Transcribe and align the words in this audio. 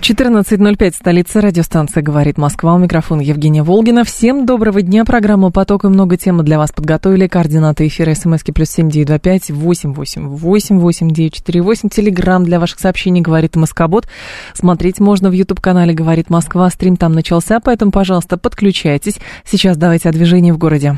14.05, 0.00 0.94
столица 0.94 1.42
радиостанция 1.42 2.02
«Говорит 2.02 2.38
Москва». 2.38 2.74
У 2.74 2.78
микрофона 2.78 3.20
Евгения 3.20 3.62
Волгина. 3.62 4.02
Всем 4.02 4.46
доброго 4.46 4.80
дня. 4.80 5.04
Программа 5.04 5.50
«Поток» 5.50 5.84
и 5.84 5.88
много 5.88 6.16
тем 6.16 6.42
для 6.42 6.56
вас 6.56 6.72
подготовили. 6.72 7.26
Координаты 7.26 7.86
эфира 7.86 8.14
смски 8.14 8.50
плюс 8.50 8.70
семь 8.70 8.88
девять 8.88 9.08
два 9.08 9.18
пять 9.18 9.50
восемь 9.50 9.92
восемь 9.92 10.26
восемь 10.26 10.78
восемь 10.78 11.10
девять 11.10 11.34
четыре 11.34 11.60
восемь. 11.60 11.90
Телеграмм 11.90 12.44
для 12.44 12.58
ваших 12.58 12.80
сообщений 12.80 13.20
«Говорит 13.20 13.56
Москобот». 13.56 14.08
Смотреть 14.54 15.00
можно 15.00 15.28
в 15.28 15.32
YouTube-канале 15.32 15.92
«Говорит 15.92 16.30
Москва». 16.30 16.70
Стрим 16.70 16.96
там 16.96 17.12
начался, 17.12 17.60
поэтому, 17.60 17.92
пожалуйста, 17.92 18.38
подключайтесь. 18.38 19.18
Сейчас 19.44 19.76
давайте 19.76 20.08
о 20.08 20.12
движении 20.12 20.50
в 20.50 20.56
городе. 20.56 20.96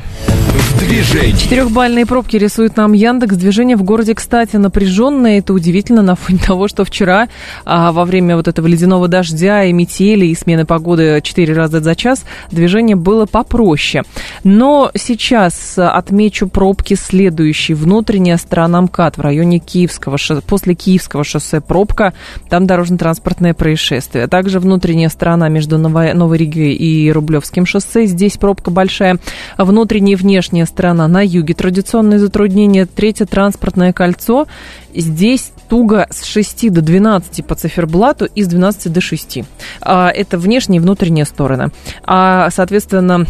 Движение. 0.93 1.35
Четырехбальные 1.37 2.05
пробки 2.05 2.35
рисует 2.35 2.77
нам 2.77 2.93
Яндекс. 2.93 3.35
Движение 3.35 3.77
в 3.77 3.83
городе, 3.83 4.13
кстати, 4.13 4.57
напряженное. 4.57 5.39
Это 5.39 5.53
удивительно 5.53 6.01
на 6.01 6.15
фоне 6.15 6.39
того, 6.45 6.67
что 6.67 6.83
вчера 6.85 7.29
а, 7.65 7.91
во 7.91 8.05
время 8.05 8.35
вот 8.35 8.47
этого 8.47 8.67
ледяного 8.67 9.07
дождя 9.07 9.63
и 9.63 9.73
метели 9.73 10.25
и 10.25 10.35
смены 10.35 10.65
погоды 10.65 11.21
4 11.23 11.53
раза 11.53 11.79
за 11.79 11.95
час 11.95 12.25
движение 12.51 12.95
было 12.95 13.25
попроще. 13.25 14.03
Но 14.43 14.91
сейчас 14.95 15.77
отмечу 15.77 16.47
пробки 16.47 16.95
следующие. 16.95 17.75
Внутренняя 17.75 18.37
сторона 18.37 18.81
МКАД 18.81 19.17
в 19.17 19.21
районе 19.21 19.59
Киевского 19.59 20.17
шоссе. 20.17 20.41
После 20.41 20.75
Киевского 20.75 21.23
шоссе 21.23 21.61
пробка, 21.61 22.13
там 22.49 22.67
дорожно-транспортное 22.67 23.53
происшествие. 23.53 24.27
Также 24.27 24.59
внутренняя 24.59 25.09
сторона 25.09 25.49
между 25.49 25.77
Новой, 25.77 26.13
Новой 26.13 26.37
Ригой 26.37 26.73
и 26.73 27.11
Рублевским 27.11 27.65
шоссе. 27.65 28.05
Здесь 28.05 28.37
пробка 28.37 28.69
большая. 28.69 29.17
Внутренняя 29.57 30.13
и 30.13 30.17
внешняя 30.33 30.65
сторона 30.65 31.07
на 31.07 31.23
юге. 31.23 31.53
Традиционные 31.53 32.17
затруднения. 32.17 32.87
Третье 32.87 33.25
транспортное 33.25 33.93
кольцо. 33.93 34.47
Здесь 34.95 35.51
туго 35.69 36.07
с 36.09 36.25
6 36.25 36.71
до 36.71 36.81
12 36.81 37.45
по 37.45 37.53
циферблату 37.53 38.25
и 38.25 38.41
с 38.41 38.47
12 38.47 38.91
до 38.91 38.99
6. 38.99 39.43
А, 39.81 40.09
это 40.09 40.39
внешние 40.39 40.79
и 40.79 40.81
внутренние 40.81 41.25
стороны. 41.25 41.69
А, 42.03 42.49
соответственно, 42.49 43.27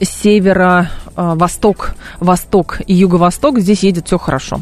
севера, 0.00 0.90
а, 1.14 1.34
восток, 1.34 1.94
восток 2.20 2.80
и 2.86 2.94
юго-восток, 2.94 3.58
здесь 3.58 3.82
едет 3.82 4.06
все 4.06 4.18
хорошо. 4.18 4.60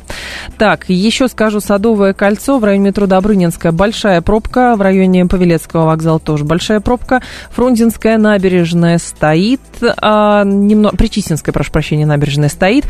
Так, 0.58 0.88
еще 0.88 1.28
скажу, 1.28 1.60
Садовое 1.60 2.12
кольцо 2.12 2.58
в 2.58 2.64
районе 2.64 2.88
метро 2.88 3.06
Добрынинская. 3.06 3.72
Большая 3.72 4.20
пробка, 4.22 4.74
в 4.76 4.80
районе 4.80 5.26
Павелецкого 5.26 5.86
вокзала 5.86 6.18
тоже 6.18 6.44
большая 6.44 6.80
пробка, 6.80 7.22
Фрунзенская 7.52 8.18
набережная 8.18 8.98
стоит, 8.98 9.60
а, 10.00 10.44
немного, 10.44 10.96
Причистинская, 10.96 11.52
прошу 11.52 11.72
прощения, 11.72 12.06
набережная 12.06 12.48
стоит, 12.48 12.84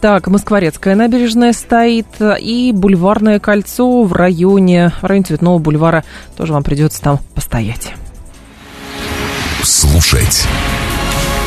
так, 0.00 0.26
Москворецкая 0.26 0.94
набережная 0.94 1.52
стоит. 1.52 2.06
И 2.40 2.72
Бульварное 2.74 3.38
кольцо 3.38 4.02
в 4.02 4.12
районе, 4.12 4.92
в 5.00 5.04
районе 5.04 5.24
Цветного 5.24 5.58
бульвара. 5.58 6.04
Тоже 6.36 6.52
вам 6.52 6.62
придется 6.62 7.00
там 7.02 7.18
постоять. 7.34 7.92
Слушать 9.62 10.46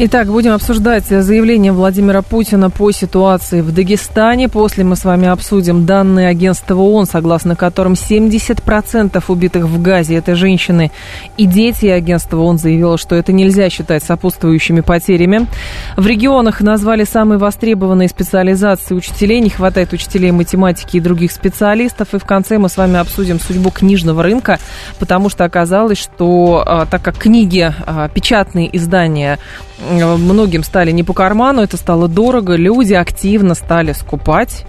Итак, 0.00 0.28
будем 0.28 0.52
обсуждать 0.52 1.06
заявление 1.06 1.72
Владимира 1.72 2.22
Путина 2.22 2.70
по 2.70 2.92
ситуации 2.92 3.62
в 3.62 3.74
Дагестане. 3.74 4.48
После 4.48 4.84
мы 4.84 4.94
с 4.94 5.04
вами 5.04 5.26
обсудим 5.26 5.86
данные 5.86 6.28
агентства 6.28 6.76
ООН, 6.76 7.06
согласно 7.06 7.56
которым 7.56 7.94
70% 7.94 9.20
убитых 9.26 9.64
в 9.64 9.82
Газе– 9.82 10.14
это 10.16 10.36
женщины 10.36 10.92
и 11.36 11.46
дети. 11.46 11.86
Агентство 11.86 12.36
ООН 12.36 12.58
заявило, 12.58 12.96
что 12.96 13.16
это 13.16 13.32
нельзя 13.32 13.70
считать 13.70 14.04
сопутствующими 14.04 14.82
потерями. 14.82 15.48
В 15.96 16.06
регионах 16.06 16.60
назвали 16.60 17.02
самые 17.02 17.40
востребованные 17.40 18.08
специализации 18.08 18.94
учителей. 18.94 19.40
Не 19.40 19.50
хватает 19.50 19.92
учителей 19.92 20.30
математики 20.30 20.98
и 20.98 21.00
других 21.00 21.32
специалистов. 21.32 22.14
И 22.14 22.18
в 22.18 22.24
конце 22.24 22.58
мы 22.58 22.68
с 22.68 22.76
вами 22.76 22.98
обсудим 22.98 23.40
судьбу 23.40 23.72
книжного 23.72 24.22
рынка, 24.22 24.60
потому 25.00 25.28
что 25.28 25.44
оказалось, 25.44 25.98
что 25.98 26.62
а, 26.64 26.86
так 26.86 27.02
как 27.02 27.18
книги, 27.18 27.74
а, 27.84 28.08
печатные 28.08 28.76
издания– 28.76 29.40
многим 29.80 30.62
стали 30.62 30.90
не 30.90 31.04
по 31.04 31.12
карману, 31.12 31.62
это 31.62 31.76
стало 31.76 32.08
дорого, 32.08 32.56
люди 32.56 32.94
активно 32.94 33.54
стали 33.54 33.92
скупать 33.92 34.64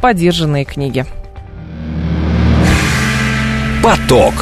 подержанные 0.00 0.64
книги. 0.64 1.06
Поток. 3.82 4.34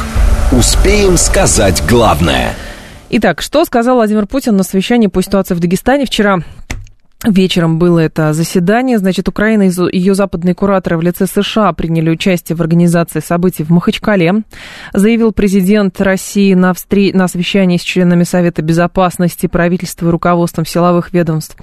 Успеем 0.51 1.17
сказать 1.17 1.81
главное. 1.87 2.53
Итак, 3.09 3.41
что 3.41 3.65
сказал 3.65 3.95
Владимир 3.95 4.27
Путин 4.27 4.55
на 4.55 4.63
совещании 4.63 5.07
по 5.07 5.21
ситуации 5.21 5.53
в 5.53 5.59
Дагестане 5.59 6.05
вчера? 6.05 6.39
Вечером 7.23 7.77
было 7.77 7.99
это 7.99 8.33
заседание. 8.33 8.97
Значит, 8.97 9.29
Украина 9.29 9.69
и 9.69 9.71
ее 9.95 10.15
западные 10.15 10.55
кураторы 10.55 10.97
в 10.97 11.03
лице 11.03 11.27
США 11.27 11.71
приняли 11.71 12.09
участие 12.09 12.55
в 12.55 12.61
организации 12.61 13.19
событий 13.19 13.63
в 13.63 13.69
Махачкале. 13.69 14.41
Заявил 14.91 15.31
президент 15.31 16.01
России 16.01 16.55
на, 16.55 16.73
встр... 16.73 17.13
на 17.13 17.27
совещании 17.27 17.77
с 17.77 17.81
членами 17.81 18.23
Совета 18.23 18.63
Безопасности, 18.63 19.45
правительства 19.45 20.07
и 20.07 20.09
руководством 20.09 20.65
силовых 20.65 21.13
ведомств. 21.13 21.57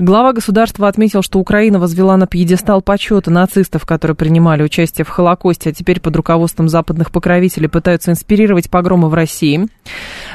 Глава 0.00 0.32
государства 0.32 0.88
отметил, 0.88 1.22
что 1.22 1.38
Украина 1.38 1.78
возвела 1.78 2.16
на 2.16 2.26
пьедестал 2.26 2.82
почета 2.82 3.30
нацистов, 3.30 3.86
которые 3.86 4.16
принимали 4.16 4.64
участие 4.64 5.04
в 5.04 5.10
Холокосте, 5.10 5.70
а 5.70 5.72
теперь 5.72 6.00
под 6.00 6.16
руководством 6.16 6.68
западных 6.68 7.12
покровителей 7.12 7.68
пытаются 7.68 8.10
инспирировать 8.10 8.68
погромы 8.68 9.08
в 9.08 9.14
России. 9.14 9.68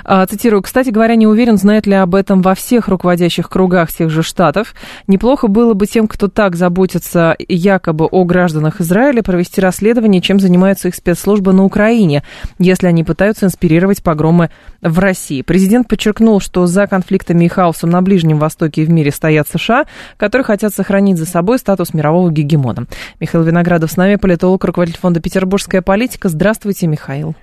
А, 0.05 0.25
цитирую, 0.25 0.61
кстати 0.61 0.89
говоря, 0.89 1.15
не 1.15 1.27
уверен, 1.27 1.57
знают 1.57 1.85
ли 1.85 1.95
об 1.95 2.15
этом 2.15 2.41
во 2.41 2.55
всех 2.55 2.87
руководящих 2.87 3.49
кругах 3.49 3.91
тех 3.91 4.09
же 4.09 4.23
штатов. 4.23 4.68
Неплохо 5.07 5.47
было 5.47 5.73
бы 5.73 5.85
тем, 5.85 6.07
кто 6.07 6.27
так 6.27 6.55
заботится 6.55 7.35
якобы 7.47 8.05
о 8.05 8.23
гражданах 8.23 8.81
Израиля, 8.81 9.23
провести 9.23 9.61
расследование, 9.61 10.21
чем 10.21 10.39
занимаются 10.39 10.87
их 10.87 10.95
спецслужбы 10.95 11.53
на 11.53 11.63
Украине, 11.63 12.23
если 12.57 12.87
они 12.87 13.03
пытаются 13.03 13.45
инспирировать 13.45 14.03
погромы 14.03 14.49
в 14.81 14.99
России. 14.99 15.41
Президент 15.41 15.87
подчеркнул, 15.87 16.39
что 16.39 16.67
за 16.67 16.87
конфликтами 16.87 17.45
и 17.45 17.47
хаосом 17.47 17.89
на 17.89 18.01
Ближнем 18.01 18.39
Востоке 18.39 18.83
и 18.83 18.85
в 18.85 18.89
мире 18.89 19.11
стоят 19.11 19.47
США, 19.47 19.85
которые 20.17 20.45
хотят 20.45 20.73
сохранить 20.73 21.17
за 21.17 21.25
собой 21.25 21.59
статус 21.59 21.93
мирового 21.93 22.31
гегемона. 22.31 22.85
Михаил 23.19 23.43
Виноградов 23.43 23.91
с 23.91 23.97
нами, 23.97 24.15
политолог, 24.15 24.63
руководитель 24.63 24.99
фонда 24.99 25.19
«Петербургская 25.19 25.81
политика». 25.81 26.29
Здравствуйте, 26.29 26.87
Михаил. 26.87 27.35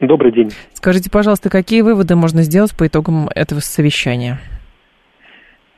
Добрый 0.00 0.32
день. 0.32 0.50
Скажите, 0.72 1.10
пожалуйста, 1.10 1.50
какие 1.50 1.82
выводы 1.82 2.16
можно 2.16 2.42
сделать 2.42 2.74
по 2.74 2.86
итогам 2.86 3.28
этого 3.34 3.60
совещания? 3.60 4.40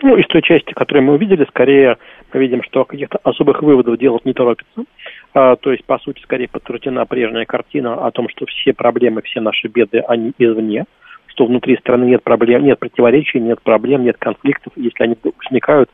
Ну, 0.02 0.16
из 0.16 0.26
той 0.26 0.42
части, 0.42 0.72
которую 0.72 1.04
мы 1.04 1.14
увидели, 1.14 1.44
скорее 1.48 1.96
мы 2.32 2.40
видим, 2.40 2.62
что 2.64 2.84
каких-то 2.84 3.18
особых 3.22 3.62
выводов 3.62 3.98
делать 3.98 4.24
не 4.24 4.32
торопится. 4.32 4.84
А, 5.32 5.54
то 5.54 5.70
есть, 5.70 5.84
по 5.84 5.98
сути, 5.98 6.20
скорее 6.22 6.48
подтверждена 6.48 7.04
прежняя 7.04 7.44
картина 7.44 8.06
о 8.06 8.10
том, 8.10 8.28
что 8.28 8.44
все 8.46 8.72
проблемы, 8.72 9.22
все 9.22 9.40
наши 9.40 9.68
беды, 9.68 10.00
они 10.08 10.32
извне, 10.38 10.86
что 11.28 11.46
внутри 11.46 11.76
страны 11.76 12.06
нет 12.06 12.24
проблем, 12.24 12.64
нет 12.64 12.80
противоречий, 12.80 13.38
нет 13.38 13.62
проблем, 13.62 14.02
нет 14.02 14.16
конфликтов. 14.18 14.72
Если 14.74 15.04
они 15.04 15.16
возникают, 15.22 15.88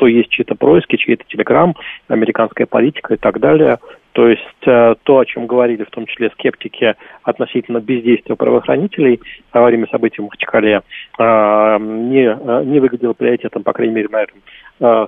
то 0.00 0.06
есть 0.06 0.30
чьи-то 0.30 0.54
происки, 0.54 0.96
чьи-то 0.96 1.24
телеграм, 1.28 1.74
американская 2.08 2.66
политика 2.66 3.12
и 3.12 3.16
так 3.18 3.38
далее. 3.38 3.76
То 4.12 4.28
есть 4.28 4.40
э, 4.66 4.94
то, 5.02 5.18
о 5.18 5.26
чем 5.26 5.46
говорили 5.46 5.84
в 5.84 5.90
том 5.90 6.06
числе 6.06 6.30
скептики 6.30 6.94
относительно 7.22 7.80
бездействия 7.80 8.34
правоохранителей 8.34 9.20
во 9.52 9.64
время 9.66 9.86
событий 9.88 10.22
в 10.22 10.24
Махачкале, 10.24 10.80
э, 11.18 11.78
не, 11.78 12.30
э, 12.30 12.64
не 12.64 12.80
выглядело 12.80 13.12
приоритетом, 13.12 13.62
по 13.62 13.74
крайней 13.74 13.94
мере, 13.94 14.08
на 14.10 14.22
этом 14.22 14.38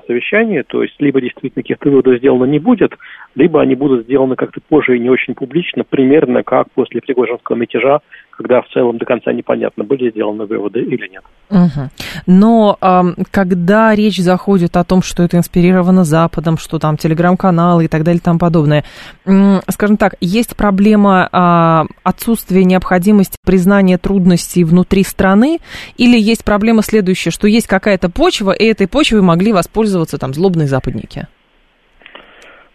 совещании. 0.06 0.60
То 0.60 0.82
есть 0.82 0.96
либо 1.00 1.22
действительно 1.22 1.62
каких-то 1.62 1.88
выводов 1.88 2.18
сделано 2.18 2.44
не 2.44 2.58
будет, 2.58 2.92
либо 3.34 3.62
они 3.62 3.74
будут 3.74 4.02
сделаны 4.02 4.36
как-то 4.36 4.60
позже 4.60 4.98
и 4.98 5.00
не 5.00 5.08
очень 5.08 5.34
публично, 5.34 5.82
примерно 5.82 6.42
как 6.42 6.70
после 6.74 7.00
Пригожинского 7.00 7.56
мятежа, 7.56 8.00
когда 8.32 8.62
в 8.62 8.68
целом 8.68 8.98
до 8.98 9.04
конца 9.04 9.32
непонятно, 9.32 9.84
были 9.84 10.10
сделаны 10.10 10.46
выводы 10.46 10.80
или 10.80 11.08
нет. 11.08 11.22
Угу. 11.50 11.90
Но 12.26 12.78
э, 12.80 13.02
когда 13.30 13.94
речь 13.94 14.18
заходит 14.18 14.76
о 14.76 14.84
том, 14.84 15.02
что 15.02 15.22
это 15.22 15.36
инспирировано 15.36 16.04
Западом, 16.04 16.58
что 16.58 16.78
там 16.78 16.96
телеграм-каналы 16.96 17.84
и 17.84 17.88
так 17.88 18.04
далее 18.04 18.18
и 18.18 18.22
тому 18.22 18.38
подобное, 18.38 18.84
скажем 19.68 19.96
так, 19.96 20.14
есть 20.20 20.56
проблема 20.56 21.28
а, 21.32 21.86
отсутствия 22.02 22.64
необходимости 22.64 23.36
признания 23.44 23.98
трудностей 23.98 24.64
внутри 24.64 25.04
страны, 25.04 25.58
или 25.96 26.18
есть 26.18 26.44
проблема 26.44 26.82
следующая, 26.82 27.30
что 27.30 27.46
есть 27.46 27.66
какая-то 27.66 28.08
почва, 28.08 28.52
и 28.52 28.64
этой 28.64 28.88
почвой 28.88 29.22
могли 29.22 29.52
воспользоваться 29.52 30.18
там 30.18 30.34
злобные 30.34 30.68
западники? 30.68 31.28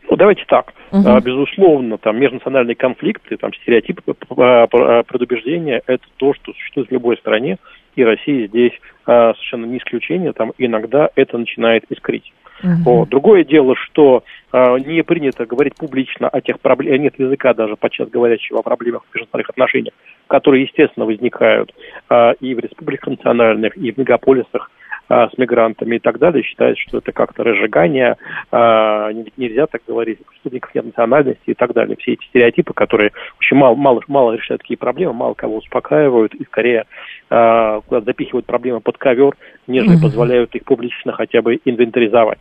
Ну, 0.10 0.16
давайте 0.16 0.46
так. 0.48 0.74
Угу. 0.92 1.20
Безусловно, 1.22 1.98
там 1.98 2.20
межнациональные 2.20 2.76
конфликты, 2.76 3.38
там 3.38 3.54
стереотипы, 3.54 4.02
предубеждения– 4.04 5.82
это 5.88 6.04
то, 6.18 6.34
что 6.34 6.54
существует 6.54 6.90
в 6.90 6.94
любой 6.94 7.18
стране, 7.18 7.58
и 7.96 8.04
Россия 8.04 8.48
здесь 8.48 8.74
а, 9.06 9.34
совершенно 9.34 9.66
не 9.66 9.80
исключение, 9.80 10.32
там 10.32 10.54
иногда 10.58 11.10
это 11.16 11.38
начинает 11.38 11.84
искрить. 11.90 12.32
Угу. 12.64 13.08
Другое 13.08 13.44
дело, 13.44 13.76
что 13.76 14.24
а, 14.52 14.78
не 14.78 15.04
принято 15.04 15.46
говорить 15.46 15.76
публично 15.76 16.28
о 16.28 16.42
тех 16.42 16.60
проблемах, 16.60 17.02
нет 17.02 17.20
языка 17.20 17.54
даже 17.54 17.76
подчас 17.76 18.10
говорящего 18.10 18.60
о 18.60 18.64
проблемах 18.64 19.04
в 19.04 19.16
межнациональных 19.16 19.50
отношениях, 19.50 19.94
которые, 20.28 20.64
естественно, 20.64 21.06
возникают 21.06 21.74
а, 22.10 22.32
и 22.40 22.54
в 22.54 22.60
республиках 22.60 23.08
национальных, 23.10 23.78
и 23.78 23.92
в 23.92 23.98
мегаполисах, 23.98 24.72
а, 25.10 25.30
с 25.30 25.38
мигрантами 25.38 25.96
и 25.96 26.00
так 26.00 26.20
далее, 26.20 26.44
считает, 26.44 26.78
что 26.78 26.98
это 26.98 27.12
как-то 27.12 27.44
разжигание, 27.44 28.18
а, 28.52 29.12
нельзя 29.38 29.68
так 29.68 29.82
говорить, 29.88 30.20
преступников 30.26 30.76
нет 30.76 30.86
национальности 30.86 31.44
и 31.46 31.54
так 31.54 31.74
далее. 31.74 31.96
Все 31.98 32.14
эти 32.14 32.26
стереотипы, 32.26 32.74
которые 32.74 33.12
очень 33.40 33.58
мало, 33.58 33.76
мало, 33.76 34.02
мало 34.08 34.34
решают 34.34 34.62
такие 34.62 34.78
проблемы, 34.78 35.14
мало 35.14 35.34
кого 35.34 35.58
успокаивают 35.58 36.34
и 36.36 36.44
скорее 36.46 36.86
а, 37.30 37.82
куда 37.82 38.02
запихивают 38.02 38.46
проблемы 38.46 38.82
под 38.82 38.98
ковер, 38.98 39.36
нежели 39.68 39.98
mm-hmm. 39.98 40.02
позволяют 40.02 40.56
их 40.56 40.64
публично 40.66 41.14
хотя 41.14 41.42
бы 41.42 41.60
инвентаризовать. 41.64 42.40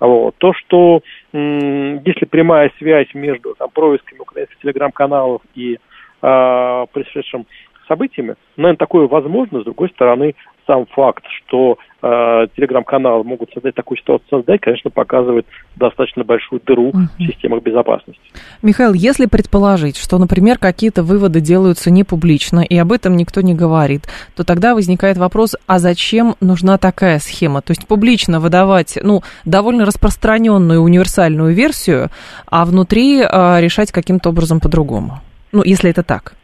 Вот. 0.00 0.34
То, 0.38 0.52
что 0.54 1.02
м- 1.32 2.00
если 2.04 2.26
прямая 2.26 2.70
связь 2.78 3.12
между 3.14 3.54
там, 3.54 3.70
происками 3.70 4.18
украинских 4.18 4.58
телеграм-каналов 4.58 5.42
и 5.54 5.74
э, 5.74 6.86
происшедшим 6.92 7.46
событиями, 7.86 8.34
наверное, 8.56 8.78
такое 8.78 9.06
возможно. 9.06 9.60
С 9.60 9.64
другой 9.64 9.90
стороны, 9.90 10.34
сам 10.66 10.86
факт, 10.86 11.24
что 11.38 11.78
э, 12.02 12.46
телеграм-каналы 12.56 13.24
могут 13.24 13.52
создать 13.52 13.74
такую 13.74 13.98
ситуацию 13.98 14.28
создать, 14.30 14.60
конечно, 14.60 14.90
показывает 14.90 15.46
достаточно 15.76 16.24
большую 16.24 16.60
дыру 16.64 16.90
uh 16.90 17.04
в 17.18 17.22
системах 17.22 17.62
безопасности. 17.62 18.20
Михаил, 18.62 18.92
если 18.92 19.26
предположить, 19.26 19.96
что, 19.96 20.18
например, 20.18 20.58
какие-то 20.58 21.02
выводы 21.02 21.40
делаются 21.40 21.90
не 21.90 22.04
публично, 22.04 22.60
и 22.60 22.76
об 22.76 22.92
этом 22.92 23.16
никто 23.16 23.40
не 23.40 23.54
говорит, 23.54 24.02
то 24.36 24.44
тогда 24.44 24.74
возникает 24.74 25.16
вопрос, 25.16 25.56
а 25.66 25.78
зачем 25.78 26.34
нужна 26.40 26.78
такая 26.78 27.18
схема? 27.18 27.60
То 27.62 27.72
есть 27.72 27.86
публично 27.86 28.40
выдавать, 28.40 28.98
ну, 29.02 29.22
довольно 29.44 29.84
распространенную 29.84 30.80
универсальную 30.80 31.54
версию, 31.54 32.10
а 32.46 32.64
внутри 32.64 33.20
э, 33.20 33.60
решать 33.60 33.92
каким-то 33.92 34.30
образом 34.30 34.60
по-другому. 34.60 35.20
Ну, 35.52 35.62
если 35.62 35.90
это 35.90 36.02
так. 36.02 36.34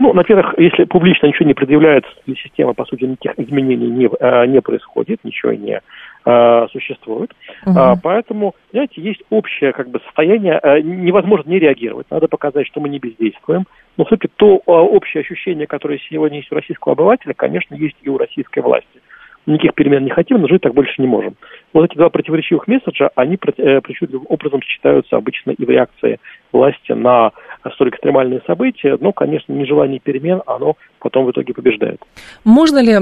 Ну, 0.00 0.12
во-первых, 0.12 0.54
если 0.58 0.84
публично 0.84 1.26
ничего 1.26 1.46
не 1.46 1.54
предъявляется, 1.54 2.10
система, 2.26 2.72
по 2.72 2.84
сути, 2.84 3.04
никаких 3.04 3.46
изменений 3.46 3.88
не, 3.88 4.06
э, 4.06 4.46
не 4.46 4.60
происходит, 4.60 5.24
ничего 5.24 5.52
не 5.52 5.80
э, 6.24 6.66
существует. 6.70 7.32
Угу. 7.66 7.76
А, 7.76 7.96
поэтому, 8.00 8.54
знаете, 8.70 9.00
есть 9.00 9.22
общее 9.30 9.72
как 9.72 9.88
бы 9.90 10.00
состояние, 10.00 10.60
э, 10.62 10.80
невозможно 10.80 11.50
не 11.50 11.58
реагировать. 11.58 12.06
Надо 12.10 12.28
показать, 12.28 12.66
что 12.68 12.80
мы 12.80 12.88
не 12.88 12.98
бездействуем. 12.98 13.64
Но, 13.96 14.04
в 14.04 14.08
сути, 14.08 14.28
то 14.36 14.56
э, 14.56 14.60
общее 14.70 15.22
ощущение, 15.22 15.66
которое 15.66 15.98
сегодня 16.08 16.38
есть 16.38 16.52
у 16.52 16.54
российского 16.54 16.92
обывателя, 16.92 17.34
конечно, 17.34 17.74
есть 17.74 17.96
и 18.02 18.08
у 18.08 18.18
российской 18.18 18.60
власти. 18.60 19.00
Никаких 19.48 19.74
перемен 19.74 20.04
не 20.04 20.10
хотим, 20.10 20.42
но 20.42 20.46
жить 20.46 20.60
так 20.60 20.74
больше 20.74 21.00
не 21.00 21.08
можем. 21.08 21.34
Вот 21.72 21.86
эти 21.86 21.96
два 21.96 22.10
противоречивых 22.10 22.68
месседжа, 22.68 23.08
они 23.14 23.38
э, 23.56 23.80
причудливым 23.80 24.26
образом 24.28 24.60
сочетаются 24.62 25.16
обычно 25.16 25.52
и 25.52 25.64
в 25.64 25.70
реакции 25.70 26.20
власти 26.52 26.92
на 26.92 27.32
столь 27.72 27.88
экстремальные 27.88 28.42
события, 28.46 28.98
но, 29.00 29.12
конечно, 29.12 29.54
нежелание 29.54 30.00
перемен, 30.00 30.42
оно 30.44 30.76
потом 30.98 31.26
в 31.26 31.30
итоге 31.30 31.52
побеждает. 31.54 32.00
Можно 32.44 32.78
ли 32.78 32.98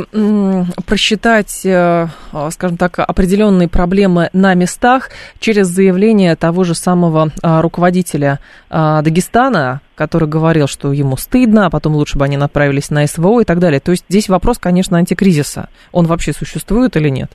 просчитать, 0.87 1.63
э, 1.65 2.09
скажем 2.51 2.77
так, 2.77 2.99
определенные 2.99 3.69
проблемы 3.69 4.31
на 4.33 4.55
местах 4.55 5.11
через 5.39 5.67
заявление 5.67 6.37
того 6.37 6.65
же 6.65 6.75
самого 6.75 7.31
а, 7.43 7.63
руководителя 7.63 8.41
а, 8.71 9.03
Дагестана, 9.03 9.81
который 9.95 10.29
говорил, 10.29 10.67
что 10.67 10.93
ему 10.93 11.17
стыдно, 11.17 11.67
а 11.67 11.71
потом 11.71 11.95
лучше 11.95 12.19
бы 12.19 12.25
они 12.25 12.37
направились 12.37 12.91
на 12.91 13.07
СВО 13.07 13.41
и 13.41 13.45
так 13.45 13.59
далее. 13.59 13.81
То 13.81 13.93
есть 13.93 14.05
здесь 14.09 14.29
вопрос, 14.29 14.59
конечно, 14.59 14.99
антикризиса. 14.99 15.69
Он 15.93 16.07
вообще 16.07 16.33
существует 16.33 16.97
или 16.97 17.09
нет? 17.09 17.33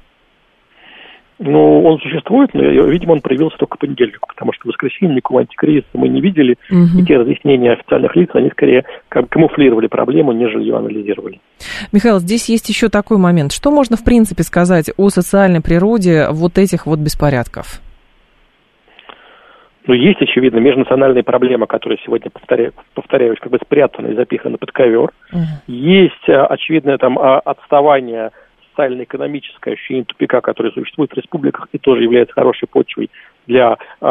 Ну, 1.43 1.83
он 1.83 1.99
существует, 1.99 2.53
но, 2.53 2.61
видимо, 2.61 3.13
он 3.13 3.21
проявился 3.21 3.57
только 3.57 3.77
к 3.77 3.79
понедельнику, 3.79 4.27
потому 4.27 4.53
что 4.53 4.65
в 4.65 4.67
воскресенье 4.67 5.15
никакого 5.15 5.41
антикризиса 5.41 5.87
мы 5.93 6.07
не 6.07 6.21
видели, 6.21 6.55
угу. 6.69 6.99
и 6.99 7.03
те 7.03 7.17
разъяснения 7.17 7.71
официальных 7.73 8.15
лиц, 8.15 8.29
они 8.33 8.51
скорее 8.51 8.85
камуфлировали 9.09 9.87
проблему, 9.87 10.33
нежели 10.33 10.61
ее 10.61 10.77
анализировали. 10.77 11.39
Михаил, 11.91 12.19
здесь 12.19 12.47
есть 12.47 12.69
еще 12.69 12.89
такой 12.89 13.17
момент. 13.17 13.53
Что 13.53 13.71
можно, 13.71 13.97
в 13.97 14.03
принципе, 14.03 14.43
сказать 14.43 14.91
о 14.97 15.09
социальной 15.09 15.61
природе 15.61 16.27
вот 16.29 16.59
этих 16.59 16.85
вот 16.85 16.99
беспорядков? 16.99 17.81
Ну, 19.87 19.95
есть, 19.95 20.21
очевидно, 20.21 20.59
межнациональные 20.59 21.23
проблемы, 21.23 21.65
которые 21.65 21.97
сегодня, 22.05 22.29
повторяю, 22.29 22.73
повторяюсь, 22.93 23.39
как 23.39 23.51
бы 23.51 23.57
спрятаны 23.65 24.09
и 24.09 24.15
запиханы 24.15 24.57
под 24.57 24.71
ковер. 24.71 25.09
Uh-huh. 25.33 25.39
Есть, 25.65 26.29
э, 26.29 26.33
очевидное 26.33 26.99
там 26.99 27.17
а, 27.17 27.39
отставание 27.39 28.29
социально-экономическое 28.71 29.73
ощущение 29.73 30.05
тупика, 30.05 30.41
которое 30.41 30.71
существует 30.71 31.11
в 31.11 31.17
республиках 31.17 31.67
и 31.71 31.77
тоже 31.77 32.03
является 32.03 32.33
хорошей 32.33 32.67
почвой 32.67 33.09
для 33.47 33.77
э, 34.01 34.05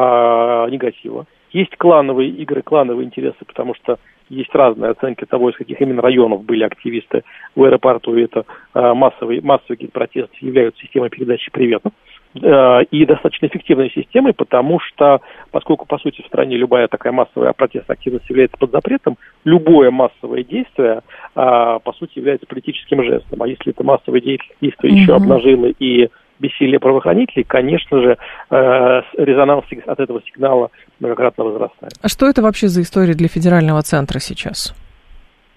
негатива. 0.71 1.27
Есть 1.53 1.77
клановые 1.77 2.31
игры, 2.31 2.63
клановые 2.63 3.07
интересы, 3.07 3.45
потому 3.45 3.75
что 3.75 3.99
есть 4.29 4.55
разные 4.55 4.93
оценки 4.93 5.25
того, 5.25 5.51
из 5.51 5.57
каких 5.57 5.81
именно 5.81 6.01
районов 6.01 6.45
были 6.45 6.63
активисты 6.63 7.25
в 7.57 7.65
аэропорту. 7.65 8.15
И 8.17 8.23
это 8.23 8.45
э, 8.75 8.93
массовый, 8.95 9.41
массовый 9.41 9.91
протест 9.93 10.31
являются 10.41 10.81
системой 10.81 11.11
передачи 11.11 11.51
приветов. 11.51 11.93
И 12.33 13.07
достаточно 13.07 13.47
эффективной 13.47 13.91
системой, 13.91 14.33
потому 14.33 14.79
что, 14.79 15.21
поскольку, 15.51 15.85
по 15.85 15.99
сути, 15.99 16.23
в 16.23 16.27
стране 16.27 16.57
любая 16.57 16.87
такая 16.87 17.13
массовая 17.13 17.53
протестная 17.53 17.95
активность 17.95 18.29
является 18.31 18.57
под 18.57 18.71
запретом, 18.71 19.19
любое 19.45 19.91
массовое 19.91 20.45
действие, 20.45 21.01
э, 21.01 21.01
по 21.35 21.93
сути, 21.99 22.19
является 22.19 22.47
политическим 22.47 23.03
жестом. 23.03 23.43
А 23.43 23.49
если 23.49 23.73
это 23.73 23.83
массовое 23.83 24.21
действие 24.21 24.49
еще 24.83 25.15
обнажило 25.15 25.67
и 25.67 26.09
бессилие 26.39 26.79
правоохранителей, 26.79 27.45
конечно 27.45 28.01
же, 28.01 28.17
э, 28.51 29.03
резонанс 29.17 29.65
от 29.87 30.01
этого 30.01 30.23
сигнала 30.23 30.71
многократно 31.01 31.45
возрастает. 31.45 31.93
А 32.01 32.09
что 32.09 32.27
это 32.27 32.43
вообще 32.43 32.69
за 32.69 32.83
история 32.83 33.15
для 33.15 33.29
федерального 33.29 33.83
центра 33.83 34.21
сейчас? 34.21 34.75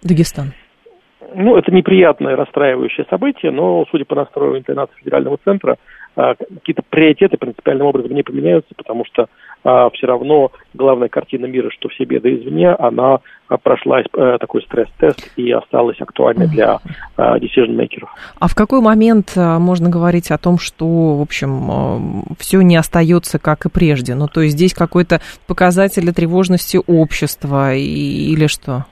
Дагестан. 0.02 0.54
Ну, 1.36 1.58
это 1.58 1.72
неприятное, 1.72 2.36
расстраивающее 2.36 3.06
событие, 3.10 3.52
но, 3.52 3.86
судя 3.90 4.06
по 4.06 4.16
настрою 4.16 4.58
интонации 4.58 4.96
федерального 5.00 5.38
центра, 5.44 5.74
а, 5.74 5.78
какие-то 6.15 6.83
приоритеты 6.89 7.38
принципиальным 7.38 7.88
образом 7.88 8.13
не 8.13 8.24
поменяются, 8.24 8.74
потому 8.75 9.06
что 9.06 9.27
а, 9.63 9.89
все 9.92 10.07
равно 10.07 10.51
главная 10.74 11.10
картина 11.10 11.45
мира, 11.45 11.69
что 11.71 11.89
все 11.89 12.04
беды 12.04 12.36
извне, 12.36 12.69
она 12.69 13.19
а, 13.48 13.57
прошла 13.57 14.01
э, 14.01 14.38
такой 14.39 14.62
стресс-тест 14.63 15.31
и 15.38 15.51
осталась 15.51 15.99
актуальной 16.02 16.47
для 16.47 16.80
decision-makers. 17.18 18.07
А 18.40 18.47
в 18.47 18.56
какой 18.56 18.81
момент 18.81 19.33
можно 19.35 19.90
говорить 19.90 20.31
о 20.31 20.38
том, 20.38 20.57
что, 20.57 21.16
в 21.16 21.21
общем, 21.21 22.23
все 22.38 22.61
не 22.61 22.76
остается 22.76 23.40
как 23.40 23.66
и 23.66 23.69
прежде? 23.69 24.16
Ну, 24.16 24.28
то 24.28 24.42
есть 24.42 24.56
здесь 24.56 24.73
какой-то 24.73 25.19
показатель 25.47 26.11
тревожности 26.14 26.80
общества 26.85 27.73
или 27.73 28.47
что? 28.47 28.85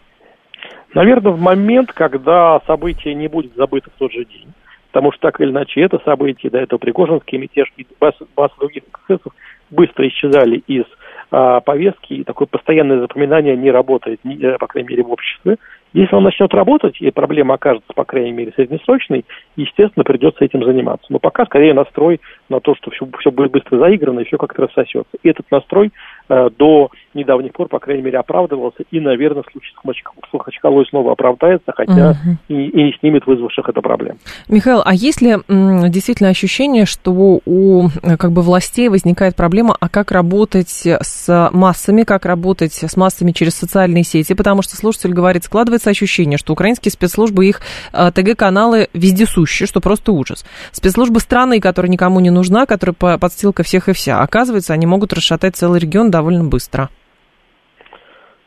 Наверное, 0.93 1.31
в 1.31 1.39
момент, 1.39 1.91
когда 1.93 2.59
событие 2.67 3.13
не 3.13 3.27
будет 3.27 3.55
забыто 3.55 3.89
в 3.95 3.99
тот 3.99 4.11
же 4.11 4.25
день 4.25 4.53
потому 4.91 5.13
что 5.13 5.21
так 5.21 5.39
или 5.39 5.49
иначе 5.49 5.81
это 5.81 5.99
событие, 6.03 6.49
до 6.51 6.59
этого 6.59 6.77
Пригожинский 6.77 7.37
мятеж 7.37 7.71
и 7.77 7.87
масса 8.01 8.55
других 8.59 8.83
эксцессов 8.83 9.33
быстро 9.69 10.05
исчезали 10.07 10.57
из 10.67 10.83
а, 11.31 11.61
повестки, 11.61 12.13
и 12.13 12.23
такое 12.25 12.45
постоянное 12.45 12.99
запоминание 12.99 13.55
не 13.55 13.71
работает, 13.71 14.19
не, 14.25 14.35
по 14.57 14.67
крайней 14.67 14.89
мере, 14.89 15.03
в 15.03 15.11
обществе. 15.11 15.57
Если 15.93 16.15
он 16.15 16.23
начнет 16.23 16.53
работать, 16.53 17.01
и 17.01 17.11
проблема 17.11 17.55
окажется, 17.55 17.91
по 17.93 18.05
крайней 18.05 18.31
мере, 18.31 18.53
среднесрочной, 18.55 19.25
естественно, 19.55 20.03
придется 20.03 20.45
этим 20.45 20.63
заниматься. 20.63 21.05
Но 21.09 21.19
пока 21.19 21.45
скорее 21.45 21.73
настрой 21.73 22.21
на 22.49 22.59
то, 22.59 22.75
что 22.75 22.91
все, 22.91 23.05
все 23.19 23.31
будет 23.31 23.51
быстро 23.51 23.77
заиграно 23.77 24.21
и 24.21 24.25
все 24.25 24.37
как-то 24.37 24.63
рассосется. 24.63 25.17
И 25.21 25.29
этот 25.29 25.49
настрой 25.51 25.91
э, 26.29 26.49
до 26.57 26.91
недавних 27.13 27.51
пор, 27.53 27.67
по 27.67 27.79
крайней 27.79 28.03
мере, 28.03 28.19
оправдывался, 28.19 28.83
и, 28.89 28.99
наверное, 28.99 29.43
в 29.43 29.51
случае 29.51 29.73
с 29.73 30.33
Махачкалой 30.33 30.85
снова 30.85 31.11
оправдается, 31.11 31.73
хотя 31.75 32.11
угу. 32.11 32.37
и, 32.47 32.67
и 32.67 32.83
не 32.83 32.93
снимет 32.99 33.25
вызвавших 33.25 33.67
это 33.67 33.81
проблем. 33.81 34.17
Михаил, 34.47 34.81
а 34.85 34.93
есть 34.93 35.21
ли 35.21 35.37
м, 35.47 35.91
действительно 35.91 36.29
ощущение, 36.29 36.85
что 36.85 37.11
у 37.45 37.89
как 38.17 38.31
бы 38.31 38.41
властей 38.41 38.87
возникает 38.87 39.35
проблема, 39.35 39.75
а 39.79 39.89
как 39.89 40.11
работать 40.11 40.69
с 40.69 41.49
массами, 41.51 42.03
как 42.03 42.25
работать 42.25 42.73
с 42.73 42.95
массами 42.95 43.31
через 43.31 43.55
социальные 43.55 44.03
сети, 44.03 44.33
потому 44.33 44.61
что 44.61 44.75
слушатель 44.77 45.13
говорит, 45.13 45.43
складывается 45.43 45.80
ощущение, 45.89 46.37
что 46.37 46.53
украинские 46.53 46.91
спецслужбы, 46.91 47.45
их 47.45 47.61
э, 47.93 48.11
ТГ-каналы 48.11 48.89
вездесущие, 48.93 49.67
что 49.67 49.81
просто 49.81 50.11
ужас. 50.11 50.45
Спецслужбы 50.71 51.19
страны, 51.19 51.59
которая 51.59 51.91
никому 51.91 52.19
не 52.19 52.29
нужна, 52.29 52.65
которая 52.65 53.17
подстилка 53.17 53.63
всех 53.63 53.89
и 53.89 53.93
вся, 53.93 54.21
оказывается, 54.21 54.73
они 54.73 54.85
могут 54.85 55.13
расшатать 55.13 55.55
целый 55.55 55.79
регион 55.79 56.11
довольно 56.11 56.43
быстро. 56.43 56.89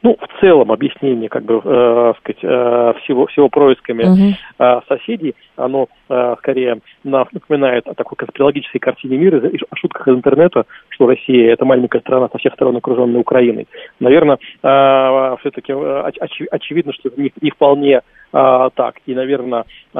Ну, 0.05 0.19
в 0.21 0.41
целом 0.41 0.71
объяснение, 0.71 1.31
как 1.31 1.45
бы, 1.47 1.63
э, 1.65 2.13
сказать, 2.19 2.45
э, 2.45 2.93
всего, 3.03 3.25
всего 3.27 3.49
происками 3.49 4.05
uh-huh. 4.05 4.35
э, 4.59 4.81
соседей, 4.87 5.35
оно 5.57 5.89
э, 6.09 6.35
скорее 6.39 6.81
напоминает 7.03 7.87
о 7.87 7.95
такой 7.95 8.17
конспирологической 8.17 8.81
картине 8.81 9.17
мира, 9.17 9.39
о 9.39 9.77
шутках 9.77 10.09
из 10.09 10.15
интернета, 10.15 10.65
что 10.89 11.07
Россия 11.07 11.53
это 11.53 11.65
маленькая 11.65 12.01
страна 12.01 12.29
со 12.31 12.39
всех 12.39 12.55
сторон 12.55 12.77
окруженная 12.77 13.21
Украиной. 13.21 13.67
Наверное, 14.01 14.39
э, 14.63 15.37
все-таки 15.41 15.73
оч, 15.73 16.43
очевидно, 16.51 16.93
что 16.93 17.09
это 17.09 17.21
не, 17.21 17.33
не 17.41 17.51
вполне 17.51 18.01
э, 18.33 18.69
так. 18.75 18.97
И, 19.07 19.15
наверное, 19.15 19.65
э, 19.95 19.99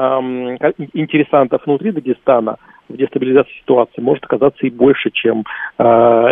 интересантов 0.93 1.65
внутри 1.65 1.91
Дагестана 1.91 2.57
в 2.89 2.97
дестабилизации 2.97 3.51
ситуации 3.61 4.01
может 4.01 4.23
оказаться 4.23 4.65
и 4.65 4.69
больше, 4.69 5.09
чем 5.11 5.43
э, 5.77 5.83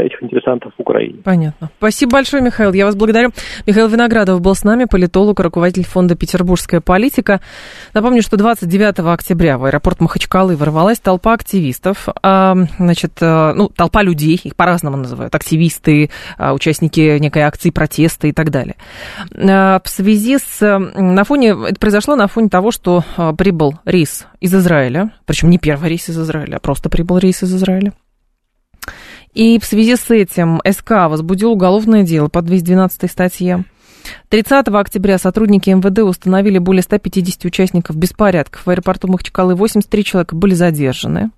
этих 0.06 0.22
интересантов 0.22 0.74
в 0.78 0.82
Украине. 0.82 1.22
Понятно. 1.24 1.70
Спасибо 1.78 2.14
большое, 2.14 2.44
Михаил. 2.44 2.74
Я 2.74 2.86
вас 2.86 2.96
благодарю. 2.96 3.30
Михаил 3.66 3.88
Виноградов 3.88 4.42
был 4.42 4.54
с 4.54 4.64
нами, 4.64 4.86
политолог, 4.90 5.40
руководитель 5.40 5.86
фонда 5.86 6.16
«Петербургская 6.16 6.82
политика». 6.82 7.40
Напомню, 7.94 8.22
что 8.22 8.38
29 8.38 9.00
октября 9.14 9.58
в 9.58 9.66
аэропорт 9.66 10.02
Махачкалы 10.02 10.56
ворвалась 10.56 11.00
толпа 11.00 11.34
активистов. 11.34 12.08
А, 12.22 12.56
значит, 12.78 13.14
э, 13.22 13.54
ну, 13.56 13.70
толпа 13.70 14.02
людей, 14.02 14.40
их 14.44 14.56
по-разному 14.56 14.98
называют. 14.98 15.34
Активисты, 15.36 16.10
а, 16.38 16.54
участники 16.54 17.18
некой 17.20 17.44
акции 17.44 17.70
протеста 17.70 18.28
и 18.28 18.32
так 18.32 18.50
далее. 18.50 18.76
А, 19.36 19.82
в 19.84 19.90
связи 19.90 20.38
с... 20.38 20.80
На 20.96 21.24
фоне... 21.24 21.56
Это 21.70 21.80
произошло 21.80 22.16
на 22.16 22.28
фоне 22.28 22.50
того, 22.50 22.72
что 22.72 23.04
прибыл 23.38 23.76
рейс 23.86 24.26
из 24.40 24.54
Израиля, 24.54 25.12
причем 25.26 25.50
не 25.50 25.58
первый 25.58 25.90
рейс 25.90 26.10
из 26.10 26.20
Израиля, 26.20 26.58
а 26.58 26.60
просто 26.60 26.90
прибыл 26.90 27.18
рейс 27.18 27.44
из 27.44 27.54
Израиля. 27.54 27.94
И 29.34 29.60
в 29.60 29.66
связи 29.66 29.96
с 29.96 30.10
этим 30.12 30.62
СК 30.70 30.92
возбудил 31.10 31.52
уголовное 31.54 32.04
дело 32.04 32.28
по 32.28 32.42
212 32.42 33.10
статье. 33.10 33.66
30 34.30 34.68
октября 34.70 35.18
сотрудники 35.18 35.70
МВД 35.70 36.00
установили 36.00 36.58
более 36.58 36.82
150 36.82 37.46
участников 37.46 37.96
беспорядков. 37.96 38.66
В 38.66 38.70
аэропорту 38.70 39.08
Махачкалы 39.08 39.56
83 39.56 40.04
человека 40.04 40.36
были 40.36 40.54
задержаны. 40.54 41.32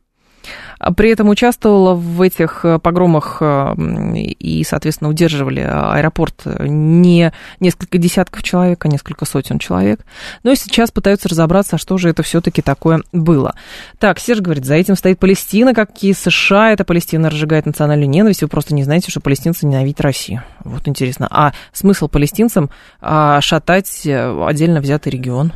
А 0.79 0.93
при 0.93 1.09
этом 1.09 1.29
участвовала 1.29 1.93
в 1.93 2.21
этих 2.21 2.65
э, 2.65 2.79
погромах 2.79 3.37
э, 3.41 3.73
и, 4.15 4.63
соответственно, 4.63 5.09
удерживали 5.09 5.61
аэропорт 5.61 6.41
не 6.59 7.31
несколько 7.59 7.97
десятков 7.97 8.43
человек, 8.43 8.85
а 8.85 8.87
несколько 8.87 9.25
сотен 9.25 9.59
человек. 9.59 10.01
Но 10.43 10.51
и 10.51 10.55
сейчас 10.55 10.91
пытаются 10.91 11.29
разобраться, 11.29 11.77
что 11.77 11.97
же 11.97 12.09
это 12.09 12.23
все-таки 12.23 12.61
такое 12.61 13.01
было. 13.11 13.55
Так, 13.99 14.19
Серж 14.19 14.41
говорит, 14.41 14.65
за 14.65 14.75
этим 14.75 14.95
стоит 14.95 15.19
Палестина, 15.19 15.73
какие 15.73 16.13
США, 16.13 16.71
это 16.71 16.83
Палестина 16.83 17.29
разжигает 17.29 17.65
национальную 17.65 18.09
ненависть, 18.09 18.41
вы 18.41 18.47
просто 18.47 18.73
не 18.75 18.83
знаете, 18.83 19.11
что 19.11 19.21
палестинцы 19.21 19.65
ненавидят 19.65 20.01
Россию. 20.01 20.43
Вот 20.63 20.87
интересно. 20.87 21.27
А 21.31 21.53
смысл 21.73 22.07
палестинцам 22.07 22.69
а, 23.01 23.41
шатать 23.41 24.05
э, 24.05 24.45
отдельно 24.45 24.81
взятый 24.81 25.11
регион? 25.11 25.53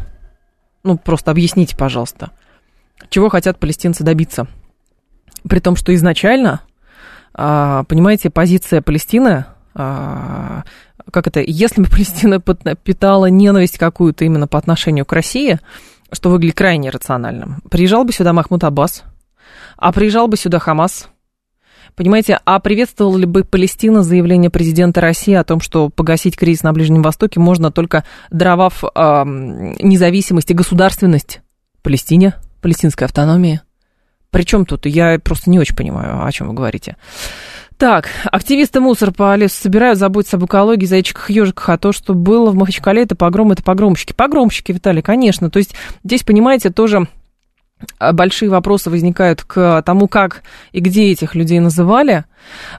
Ну, 0.83 0.97
просто 0.97 1.31
объясните, 1.31 1.75
пожалуйста. 1.75 2.31
Чего 3.09 3.29
хотят 3.29 3.59
палестинцы 3.59 4.03
добиться? 4.03 4.47
При 5.47 5.59
том, 5.59 5.75
что 5.75 5.93
изначально, 5.95 6.61
а, 7.33 7.83
понимаете, 7.83 8.29
позиция 8.29 8.81
Палестины, 8.81 9.45
а, 9.75 10.63
как 11.11 11.27
это, 11.27 11.41
если 11.41 11.81
бы 11.81 11.87
Палестина 11.89 12.39
питала 12.39 13.27
ненависть 13.27 13.77
какую-то 13.77 14.25
именно 14.25 14.47
по 14.47 14.57
отношению 14.57 15.05
к 15.05 15.13
России, 15.13 15.59
что 16.11 16.29
выглядит 16.29 16.57
крайне 16.57 16.89
рациональным, 16.89 17.61
приезжал 17.69 18.03
бы 18.03 18.11
сюда 18.11 18.33
Махмуд 18.33 18.63
Аббас, 18.63 19.03
а 19.77 19.91
приезжал 19.91 20.27
бы 20.27 20.37
сюда 20.37 20.59
Хамас, 20.59 21.09
Понимаете, 21.95 22.39
а 22.45 22.59
приветствовала 22.59 23.17
ли 23.17 23.25
бы 23.25 23.43
Палестина 23.43 24.03
заявление 24.03 24.49
президента 24.49 25.01
России 25.01 25.33
о 25.33 25.43
том, 25.43 25.59
что 25.59 25.89
погасить 25.89 26.37
кризис 26.37 26.63
на 26.63 26.71
Ближнем 26.71 27.01
Востоке 27.01 27.41
можно 27.41 27.71
только 27.71 28.05
даровав 28.31 28.83
э, 28.83 29.23
независимость 29.25 30.51
и 30.51 30.53
государственность 30.53 31.41
Палестине, 31.81 32.35
палестинской 32.61 33.05
автономии? 33.05 33.59
Причем 34.31 34.65
тут? 34.65 34.85
Я 34.85 35.19
просто 35.19 35.49
не 35.49 35.59
очень 35.59 35.75
понимаю, 35.75 36.25
о 36.25 36.31
чем 36.31 36.47
вы 36.47 36.53
говорите. 36.53 36.97
Так, 37.77 38.09
активисты 38.25 38.81
мусор 38.81 39.13
по 39.13 39.33
лесу 39.37 39.55
собирают, 39.55 39.97
заботятся 39.97 40.35
об 40.35 40.45
экологии, 40.45 40.85
зайчиках, 40.85 41.29
ежиках, 41.29 41.69
а 41.69 41.77
то, 41.77 41.93
что 41.93 42.13
было 42.13 42.51
в 42.51 42.55
Махачкале, 42.55 43.03
это 43.03 43.15
погром, 43.15 43.53
это 43.53 43.63
погромщики. 43.63 44.11
Погромщики, 44.11 44.73
Виталий, 44.73 45.01
конечно. 45.01 45.49
То 45.49 45.59
есть 45.59 45.73
здесь, 46.03 46.23
понимаете, 46.23 46.71
тоже 46.71 47.07
большие 48.13 48.49
вопросы 48.49 48.89
возникают 48.89 49.43
к 49.43 49.81
тому, 49.85 50.07
как 50.07 50.43
и 50.71 50.79
где 50.79 51.11
этих 51.11 51.35
людей 51.35 51.59
называли. 51.59 52.25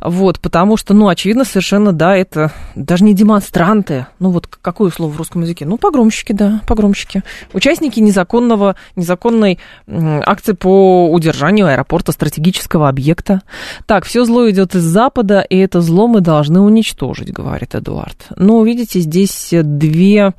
Вот, 0.01 0.41
потому 0.41 0.77
что, 0.77 0.95
ну, 0.95 1.09
очевидно, 1.09 1.45
совершенно, 1.45 1.93
да, 1.93 2.17
это 2.17 2.51
даже 2.75 3.05
не 3.05 3.15
демонстранты. 3.15 4.07
Ну, 4.19 4.31
вот 4.31 4.47
какое 4.47 4.91
слово 4.91 5.13
в 5.13 5.17
русском 5.17 5.43
языке? 5.43 5.67
Ну, 5.67 5.77
погромщики, 5.77 6.33
да, 6.33 6.63
погромщики. 6.67 7.23
Участники 7.53 8.01
незаконного, 8.01 8.77
незаконной 8.97 9.59
акции 9.87 10.53
по 10.53 11.11
удержанию 11.11 11.67
аэропорта 11.67 12.13
стратегического 12.13 12.89
объекта. 12.89 13.43
Так, 13.87 14.05
все 14.05 14.25
зло 14.25 14.49
идет 14.51 14.75
из 14.75 14.83
Запада, 14.83 15.41
и 15.41 15.57
это 15.59 15.81
зло 15.81 16.09
мы 16.09 16.21
должны 16.21 16.61
уничтожить, 16.61 17.33
говорит 17.33 17.75
Эдуард. 17.75 18.29
Ну, 18.37 18.65
видите, 18.65 19.01
здесь 19.01 19.49
две 19.53 20.35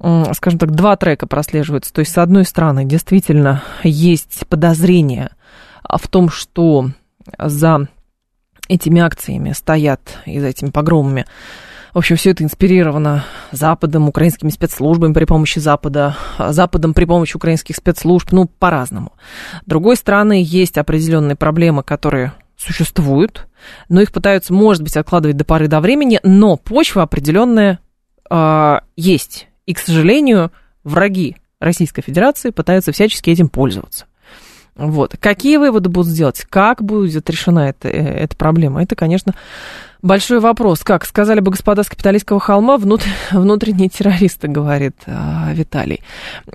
скажем 0.00 0.58
так, 0.58 0.70
два 0.72 0.96
трека 0.96 1.26
прослеживаются. 1.26 1.92
То 1.92 2.00
есть, 2.00 2.12
с 2.12 2.18
одной 2.18 2.44
стороны, 2.44 2.84
действительно 2.84 3.62
есть 3.82 4.46
подозрение 4.48 5.30
в 5.88 6.06
том, 6.08 6.28
что 6.28 6.90
за 7.38 7.88
этими 8.68 9.00
акциями 9.00 9.52
стоят 9.52 10.00
и 10.26 10.38
за 10.40 10.48
этими 10.48 10.70
погромами 10.70 11.26
в 11.94 11.98
общем, 11.98 12.16
все 12.16 12.30
это 12.30 12.44
инспирировано 12.44 13.24
Западом, 13.50 14.08
украинскими 14.08 14.50
спецслужбами 14.50 15.12
при 15.12 15.24
помощи 15.24 15.58
Запада, 15.58 16.16
Западом 16.38 16.94
при 16.94 17.06
помощи 17.06 17.36
украинских 17.36 17.74
спецслужб, 17.74 18.30
ну, 18.30 18.46
по-разному. 18.46 19.14
С 19.62 19.68
другой 19.68 19.96
стороны, 19.96 20.40
есть 20.44 20.78
определенные 20.78 21.34
проблемы, 21.34 21.82
которые 21.82 22.34
существуют, 22.56 23.48
но 23.88 24.00
их 24.00 24.12
пытаются, 24.12 24.52
может 24.52 24.82
быть, 24.82 24.96
откладывать 24.96 25.36
до 25.36 25.44
поры 25.44 25.66
до 25.66 25.80
времени, 25.80 26.20
но 26.22 26.56
почва 26.56 27.02
определенная 27.02 27.78
э, 28.30 28.78
есть. 28.96 29.47
И, 29.68 29.74
к 29.74 29.80
сожалению, 29.80 30.50
враги 30.82 31.36
Российской 31.60 32.00
Федерации 32.00 32.48
пытаются 32.48 32.90
всячески 32.90 33.28
этим 33.28 33.50
пользоваться. 33.50 34.06
Вот. 34.76 35.16
Какие 35.20 35.58
выводы 35.58 35.90
будут 35.90 36.10
сделать? 36.10 36.46
Как 36.48 36.82
будет 36.82 37.28
решена 37.28 37.68
эта, 37.68 37.88
э, 37.88 38.22
эта 38.24 38.34
проблема? 38.34 38.82
Это, 38.82 38.96
конечно, 38.96 39.34
большой 40.00 40.40
вопрос. 40.40 40.84
Как 40.84 41.04
сказали 41.04 41.40
бы 41.40 41.50
господа 41.50 41.82
с 41.82 41.90
капиталистского 41.90 42.40
холма, 42.40 42.78
внут, 42.78 43.02
внутренние 43.30 43.90
террористы, 43.90 44.48
говорит 44.48 44.94
а, 45.06 45.52
Виталий. 45.52 46.00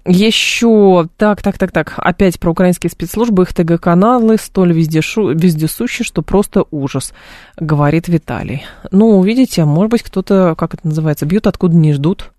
Еще, 0.08 1.08
так, 1.16 1.44
так, 1.44 1.60
так, 1.60 1.72
так, 1.72 1.94
опять 1.98 2.40
про 2.40 2.50
украинские 2.50 2.90
спецслужбы, 2.90 3.44
их 3.44 3.54
ТГ-каналы 3.54 4.38
столь 4.38 4.74
вездешу, 4.74 5.30
вездесущи, 5.34 6.04
что 6.04 6.24
просто 6.24 6.66
ужас, 6.72 7.14
говорит 7.60 8.08
Виталий. 8.08 8.66
Ну, 8.90 9.22
видите, 9.22 9.66
может 9.66 9.92
быть, 9.92 10.02
кто-то, 10.02 10.56
как 10.58 10.74
это 10.74 10.88
называется, 10.88 11.28
бьют 11.28 11.46
откуда 11.46 11.76
не 11.76 11.94
ждут. 11.94 12.32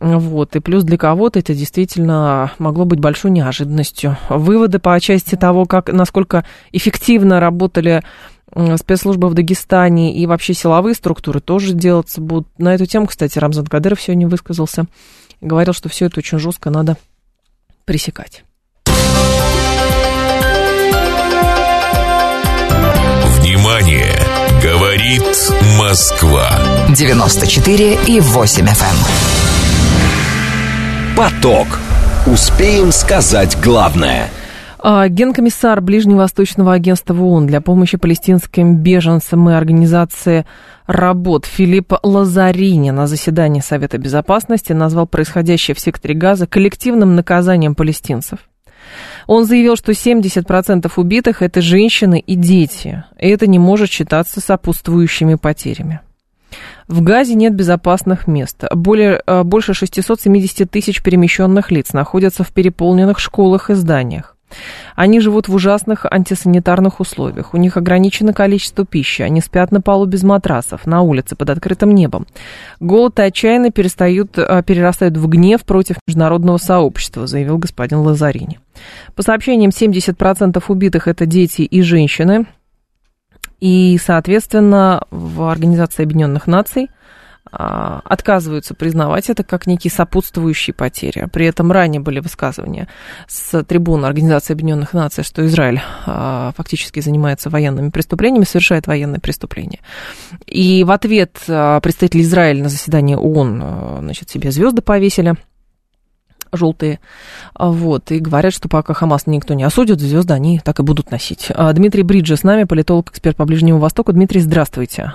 Вот, 0.00 0.54
и 0.54 0.60
плюс 0.60 0.84
для 0.84 0.98
кого-то 0.98 1.38
это 1.38 1.54
действительно 1.54 2.52
могло 2.58 2.84
быть 2.84 3.00
большой 3.00 3.30
неожиданностью. 3.30 4.18
Выводы 4.28 4.78
по 4.78 5.00
части 5.00 5.34
того, 5.34 5.64
как, 5.64 5.90
насколько 5.90 6.44
эффективно 6.72 7.40
работали 7.40 8.02
спецслужбы 8.76 9.28
в 9.28 9.34
Дагестане 9.34 10.14
и 10.14 10.26
вообще 10.26 10.54
силовые 10.54 10.94
структуры 10.94 11.40
тоже 11.40 11.72
делаться 11.72 12.20
будут. 12.20 12.48
На 12.58 12.74
эту 12.74 12.86
тему, 12.86 13.06
кстати, 13.06 13.38
Рамзан 13.38 13.66
Кадыров 13.66 14.00
сегодня 14.00 14.28
высказался. 14.28 14.86
Говорил, 15.40 15.72
что 15.72 15.88
все 15.88 16.06
это 16.06 16.18
очень 16.18 16.38
жестко 16.38 16.70
надо 16.70 16.96
пресекать. 17.84 18.44
Внимание! 23.40 24.14
Говорит 24.62 25.22
Москва. 25.78 26.50
94 26.88 27.98
и 28.06 28.20
8 28.20 28.66
FM. 28.66 29.27
Поток. 31.18 31.66
Успеем 32.32 32.92
сказать 32.92 33.58
главное. 33.60 34.28
А, 34.78 35.08
генкомиссар 35.08 35.80
Ближневосточного 35.80 36.74
агентства 36.74 37.12
ООН 37.12 37.48
для 37.48 37.60
помощи 37.60 37.96
палестинским 37.96 38.76
беженцам 38.76 39.50
и 39.50 39.52
организации 39.52 40.46
работ 40.86 41.44
Филипп 41.44 41.92
Лазарини 42.04 42.90
на 42.90 43.08
заседании 43.08 43.60
Совета 43.60 43.98
Безопасности 43.98 44.72
назвал 44.72 45.08
происходящее 45.08 45.74
в 45.74 45.80
секторе 45.80 46.14
Газа 46.14 46.46
коллективным 46.46 47.16
наказанием 47.16 47.74
палестинцев. 47.74 48.38
Он 49.26 49.44
заявил, 49.44 49.74
что 49.74 49.90
70% 49.90 50.88
убитых– 50.94 51.42
это 51.42 51.60
женщины 51.60 52.20
и 52.24 52.36
дети, 52.36 53.02
и 53.18 53.28
это 53.28 53.48
не 53.48 53.58
может 53.58 53.90
считаться 53.90 54.40
сопутствующими 54.40 55.34
потерями. 55.34 55.98
В 56.86 57.02
Газе 57.02 57.34
нет 57.34 57.54
безопасных 57.54 58.26
мест. 58.26 58.64
Более, 58.74 59.22
э, 59.26 59.42
больше 59.42 59.74
670 59.74 60.70
тысяч 60.70 61.02
перемещенных 61.02 61.70
лиц 61.70 61.92
находятся 61.92 62.44
в 62.44 62.52
переполненных 62.52 63.18
школах 63.18 63.70
и 63.70 63.74
зданиях. 63.74 64.34
Они 64.96 65.20
живут 65.20 65.48
в 65.48 65.54
ужасных 65.54 66.06
антисанитарных 66.10 67.00
условиях. 67.00 67.54
У 67.54 67.56
них 67.56 67.76
ограничено 67.76 68.32
количество 68.32 68.84
пищи. 68.84 69.22
Они 69.22 69.40
спят 69.40 69.70
на 69.70 69.80
полу 69.80 70.06
без 70.06 70.22
матрасов, 70.22 70.86
на 70.86 71.02
улице, 71.02 71.36
под 71.36 71.50
открытым 71.50 71.94
небом. 71.94 72.26
Голод 72.80 73.18
и 73.18 73.22
отчаянно 73.22 73.70
перестают, 73.70 74.38
э, 74.38 74.62
перерастают 74.66 75.16
в 75.16 75.26
гнев 75.28 75.64
против 75.64 75.96
международного 76.06 76.56
сообщества, 76.56 77.26
заявил 77.26 77.58
господин 77.58 77.98
Лазарини. 77.98 78.58
По 79.14 79.22
сообщениям, 79.22 79.70
70% 79.70 80.70
убитых– 80.70 81.06
это 81.08 81.26
дети 81.26 81.62
и 81.62 81.82
женщины. 81.82 82.46
И, 83.60 83.98
соответственно, 84.02 85.04
в 85.10 85.42
Организации 85.42 86.02
Объединенных 86.04 86.46
Наций 86.46 86.88
а, 87.50 88.00
отказываются 88.04 88.74
признавать 88.74 89.30
это 89.30 89.42
как 89.42 89.66
некие 89.66 89.90
сопутствующие 89.90 90.74
потери. 90.74 91.28
При 91.32 91.46
этом 91.46 91.72
ранее 91.72 92.00
были 92.00 92.20
высказывания 92.20 92.88
с 93.26 93.64
трибуны 93.64 94.06
Организации 94.06 94.52
Объединенных 94.52 94.92
Наций, 94.92 95.24
что 95.24 95.46
Израиль 95.46 95.80
а, 96.06 96.52
фактически 96.56 97.00
занимается 97.00 97.50
военными 97.50 97.90
преступлениями, 97.90 98.44
совершает 98.44 98.86
военные 98.86 99.20
преступления. 99.20 99.80
И 100.46 100.84
в 100.84 100.90
ответ 100.90 101.38
а, 101.48 101.80
представители 101.80 102.22
Израиля 102.22 102.64
на 102.64 102.68
заседании 102.68 103.14
ООН 103.14 103.98
значит, 104.00 104.30
себе 104.30 104.50
звезды 104.50 104.82
повесили 104.82 105.36
желтые, 106.52 107.00
вот, 107.58 108.10
и 108.10 108.18
говорят, 108.18 108.52
что 108.52 108.68
пока 108.68 108.94
Хамас 108.94 109.26
никто 109.26 109.54
не 109.54 109.64
осудит, 109.64 110.00
звезды 110.00 110.34
они 110.34 110.58
так 110.58 110.80
и 110.80 110.82
будут 110.82 111.10
носить. 111.10 111.50
Дмитрий 111.72 112.02
Бриджи 112.02 112.36
с 112.36 112.44
нами, 112.44 112.64
политолог, 112.64 113.10
эксперт 113.10 113.36
по 113.36 113.44
Ближнему 113.44 113.78
Востоку. 113.78 114.12
Дмитрий, 114.12 114.40
здравствуйте. 114.40 115.14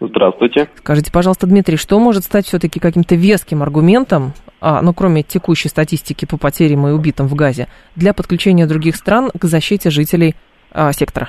Здравствуйте. 0.00 0.68
Скажите, 0.76 1.12
пожалуйста, 1.12 1.46
Дмитрий, 1.46 1.76
что 1.76 1.98
может 1.98 2.24
стать 2.24 2.46
все-таки 2.46 2.80
каким-то 2.80 3.14
веским 3.14 3.62
аргументом, 3.62 4.32
а, 4.60 4.82
ну, 4.82 4.92
кроме 4.92 5.22
текущей 5.22 5.68
статистики 5.68 6.26
по 6.26 6.36
потерям 6.36 6.86
и 6.86 6.92
убитым 6.92 7.26
в 7.26 7.34
Газе, 7.34 7.68
для 7.96 8.12
подключения 8.12 8.66
других 8.66 8.96
стран 8.96 9.30
к 9.30 9.44
защите 9.44 9.90
жителей 9.90 10.34
а, 10.72 10.92
сектора? 10.92 11.28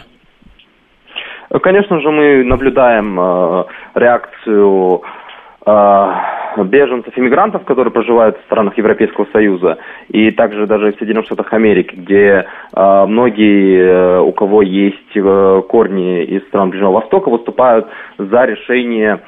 Конечно 1.62 2.02
же, 2.02 2.10
мы 2.10 2.44
наблюдаем 2.44 3.20
э, 3.20 3.66
реакцию 3.94 5.04
беженцев, 5.66 7.18
иммигрантов, 7.18 7.66
которые 7.66 7.92
проживают 7.92 8.38
в 8.38 8.44
странах 8.46 8.78
Европейского 8.78 9.28
Союза, 9.34 9.78
и 10.10 10.32
также 10.32 10.68
даже 10.68 10.92
в 10.92 10.98
Соединенных 10.98 11.26
Штатах 11.26 11.52
Америки, 11.54 11.96
где 11.96 12.46
э, 12.74 13.06
многие, 13.08 13.80
э, 13.80 14.20
у 14.22 14.32
кого 14.32 14.62
есть 14.62 15.16
э, 15.16 15.62
корни 15.68 16.24
из 16.24 16.44
стран 16.48 16.70
Ближнего 16.70 16.92
Востока, 16.92 17.30
выступают 17.30 17.88
за 18.18 18.46
решение 18.46 19.22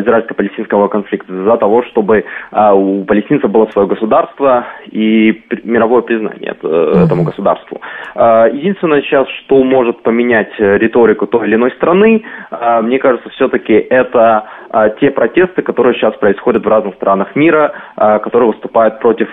израильско-палестинского 0.00 0.88
конфликта, 0.88 1.32
за 1.44 1.56
того, 1.56 1.82
чтобы 1.84 2.24
э, 2.52 2.72
у 2.72 3.04
палестинцев 3.04 3.50
было 3.50 3.66
свое 3.66 3.86
государство 3.86 4.66
и 4.90 5.42
мировое 5.64 6.02
признание 6.02 6.54
uh-huh. 6.60 7.04
этому 7.04 7.24
государству. 7.24 7.80
Единственное 8.16 9.02
сейчас, 9.02 9.28
что 9.28 9.62
может 9.62 10.02
поменять 10.02 10.52
риторику 10.58 11.26
той 11.26 11.46
или 11.46 11.54
иной 11.54 11.70
страны, 11.72 12.24
мне 12.82 12.98
кажется, 12.98 13.28
все-таки 13.30 13.72
это 13.72 14.44
те 15.00 15.10
протесты, 15.10 15.62
которые 15.62 15.94
сейчас 15.94 16.14
происходят 16.16 16.64
в 16.64 16.68
разных 16.68 16.94
странах 16.96 17.34
мира, 17.36 17.72
которые 17.96 18.48
выступают 18.52 18.98
против 19.00 19.28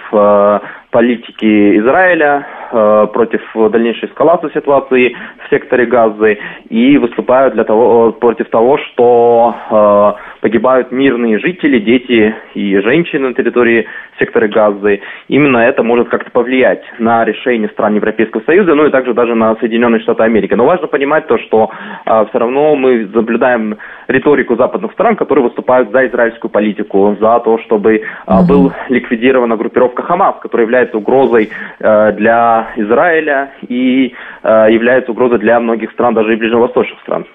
политики 0.92 1.80
Израиля, 1.80 2.48
против 2.72 3.42
дальнейшей 3.72 4.10
эскалации 4.10 4.50
ситуации 4.54 5.16
в 5.46 5.50
секторе 5.50 5.86
Газы 5.86 6.38
и 6.70 6.98
выступают 6.98 7.54
для 7.54 7.64
того, 7.64 8.12
против 8.12 8.50
того, 8.50 8.78
что 8.78 10.16
погибают 10.42 10.92
мирные 10.92 11.40
жители, 11.40 11.80
дети 11.80 12.36
и 12.54 12.78
женщины 12.80 13.30
на 13.30 13.34
территории 13.34 13.88
сектора 14.20 14.48
Газы. 14.48 15.02
Именно 15.28 15.58
это 15.58 15.84
может 15.84 16.10
как-то 16.10 16.32
повлиять 16.32 16.84
на 17.00 17.26
решение 17.26 17.70
стран 17.70 17.96
Европейского 17.96 18.42
Союза, 18.46 18.76
ну 18.76 18.86
и 18.86 18.92
также 18.92 19.14
даже 19.14 19.36
на 19.36 19.56
Соединенные 19.56 20.02
Штаты 20.02 20.24
Америки. 20.24 20.54
Но 20.54 20.66
важно 20.66 20.88
понимать 20.88 21.28
то, 21.28 21.38
что 21.40 21.72
все 22.06 22.38
равно 22.38 22.76
мы 22.76 23.10
наблюдаем 23.12 23.78
риторику 24.08 24.56
западных 24.56 24.92
стран, 24.94 25.16
которые 25.16 25.46
выступают 25.46 25.92
за 25.92 26.08
израильскую 26.08 26.52
политику, 26.52 27.18
за 27.20 27.40
то, 27.40 27.58
чтобы 27.60 28.04
был 28.48 28.72
ликвидирована 28.90 29.58
группировка 29.58 30.04
Хамас, 30.04 30.36
которая 30.42 30.66
является 30.66 30.98
угрозой 30.98 31.50
а, 31.80 32.12
для 32.12 32.55
Израиля 32.76 33.52
и 33.68 34.14
а, 34.44 34.68
является 34.70 35.12
угрозой 35.12 35.40
для 35.40 35.60
многих 35.60 35.92
стран, 35.92 36.14
даже 36.14 36.34
и 36.34 36.38
ближневосточных 36.38 37.00
стран. 37.02 37.26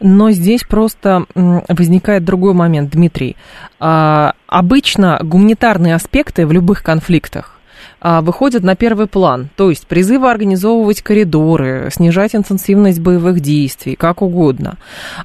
Но 0.00 0.30
здесь 0.30 0.64
просто 0.64 1.24
возникает 1.34 2.24
другой 2.24 2.54
момент, 2.54 2.90
Дмитрий. 2.90 3.36
А, 3.78 4.32
обычно 4.46 5.18
гуманитарные 5.22 5.94
аспекты 5.94 6.46
в 6.46 6.52
любых 6.52 6.82
конфликтах 6.82 7.58
а, 8.00 8.20
выходят 8.20 8.62
на 8.62 8.76
первый 8.76 9.06
план. 9.06 9.48
То 9.56 9.70
есть 9.70 9.86
призывы 9.86 10.30
организовывать 10.30 11.02
коридоры, 11.02 11.88
снижать 11.90 12.34
интенсивность 12.34 13.00
боевых 13.00 13.40
действий, 13.40 13.96
как 13.96 14.22
угодно. 14.22 14.76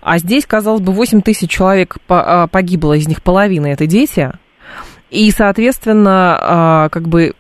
А 0.02 0.18
здесь, 0.18 0.46
казалось 0.46 0.82
бы, 0.82 0.92
8 0.92 1.22
тысяч 1.22 1.50
человек 1.50 1.98
а, 2.10 2.48
погибло, 2.48 2.94
из 2.94 3.08
них 3.08 3.22
половина 3.22 3.68
это 3.68 3.88
дети. 3.88 4.32
И, 5.10 5.30
соответственно, 5.32 6.88
как 6.90 7.10
бы 7.10 7.34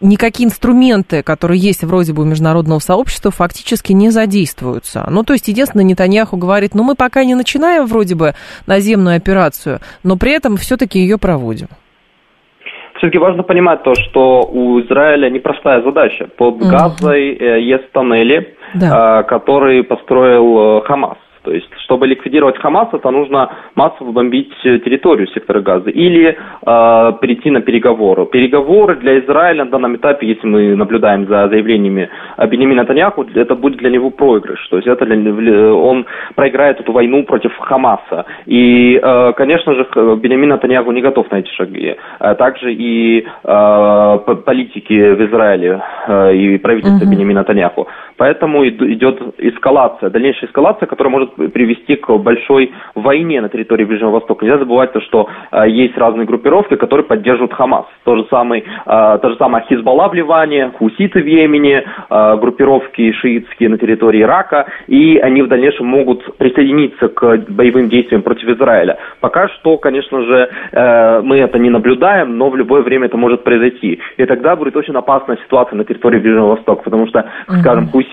никакие 0.00 0.46
инструменты, 0.46 1.22
которые 1.22 1.58
есть 1.58 1.82
вроде 1.84 2.12
бы 2.12 2.22
у 2.22 2.24
международного 2.24 2.78
сообщества, 2.78 3.30
фактически 3.30 3.92
не 3.92 4.10
задействуются. 4.10 5.06
Ну, 5.10 5.24
то 5.24 5.32
есть, 5.32 5.48
единственное, 5.48 5.84
Нетаньяху 5.84 6.36
говорит, 6.36 6.74
ну, 6.74 6.82
мы 6.82 6.94
пока 6.94 7.24
не 7.24 7.34
начинаем 7.34 7.86
вроде 7.86 8.14
бы 8.14 8.32
наземную 8.66 9.16
операцию, 9.16 9.80
но 10.04 10.16
при 10.16 10.32
этом 10.32 10.56
все-таки 10.56 10.98
ее 10.98 11.18
проводим. 11.18 11.68
Все-таки 12.98 13.18
важно 13.18 13.44
понимать 13.44 13.84
то, 13.84 13.94
что 13.94 14.42
у 14.42 14.80
Израиля 14.80 15.30
непростая 15.30 15.82
задача. 15.82 16.28
Под 16.36 16.56
угу. 16.56 16.68
Газой 16.68 17.32
э, 17.32 17.60
есть 17.60 17.92
тоннели, 17.92 18.56
да. 18.74 19.20
э, 19.20 19.28
которые 19.28 19.84
построил 19.84 20.78
э, 20.78 20.82
Хамас. 20.82 21.18
То 21.48 21.54
есть, 21.54 21.70
чтобы 21.84 22.06
ликвидировать 22.06 22.58
Хамас, 22.58 22.88
это 22.92 23.10
нужно 23.10 23.50
массово 23.74 24.12
бомбить 24.12 24.52
территорию 24.62 25.26
сектора 25.28 25.62
Газа 25.62 25.88
или 25.88 26.36
э, 26.36 27.12
перейти 27.22 27.50
на 27.50 27.62
переговоры. 27.62 28.26
Переговоры 28.26 28.96
для 28.96 29.20
Израиля 29.20 29.64
на 29.64 29.70
данном 29.70 29.96
этапе, 29.96 30.26
если 30.26 30.46
мы 30.46 30.76
наблюдаем 30.76 31.26
за 31.26 31.48
заявлениями 31.48 32.10
Бенемина 32.36 32.84
Таньяху, 32.84 33.24
это 33.34 33.54
будет 33.54 33.78
для 33.78 33.88
него 33.88 34.10
проигрыш. 34.10 34.68
То 34.68 34.76
есть 34.76 34.86
это 34.86 35.06
для, 35.06 35.74
он 35.74 36.04
проиграет 36.34 36.80
эту 36.80 36.92
войну 36.92 37.24
против 37.24 37.56
Хамаса. 37.56 38.26
И, 38.44 39.00
э, 39.02 39.32
конечно 39.34 39.72
же, 39.72 39.86
Бенемин 39.94 40.50
Натаньяху 40.50 40.92
не 40.92 41.00
готов 41.00 41.30
на 41.30 41.36
эти 41.36 41.48
шаги. 41.52 41.96
А 42.18 42.34
также 42.34 42.74
и 42.74 43.26
э, 43.42 44.18
политики 44.44 45.14
в 45.14 45.24
Израиле 45.30 45.80
э, 46.08 46.34
и 46.34 46.58
правительство 46.58 47.06
uh-huh. 47.06 47.10
Бенемина 47.10 47.40
Натаньяху. 47.40 47.88
Поэтому 48.18 48.66
идет 48.66 49.22
эскалация, 49.38 50.10
дальнейшая 50.10 50.50
эскалация, 50.50 50.86
которая 50.86 51.12
может 51.12 51.34
привести 51.52 51.94
к 51.94 52.12
большой 52.18 52.72
войне 52.96 53.40
на 53.40 53.48
территории 53.48 53.84
Ближнего 53.84 54.10
Востока. 54.10 54.44
Нельзя 54.44 54.58
забывать 54.58 54.92
то, 54.92 55.00
что 55.00 55.28
э, 55.52 55.70
есть 55.70 55.96
разные 55.96 56.26
группировки, 56.26 56.74
которые 56.74 57.06
поддерживают 57.06 57.54
Хамас. 57.54 57.86
То 58.04 58.16
же 58.16 58.26
самое, 58.28 58.64
э, 58.64 59.18
то 59.22 59.30
же 59.30 59.36
самое 59.36 59.64
Хизбалла 59.68 60.08
в 60.08 60.14
Ливане, 60.14 60.72
хуситы 60.78 61.22
в 61.22 61.26
Йемене, 61.26 61.84
э, 62.10 62.36
группировки 62.40 63.12
шиитские 63.12 63.68
на 63.68 63.78
территории 63.78 64.22
Ирака, 64.22 64.66
и 64.88 65.18
они 65.18 65.42
в 65.42 65.48
дальнейшем 65.48 65.86
могут 65.86 66.36
присоединиться 66.38 67.08
к 67.08 67.44
боевым 67.48 67.88
действиям 67.88 68.22
против 68.22 68.48
Израиля. 68.48 68.98
Пока 69.20 69.48
что, 69.48 69.76
конечно 69.78 70.22
же, 70.22 70.50
э, 70.72 71.20
мы 71.22 71.38
это 71.38 71.60
не 71.60 71.70
наблюдаем, 71.70 72.36
но 72.36 72.50
в 72.50 72.56
любое 72.56 72.82
время 72.82 73.06
это 73.06 73.16
может 73.16 73.44
произойти. 73.44 74.00
И 74.16 74.24
тогда 74.26 74.56
будет 74.56 74.74
очень 74.74 74.94
опасная 74.94 75.36
ситуация 75.44 75.76
на 75.76 75.84
территории 75.84 76.18
Ближнего 76.18 76.48
Востока, 76.48 76.82
потому 76.82 77.06
что, 77.06 77.24
скажем, 77.60 77.86
хуситы 77.86 78.07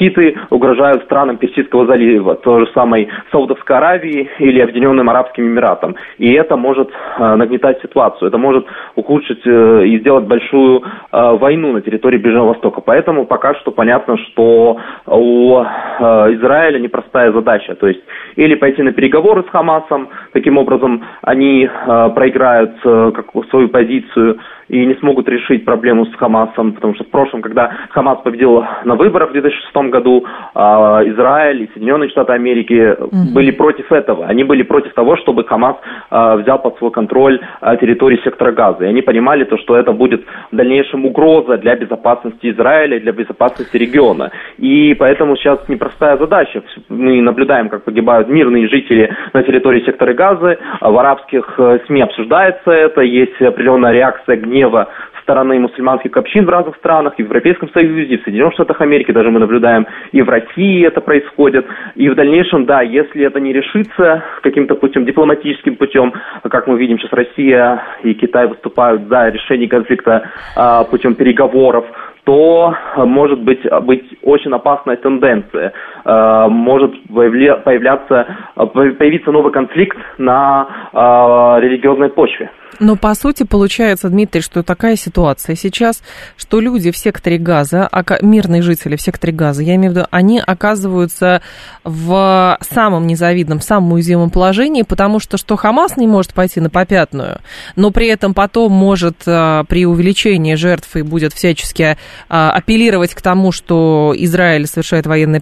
угрожают 0.49 1.03
странам 1.03 1.37
Персидского 1.37 1.85
залива. 1.85 2.35
То 2.35 2.59
же 2.59 2.67
самое 2.73 3.07
Саудовской 3.31 3.77
Аравии 3.77 4.29
или 4.39 4.59
Объединенным 4.59 5.09
Арабским 5.09 5.47
Эмиратам. 5.47 5.95
И 6.17 6.31
это 6.33 6.57
может 6.57 6.89
э, 6.89 7.35
нагнетать 7.35 7.81
ситуацию, 7.81 8.27
это 8.27 8.37
может 8.37 8.65
ухудшить 8.95 9.41
э, 9.45 9.85
и 9.85 9.99
сделать 9.99 10.25
большую 10.25 10.81
э, 10.81 11.37
войну 11.37 11.71
на 11.73 11.81
территории 11.81 12.17
Ближнего 12.17 12.47
Востока. 12.47 12.81
Поэтому 12.81 13.25
пока 13.25 13.55
что 13.55 13.71
понятно, 13.71 14.17
что 14.17 14.77
у 15.07 15.55
Израиля 15.59 16.79
непростая 16.79 17.31
задача. 17.31 17.75
То 17.75 17.87
есть 17.87 18.01
или 18.35 18.55
пойти 18.55 18.81
на 18.83 18.91
переговоры 18.91 19.43
с 19.43 19.49
Хамасом, 19.49 20.09
таким 20.35 20.57
образом 20.57 21.03
они 21.21 21.67
проиграют 22.13 22.75
как, 22.83 23.25
свою 23.49 23.69
позицию, 23.69 24.37
и 24.67 24.85
не 24.85 24.95
смогут 24.95 25.29
решить 25.29 25.63
проблему 25.63 26.05
с 26.05 26.15
Хамасом, 26.15 26.73
потому 26.73 26.95
что 26.95 27.03
в 27.03 27.09
прошлом, 27.09 27.41
когда 27.41 27.71
Хамас 27.89 28.19
победил 28.23 28.63
на 28.83 28.95
выборах 28.95 29.29
в 29.29 29.33
2006 29.33 29.75
году, 29.91 30.25
а, 30.55 31.01
Израиль 31.05 31.63
и 31.63 31.69
Соединенные 31.73 32.09
Штаты 32.09 32.33
Америки 32.33 32.95
угу. 32.99 33.33
были 33.33 33.51
против 33.51 33.91
этого. 33.91 34.25
Они 34.25 34.43
были 34.43 34.63
против 34.63 34.93
того, 34.93 35.17
чтобы 35.17 35.43
Хамас 35.43 35.75
взял 36.09 36.59
под 36.59 36.77
свой 36.77 36.91
контроль 36.91 37.39
территорию 37.79 38.19
сектора 38.23 38.51
Газа. 38.51 38.85
И 38.85 38.87
они 38.87 39.01
понимали, 39.01 39.43
то, 39.43 39.57
что 39.57 39.75
это 39.75 39.91
будет 39.91 40.23
в 40.51 40.55
дальнейшем 40.55 41.05
угроза 41.05 41.57
для 41.57 41.75
безопасности 41.75 42.51
Израиля 42.51 42.99
для 42.99 43.11
безопасности 43.11 43.77
региона. 43.77 44.31
И 44.57 44.95
поэтому 44.97 45.35
сейчас 45.37 45.67
непростая 45.67 46.17
задача. 46.17 46.63
Мы 46.89 47.21
наблюдаем, 47.21 47.69
как 47.69 47.83
погибают 47.83 48.29
мирные 48.29 48.67
жители 48.67 49.13
на 49.33 49.43
территории 49.43 49.85
сектора 49.85 50.13
Газы. 50.25 50.57
В 50.81 50.97
арабских 50.97 51.53
э, 51.57 51.79
СМИ 51.85 52.01
обсуждается 52.01 52.71
это, 52.71 53.01
есть 53.01 53.39
определенная 53.41 53.91
реакция 53.91 54.37
гнева 54.37 54.87
стороны 55.25 55.59
мусульманских 55.59 56.15
общин 56.17 56.45
в 56.45 56.49
разных 56.49 56.75
странах, 56.77 57.13
и 57.17 57.23
в 57.23 57.25
Европейском 57.25 57.69
Союзе, 57.71 58.13
и 58.13 58.17
в 58.17 58.23
Соединенных 58.23 58.53
Штатах 58.53 58.79
Америки, 58.81 59.11
даже 59.11 59.31
мы 59.31 59.39
наблюдаем, 59.39 59.87
и 60.11 60.21
в 60.21 60.29
России 60.29 60.85
это 60.85 61.01
происходит. 61.01 61.65
И 61.95 62.07
в 62.09 62.15
дальнейшем, 62.15 62.65
да, 62.65 62.81
если 62.81 63.25
это 63.25 63.39
не 63.39 63.51
решится 63.51 64.23
каким-то 64.43 64.75
путем, 64.75 65.03
дипломатическим 65.03 65.77
путем, 65.77 66.13
как 66.43 66.67
мы 66.67 66.77
видим 66.77 66.99
сейчас 66.99 67.11
Россия 67.11 67.81
и 68.03 68.13
Китай 68.13 68.47
выступают 68.47 69.07
за 69.09 69.29
решение 69.29 69.67
конфликта 69.67 70.29
а, 70.55 70.83
путем 70.83 71.15
переговоров, 71.15 71.85
то 72.23 72.75
может 72.97 73.39
быть, 73.39 73.61
быть 73.83 74.05
очень 74.23 74.51
опасная 74.51 74.95
тенденция. 74.95 75.73
Может 76.05 76.91
появляться, 77.07 78.27
появиться 78.55 79.31
новый 79.31 79.51
конфликт 79.51 79.97
на 80.17 81.59
религиозной 81.59 82.09
почве. 82.09 82.51
Но 82.77 82.97
по 82.97 83.13
сути 83.15 83.43
получается, 83.43 84.09
Дмитрий, 84.09 84.41
что 84.41 84.61
такая 84.61 84.97
ситуация 84.97 85.55
сейчас, 85.55 86.03
что 86.35 86.59
люди 86.59 86.91
в 86.91 86.97
секторе 86.97 87.37
газа, 87.37 87.89
мирные 88.21 88.61
жители 88.61 88.97
в 88.97 89.01
секторе 89.01 89.31
газа, 89.31 89.63
я 89.63 89.75
имею 89.75 89.93
в 89.93 89.95
виду, 89.95 90.07
они 90.11 90.41
оказываются 90.45 91.41
в 91.85 92.57
самом 92.59 93.07
незавидном, 93.07 93.61
самом 93.61 93.93
уязвимом 93.93 94.29
положении, 94.29 94.81
потому 94.81 95.19
что 95.19 95.37
что 95.37 95.55
Хамас 95.55 95.95
не 95.95 96.05
может 96.05 96.33
пойти 96.33 96.59
на 96.59 96.69
попятную, 96.69 97.39
но 97.77 97.91
при 97.91 98.07
этом 98.07 98.33
потом 98.33 98.73
может 98.73 99.19
при 99.23 99.85
увеличении 99.85 100.55
жертв 100.55 100.97
и 100.97 101.01
будет 101.01 101.31
всячески 101.31 101.97
апеллировать 102.27 103.15
к 103.15 103.21
тому, 103.21 103.53
что 103.53 104.13
Израиль 104.17 104.67
совершает 104.67 105.07
военное 105.07 105.39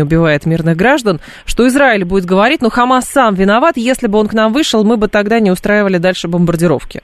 преступление, 0.00 0.04
убивает 0.04 0.46
мирных 0.46 0.76
граждан, 0.76 1.20
что 1.44 1.66
Израиль 1.66 2.04
будет 2.04 2.24
говорить, 2.24 2.62
ну 2.62 2.70
Хамас 2.70 3.06
сам 3.06 3.34
виноват, 3.34 3.76
если 3.76 4.06
бы 4.06 4.18
он 4.18 4.28
к 4.28 4.34
нам 4.34 4.52
вышел, 4.52 4.84
мы 4.84 4.96
бы 4.96 5.08
тогда 5.08 5.40
не 5.40 5.50
устраивали 5.50 5.98
дальше 5.98 6.28
бомбардировки? 6.28 7.02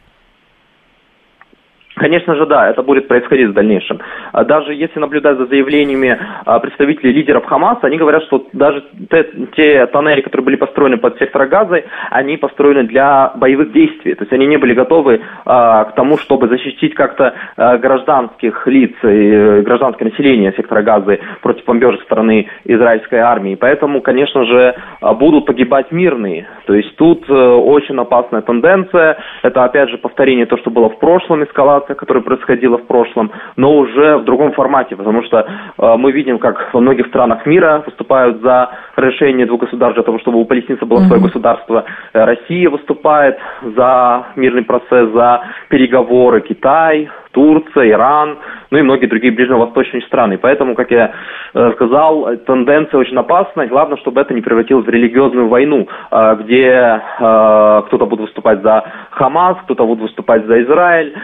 Конечно 1.97 2.35
же, 2.35 2.45
да, 2.45 2.69
это 2.69 2.83
будет 2.83 3.09
происходить 3.09 3.49
в 3.49 3.53
дальнейшем. 3.55 4.01
А 4.33 4.45
даже 4.45 4.75
если 4.75 5.01
наблюдать 5.01 5.39
за 5.39 5.47
заявлениями 5.47 6.19
а, 6.45 6.59
представителей 6.61 7.13
лидеров 7.13 7.47
Хамаса, 7.47 7.87
они 7.87 7.97
говорят, 7.97 8.23
что 8.25 8.47
даже 8.53 8.85
те, 9.11 9.31
те 9.57 9.87
тоннели, 9.87 10.21
которые 10.21 10.45
были 10.45 10.57
построены 10.57 10.99
под 10.99 11.19
сектор 11.19 11.47
Газы, 11.47 11.85
они 12.11 12.37
построены 12.37 12.85
для 12.85 13.33
боевых 13.37 13.73
действий. 13.73 14.15
То 14.15 14.25
есть 14.25 14.33
они 14.35 14.47
не 14.47 14.59
были 14.59 14.75
готовы 14.75 15.23
а, 15.47 15.85
к 15.85 15.95
тому, 15.95 16.19
чтобы 16.19 16.49
защитить 16.49 16.93
как-то 16.93 17.33
а, 17.57 17.79
гражданских 17.79 18.67
лиц 18.67 18.93
и 19.03 19.63
гражданское 19.63 20.05
население 20.05 20.53
сектора 20.53 20.83
Газы 20.83 21.19
против 21.41 21.65
бомбежек 21.65 22.03
стороны 22.03 22.47
израильской 22.65 23.21
армии. 23.21 23.55
Поэтому, 23.55 24.03
конечно 24.03 24.45
же, 24.45 24.75
будут 25.01 25.47
погибать 25.47 25.91
мирные. 25.93 26.47
То 26.67 26.75
есть 26.75 26.95
тут 26.97 27.25
э, 27.31 27.33
очень 27.33 27.97
опасная 27.97 28.43
тенденция. 28.43 29.17
Это, 29.43 29.65
опять 29.65 29.89
же, 29.89 29.99
повторение 29.99 30.47
того, 30.47 30.61
что 30.61 30.71
было 30.71 30.91
в 30.91 30.99
прошлом 30.99 31.45
эскалации 31.45 31.86
ситуация, 31.87 31.95
которая 31.95 32.23
происходила 32.23 32.79
в 32.79 32.87
прошлом, 32.87 33.31
но 33.57 33.77
уже 33.77 34.19
в 34.19 34.25
другом 34.25 34.53
формате, 34.53 34.97
потому 34.97 35.23
что 35.23 35.39
э, 35.39 35.97
мы 35.97 36.13
видим, 36.13 36.39
как 36.39 36.73
во 36.75 36.81
многих 36.81 37.07
странах 37.07 37.47
мира 37.47 37.83
выступают 37.87 38.43
за 38.43 38.71
решение 38.97 39.47
двух 39.47 39.63
государств 39.63 39.95
для 39.95 40.05
того, 40.05 40.19
чтобы 40.19 40.39
у 40.39 40.45
палестинцев 40.45 40.89
было 40.89 41.01
mm-hmm. 41.01 41.09
свое 41.09 41.23
государство. 41.23 41.85
Э, 42.13 42.25
Россия 42.25 42.71
выступает 42.71 43.39
за 43.77 44.27
мирный 44.37 44.63
процесс, 44.63 45.11
за 45.13 45.41
переговоры, 45.69 46.41
Китай, 46.41 47.09
Турция, 47.37 47.91
Иран, 47.91 48.39
ну 48.71 48.79
и 48.79 48.83
многие 48.83 49.07
другие 49.07 49.31
ближневосточные 49.31 50.01
страны. 50.05 50.39
Поэтому, 50.39 50.75
как 50.75 50.91
я 50.91 51.13
э, 51.53 51.73
сказал, 51.75 52.35
тенденция 52.47 52.99
очень 52.99 53.19
опасна. 53.19 53.67
Главное, 53.67 53.99
чтобы 53.99 54.23
это 54.23 54.33
не 54.33 54.41
превратилось 54.41 54.87
в 54.87 54.89
религиозную 54.89 55.47
войну, 55.47 55.87
э, 56.11 56.37
где 56.41 56.65
э, 56.65 57.83
кто-то 57.87 58.07
будет 58.07 58.21
выступать 58.21 58.63
за 58.63 58.85
Хамас, 59.11 59.59
кто-то 59.65 59.85
будет 59.85 60.01
выступать 60.01 60.47
за 60.47 60.63
Израиль. 60.63 61.15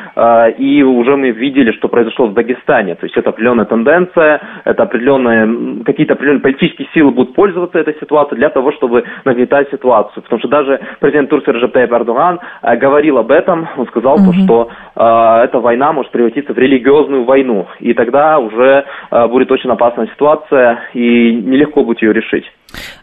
И 0.58 0.82
уже 0.82 1.16
мы 1.16 1.30
видели, 1.30 1.72
что 1.72 1.88
произошло 1.88 2.26
в 2.26 2.34
Дагестане. 2.34 2.94
То 2.94 3.06
есть 3.06 3.16
это 3.16 3.30
определенная 3.30 3.64
тенденция, 3.64 4.40
это 4.64 4.82
определенные, 4.82 5.84
какие-то 5.84 6.12
определенные 6.12 6.42
политические 6.42 6.88
силы 6.92 7.10
будут 7.10 7.34
пользоваться 7.34 7.78
этой 7.78 7.94
ситуацией 8.00 8.38
для 8.38 8.50
того, 8.50 8.72
чтобы 8.72 9.04
нагнетать 9.24 9.70
ситуацию. 9.70 10.22
Потому 10.22 10.40
что 10.40 10.48
даже 10.48 10.78
президент 11.00 11.30
Турции 11.30 11.52
Режеп 11.52 11.76
Эрдоган 11.76 12.40
говорил 12.62 13.18
об 13.18 13.30
этом. 13.30 13.68
Он 13.76 13.86
сказал, 13.86 14.18
mm-hmm. 14.18 14.26
то, 14.26 14.32
что 14.32 14.68
эта 14.94 15.58
война 15.58 15.92
может 15.92 16.12
превратиться 16.12 16.52
в 16.52 16.58
религиозную 16.58 17.24
войну. 17.24 17.66
И 17.80 17.94
тогда 17.94 18.38
уже 18.38 18.84
э, 19.10 19.26
будет 19.28 19.50
очень 19.50 19.70
опасная 19.70 20.06
ситуация, 20.08 20.80
и 20.92 21.34
нелегко 21.34 21.84
будет 21.84 22.02
ее 22.02 22.12
решить. 22.12 22.44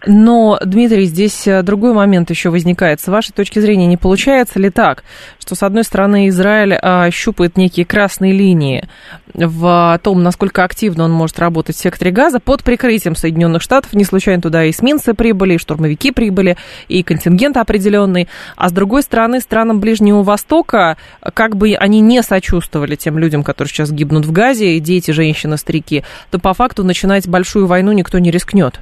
Но, 0.05 0.59
Дмитрий, 0.63 1.05
здесь 1.05 1.47
э, 1.47 1.61
другой 1.61 1.93
момент 1.93 2.29
еще 2.29 2.49
возникает. 2.49 2.99
С 3.01 3.07
вашей 3.07 3.31
точки 3.31 3.59
зрения, 3.59 3.87
не 3.87 3.97
получается 3.97 4.59
ли 4.59 4.69
так, 4.69 5.03
что, 5.39 5.55
с 5.55 5.63
одной 5.63 5.83
стороны, 5.83 6.27
Израиль 6.29 6.77
а, 6.81 7.09
щупает 7.11 7.57
некие 7.57 7.85
красные 7.85 8.33
линии 8.33 8.87
в 9.33 9.99
том, 10.03 10.23
насколько 10.23 10.63
активно 10.63 11.05
он 11.05 11.11
может 11.11 11.39
работать 11.39 11.75
в 11.75 11.79
секторе 11.79 12.11
газа 12.11 12.39
под 12.39 12.63
прикрытием 12.63 13.15
Соединенных 13.15 13.61
Штатов. 13.61 13.93
Не 13.93 14.03
случайно 14.03 14.41
туда 14.41 14.63
и 14.65 14.71
эсминцы 14.71 15.13
прибыли, 15.13 15.55
и 15.55 15.57
штурмовики 15.57 16.11
прибыли, 16.11 16.57
и 16.87 17.03
контингент 17.03 17.57
определенный. 17.57 18.27
А 18.55 18.69
с 18.69 18.71
другой 18.71 19.03
стороны, 19.03 19.39
странам 19.39 19.79
Ближнего 19.79 20.23
Востока, 20.23 20.97
как 21.33 21.55
бы 21.55 21.75
они 21.75 21.99
не 22.01 22.21
сочувствовали 22.23 22.95
тем 22.95 23.17
людям, 23.17 23.43
которые 23.43 23.69
сейчас 23.69 23.91
гибнут 23.91 24.25
в 24.25 24.31
газе, 24.31 24.77
и 24.77 24.79
дети, 24.79 25.11
женщины, 25.11 25.57
старики, 25.57 26.03
то 26.31 26.39
по 26.39 26.53
факту 26.53 26.83
начинать 26.83 27.27
большую 27.27 27.67
войну 27.67 27.91
никто 27.91 28.19
не 28.19 28.31
рискнет. 28.31 28.79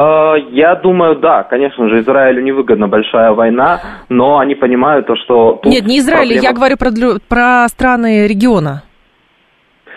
А, 0.00 0.36
я 0.52 0.76
думаю, 0.76 1.16
да, 1.16 1.42
конечно 1.42 1.88
же, 1.88 1.98
Израилю 2.02 2.40
невыгодна 2.40 2.86
большая 2.86 3.32
война, 3.32 3.80
но 4.08 4.38
они 4.38 4.54
понимают 4.54 5.08
то, 5.08 5.16
что... 5.16 5.60
Нет, 5.64 5.86
не 5.86 5.98
Израиль, 5.98 6.34
проблема... 6.34 6.44
я 6.44 6.52
говорю 6.52 6.76
про, 6.76 6.90
про 7.28 7.66
страны 7.68 8.28
региона. 8.28 8.84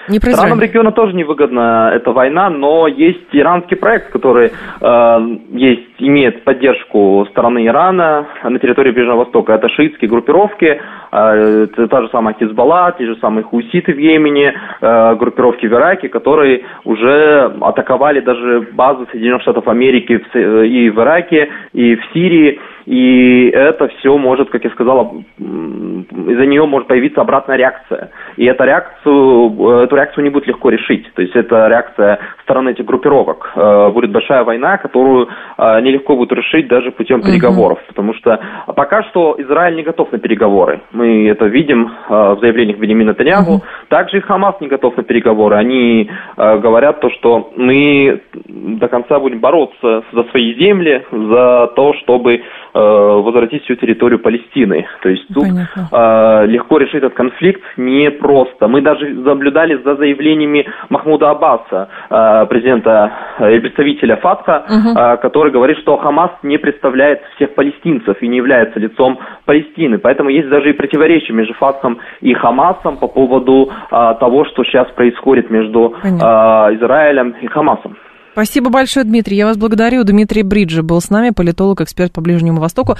Не 0.07 0.19
про 0.19 0.31
Странам 0.31 0.59
региона 0.59 0.91
тоже 0.91 1.13
невыгодна 1.13 1.91
эта 1.93 2.11
война, 2.11 2.49
но 2.49 2.87
есть 2.87 3.27
иранский 3.31 3.77
проект, 3.77 4.11
который 4.11 4.51
э, 4.81 5.37
есть, 5.51 5.95
имеет 5.99 6.43
поддержку 6.43 7.27
стороны 7.29 7.65
Ирана 7.65 8.27
на 8.43 8.59
территории 8.59 8.91
Ближнего 8.91 9.17
Востока. 9.17 9.53
Это 9.53 9.69
шиитские 9.69 10.09
группировки, 10.09 10.65
э, 11.11 11.67
это 11.71 11.87
та 11.87 12.01
же 12.01 12.09
самая 12.09 12.35
Хизбалла, 12.39 12.95
те 12.97 13.05
же 13.05 13.15
самые 13.17 13.43
хуситы 13.43 13.93
в 13.93 13.99
Йемене, 13.99 14.53
э, 14.81 15.15
группировки 15.15 15.67
в 15.67 15.73
Ираке, 15.73 16.09
которые 16.09 16.63
уже 16.83 17.53
атаковали 17.61 18.21
даже 18.21 18.67
базы 18.73 19.05
Соединенных 19.11 19.43
Штатов 19.43 19.67
Америки 19.67 20.17
в, 20.17 20.37
и 20.37 20.89
в 20.89 20.99
Ираке, 20.99 21.49
и 21.73 21.95
в 21.95 22.01
Сирии. 22.13 22.59
И 22.85 23.49
это 23.49 23.87
все 23.87 24.17
может, 24.17 24.49
как 24.49 24.63
я 24.63 24.69
сказал, 24.71 25.23
из-за 25.37 26.45
нее 26.45 26.65
может 26.65 26.87
появиться 26.87 27.21
обратная 27.21 27.57
реакция. 27.57 28.11
И 28.37 28.45
эту 28.45 28.63
реакцию, 28.63 29.83
эту 29.83 29.95
реакцию 29.95 30.23
не 30.23 30.29
будет 30.29 30.47
легко 30.47 30.69
решить. 30.69 31.11
То 31.13 31.21
есть 31.21 31.35
это 31.35 31.67
реакция 31.67 32.19
стороны 32.43 32.71
этих 32.71 32.85
группировок. 32.85 33.51
Э, 33.55 33.89
будет 33.91 34.11
большая 34.11 34.43
война, 34.43 34.77
которую 34.77 35.27
э, 35.57 35.81
нелегко 35.81 36.15
будет 36.15 36.33
решить 36.33 36.67
даже 36.67 36.91
путем 36.91 37.21
переговоров. 37.21 37.79
Угу. 37.79 37.87
Потому 37.87 38.13
что 38.15 38.39
пока 38.75 39.03
что 39.03 39.35
Израиль 39.37 39.75
не 39.75 39.83
готов 39.83 40.11
на 40.11 40.19
переговоры. 40.19 40.81
Мы 40.91 41.29
это 41.29 41.45
видим 41.45 41.87
э, 41.87 42.33
в 42.33 42.39
заявлениях 42.41 42.77
Бенемина 42.77 43.13
Танягу. 43.13 43.53
Угу. 43.53 43.63
Также 43.89 44.17
и 44.17 44.21
Хамас 44.21 44.59
не 44.59 44.67
готов 44.67 44.97
на 44.97 45.03
переговоры. 45.03 45.55
Они 45.55 46.09
говорят 46.37 47.01
то, 47.01 47.09
что 47.11 47.51
мы 47.55 48.21
до 48.47 48.87
конца 48.87 49.19
будем 49.19 49.39
бороться 49.39 50.03
за 50.11 50.23
свои 50.25 50.53
земли, 50.55 51.05
за 51.11 51.71
то, 51.75 51.93
чтобы 52.01 52.41
Э, 52.70 52.70
возвратить 52.73 53.63
всю 53.63 53.75
территорию 53.75 54.19
Палестины. 54.19 54.87
То 55.01 55.09
есть 55.09 55.27
тут 55.33 55.45
э, 55.45 56.45
легко 56.47 56.77
решить 56.77 56.95
этот 56.95 57.13
конфликт 57.13 57.61
непросто. 57.77 58.67
Мы 58.67 58.81
даже 58.81 59.09
наблюдали 59.09 59.79
за 59.83 59.95
заявлениями 59.95 60.67
Махмуда 60.89 61.31
Аббаса, 61.31 61.89
э, 62.09 62.45
президента 62.47 63.11
и 63.39 63.59
представителя 63.59 64.17
ФАТХа, 64.17 64.65
угу. 64.67 64.99
э, 64.99 65.17
который 65.17 65.51
говорит, 65.51 65.77
что 65.79 65.97
Хамас 65.97 66.31
не 66.43 66.57
представляет 66.57 67.21
всех 67.35 67.55
палестинцев 67.55 68.21
и 68.21 68.27
не 68.27 68.37
является 68.37 68.79
лицом 68.79 69.19
Палестины. 69.45 69.97
Поэтому 69.97 70.29
есть 70.29 70.49
даже 70.49 70.69
и 70.69 70.73
противоречия 70.73 71.33
между 71.33 71.53
ФАТХом 71.55 71.99
и 72.21 72.33
Хамасом 72.33 72.97
по 72.97 73.07
поводу 73.07 73.71
э, 73.91 74.15
того, 74.19 74.45
что 74.45 74.63
сейчас 74.63 74.87
происходит 74.91 75.49
между 75.49 75.95
э, 76.03 76.07
Израилем 76.07 77.35
и 77.41 77.47
Хамасом. 77.47 77.97
Спасибо 78.33 78.69
большое, 78.69 79.05
Дмитрий. 79.05 79.35
Я 79.35 79.45
вас 79.45 79.57
благодарю. 79.57 80.03
Дмитрий 80.03 80.43
Бриджи 80.43 80.83
был 80.83 81.01
с 81.01 81.09
нами, 81.09 81.31
политолог, 81.31 81.81
эксперт 81.81 82.13
по 82.13 82.21
Ближнему 82.21 82.61
Востоку. 82.61 82.95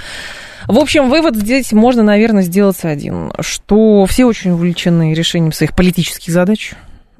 В 0.66 0.78
общем, 0.78 1.08
вывод 1.08 1.36
здесь 1.36 1.72
можно, 1.72 2.02
наверное, 2.02 2.42
сделать 2.42 2.84
один, 2.84 3.32
что 3.40 4.04
все 4.06 4.26
очень 4.26 4.50
увлечены 4.50 5.14
решением 5.14 5.52
своих 5.52 5.74
политических 5.74 6.32
задач, 6.32 6.74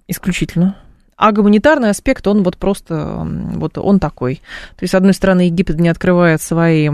исключительно. 0.08 0.76
А 1.16 1.32
гуманитарный 1.32 1.90
аспект, 1.90 2.26
он 2.26 2.42
вот 2.42 2.58
просто, 2.58 3.26
вот 3.54 3.78
он 3.78 3.98
такой. 3.98 4.36
То 4.76 4.82
есть, 4.82 4.92
с 4.92 4.94
одной 4.94 5.14
стороны, 5.14 5.42
Египет 5.42 5.78
не 5.78 5.88
открывает 5.88 6.42
свои 6.42 6.90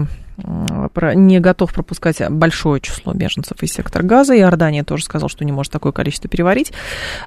не 1.15 1.39
готов 1.39 1.73
пропускать 1.73 2.21
большое 2.29 2.81
число 2.81 3.13
беженцев 3.13 3.61
из 3.61 3.73
сектора 3.73 4.03
Газа. 4.03 4.33
И 4.33 4.39
Иордания 4.39 4.83
тоже 4.83 5.03
сказал, 5.03 5.29
что 5.29 5.45
не 5.45 5.51
может 5.51 5.71
такое 5.71 5.91
количество 5.91 6.29
переварить. 6.29 6.71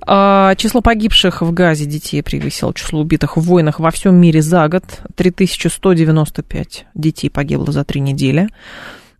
А, 0.06 0.54
число 0.56 0.80
погибших 0.80 1.42
в 1.42 1.52
Газе 1.52 1.86
детей 1.86 2.22
превысило 2.22 2.74
число 2.74 3.00
убитых 3.00 3.36
в 3.36 3.40
войнах 3.40 3.80
во 3.80 3.90
всем 3.90 4.16
мире 4.16 4.42
за 4.42 4.68
год. 4.68 4.84
3195 5.16 6.86
детей 6.94 7.28
погибло 7.28 7.72
за 7.72 7.84
три 7.84 8.00
недели. 8.00 8.48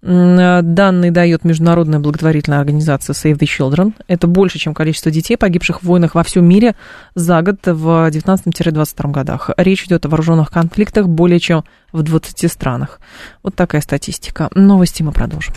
Данные 0.03 1.12
дает 1.12 1.45
международная 1.45 2.01
благотворительная 2.01 2.59
организация 2.59 3.15
Save 3.15 3.38
the 3.38 3.47
Children. 3.47 3.95
Это 4.09 4.27
больше, 4.27 4.59
чем 4.59 4.75
количество 4.75 5.12
детей, 5.12 5.37
погибших 5.37 5.83
в 5.83 5.87
войнах 5.87 6.17
во 6.17 6.25
всем 6.25 6.45
мире 6.45 6.75
за 7.15 7.41
год 7.43 7.61
в 7.65 8.11
19-22 8.11 9.11
годах. 9.12 9.51
Речь 9.57 9.85
идет 9.85 10.05
о 10.05 10.09
вооруженных 10.09 10.51
конфликтах 10.51 11.07
более 11.07 11.38
чем 11.38 11.62
в 11.93 12.03
20 12.03 12.51
странах. 12.51 13.01
Вот 13.45 13.55
такая 13.55 13.81
статистика. 13.81 14.49
Новости 14.57 15.05
мы 15.05 15.12
продолжим. 15.12 15.55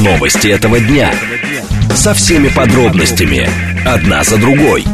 Новости 0.00 0.48
этого 0.48 0.78
дня. 0.78 1.10
Со 1.94 2.12
всеми 2.12 2.48
подробностями. 2.48 3.48
Одна 3.86 4.22
за 4.22 4.36
другой. 4.36 4.84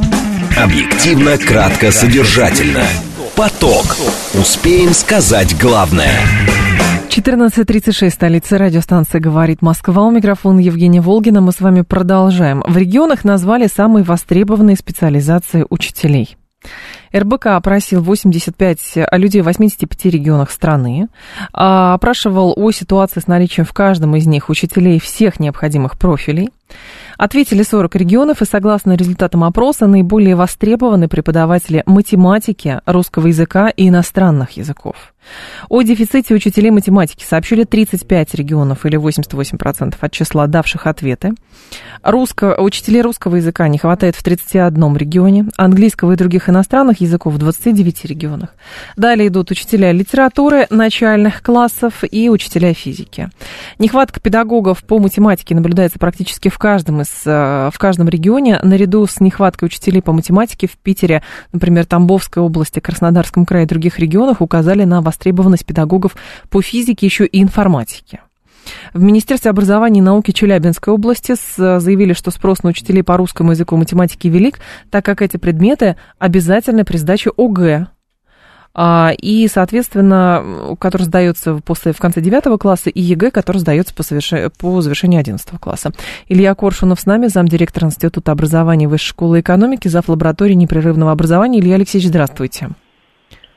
Объективно, 0.56 1.36
кратко, 1.36 1.90
содержательно. 1.90 2.84
Поток. 3.34 3.96
Успеем 4.34 4.94
сказать 4.94 5.58
главное. 5.58 6.12
14.36, 7.16 8.10
столица 8.10 8.58
радиостанции 8.58 9.20
«Говорит 9.20 9.62
Москва». 9.62 10.02
У 10.02 10.10
микрофона 10.10 10.58
Евгения 10.58 11.00
Волгина. 11.00 11.40
Мы 11.40 11.52
с 11.52 11.60
вами 11.60 11.82
продолжаем. 11.82 12.64
В 12.66 12.76
регионах 12.76 13.22
назвали 13.22 13.68
самые 13.68 14.02
востребованные 14.02 14.74
специализации 14.74 15.64
учителей. 15.70 16.36
РБК 17.14 17.46
опросил 17.46 18.02
85 18.02 18.96
людей 19.12 19.42
в 19.42 19.44
85 19.44 20.06
регионах 20.06 20.50
страны, 20.50 21.06
а, 21.52 21.94
опрашивал 21.94 22.52
о 22.56 22.72
ситуации 22.72 23.20
с 23.20 23.28
наличием 23.28 23.64
в 23.64 23.72
каждом 23.72 24.16
из 24.16 24.26
них 24.26 24.48
учителей 24.48 24.98
всех 24.98 25.38
необходимых 25.38 25.96
профилей. 25.96 26.48
Ответили 27.16 27.62
40 27.62 27.94
регионов, 27.94 28.42
и 28.42 28.44
согласно 28.44 28.96
результатам 28.96 29.44
опроса, 29.44 29.86
наиболее 29.86 30.34
востребованы 30.34 31.06
преподаватели 31.06 31.84
математики, 31.86 32.80
русского 32.86 33.28
языка 33.28 33.68
и 33.68 33.88
иностранных 33.88 34.56
языков. 34.56 35.13
О 35.68 35.82
дефиците 35.82 36.34
учителей 36.34 36.70
математики 36.70 37.24
сообщили 37.24 37.64
35 37.64 38.34
регионов 38.34 38.86
или 38.86 38.98
88% 38.98 39.94
от 39.98 40.12
числа 40.12 40.46
давших 40.46 40.86
ответы. 40.86 41.32
Русско, 42.02 42.54
учителей 42.60 43.00
русского 43.00 43.36
языка 43.36 43.66
не 43.68 43.78
хватает 43.78 44.14
в 44.14 44.22
31 44.22 44.96
регионе, 44.96 45.46
английского 45.56 46.12
и 46.12 46.16
других 46.16 46.48
иностранных 46.48 47.00
языков 47.00 47.34
в 47.34 47.38
29 47.38 48.04
регионах. 48.04 48.50
Далее 48.96 49.28
идут 49.28 49.50
учителя 49.50 49.90
литературы 49.92 50.66
начальных 50.70 51.42
классов 51.42 52.04
и 52.10 52.28
учителя 52.28 52.74
физики. 52.74 53.30
Нехватка 53.78 54.20
педагогов 54.20 54.84
по 54.84 54.98
математике 54.98 55.54
наблюдается 55.54 55.98
практически 55.98 56.48
в 56.48 56.58
каждом, 56.58 57.00
из, 57.00 57.10
э, 57.24 57.70
в 57.72 57.78
каждом 57.78 58.08
регионе. 58.08 58.60
Наряду 58.62 59.06
с 59.06 59.20
нехваткой 59.20 59.66
учителей 59.66 60.02
по 60.02 60.12
математике 60.12 60.66
в 60.66 60.76
Питере, 60.76 61.22
например, 61.52 61.86
Тамбовской 61.86 62.42
области, 62.42 62.80
Краснодарском 62.80 63.46
крае 63.46 63.64
и 63.64 63.68
других 63.68 63.98
регионах 63.98 64.40
указали 64.40 64.84
на 64.84 65.00
востребованность 65.14 65.64
педагогов 65.64 66.16
по 66.50 66.60
физике 66.60 67.06
еще 67.06 67.26
и 67.26 67.40
информатике. 67.42 68.20
В 68.92 69.02
Министерстве 69.02 69.50
образования 69.50 70.00
и 70.00 70.02
науки 70.02 70.30
Челябинской 70.30 70.92
области 70.92 71.34
заявили, 71.56 72.14
что 72.14 72.30
спрос 72.30 72.62
на 72.62 72.70
учителей 72.70 73.02
по 73.02 73.16
русскому 73.16 73.52
языку 73.52 73.76
и 73.76 73.78
математике 73.78 74.28
велик, 74.28 74.58
так 74.90 75.04
как 75.04 75.22
эти 75.22 75.36
предметы 75.36 75.96
обязательны 76.18 76.84
при 76.84 76.96
сдаче 76.96 77.30
ОГЭ. 77.36 77.88
А, 78.76 79.12
и, 79.16 79.46
соответственно, 79.46 80.76
который 80.80 81.04
сдается 81.04 81.60
после, 81.64 81.92
в 81.92 81.98
конце 81.98 82.20
9 82.20 82.58
класса, 82.58 82.90
и 82.90 83.00
ЕГЭ, 83.00 83.30
который 83.30 83.58
сдается 83.58 83.94
по, 83.94 84.02
соверш... 84.02 84.32
по 84.58 84.80
завершении 84.80 85.18
11 85.18 85.48
класса. 85.60 85.92
Илья 86.28 86.54
Коршунов 86.56 86.98
с 86.98 87.06
нами, 87.06 87.28
замдиректора 87.28 87.86
Института 87.86 88.32
образования 88.32 88.88
Высшей 88.88 89.10
школы 89.10 89.40
экономики, 89.40 89.86
зав. 89.86 90.08
лаборатории 90.08 90.54
непрерывного 90.54 91.12
образования. 91.12 91.60
Илья 91.60 91.76
Алексеевич, 91.76 92.08
здравствуйте. 92.08 92.70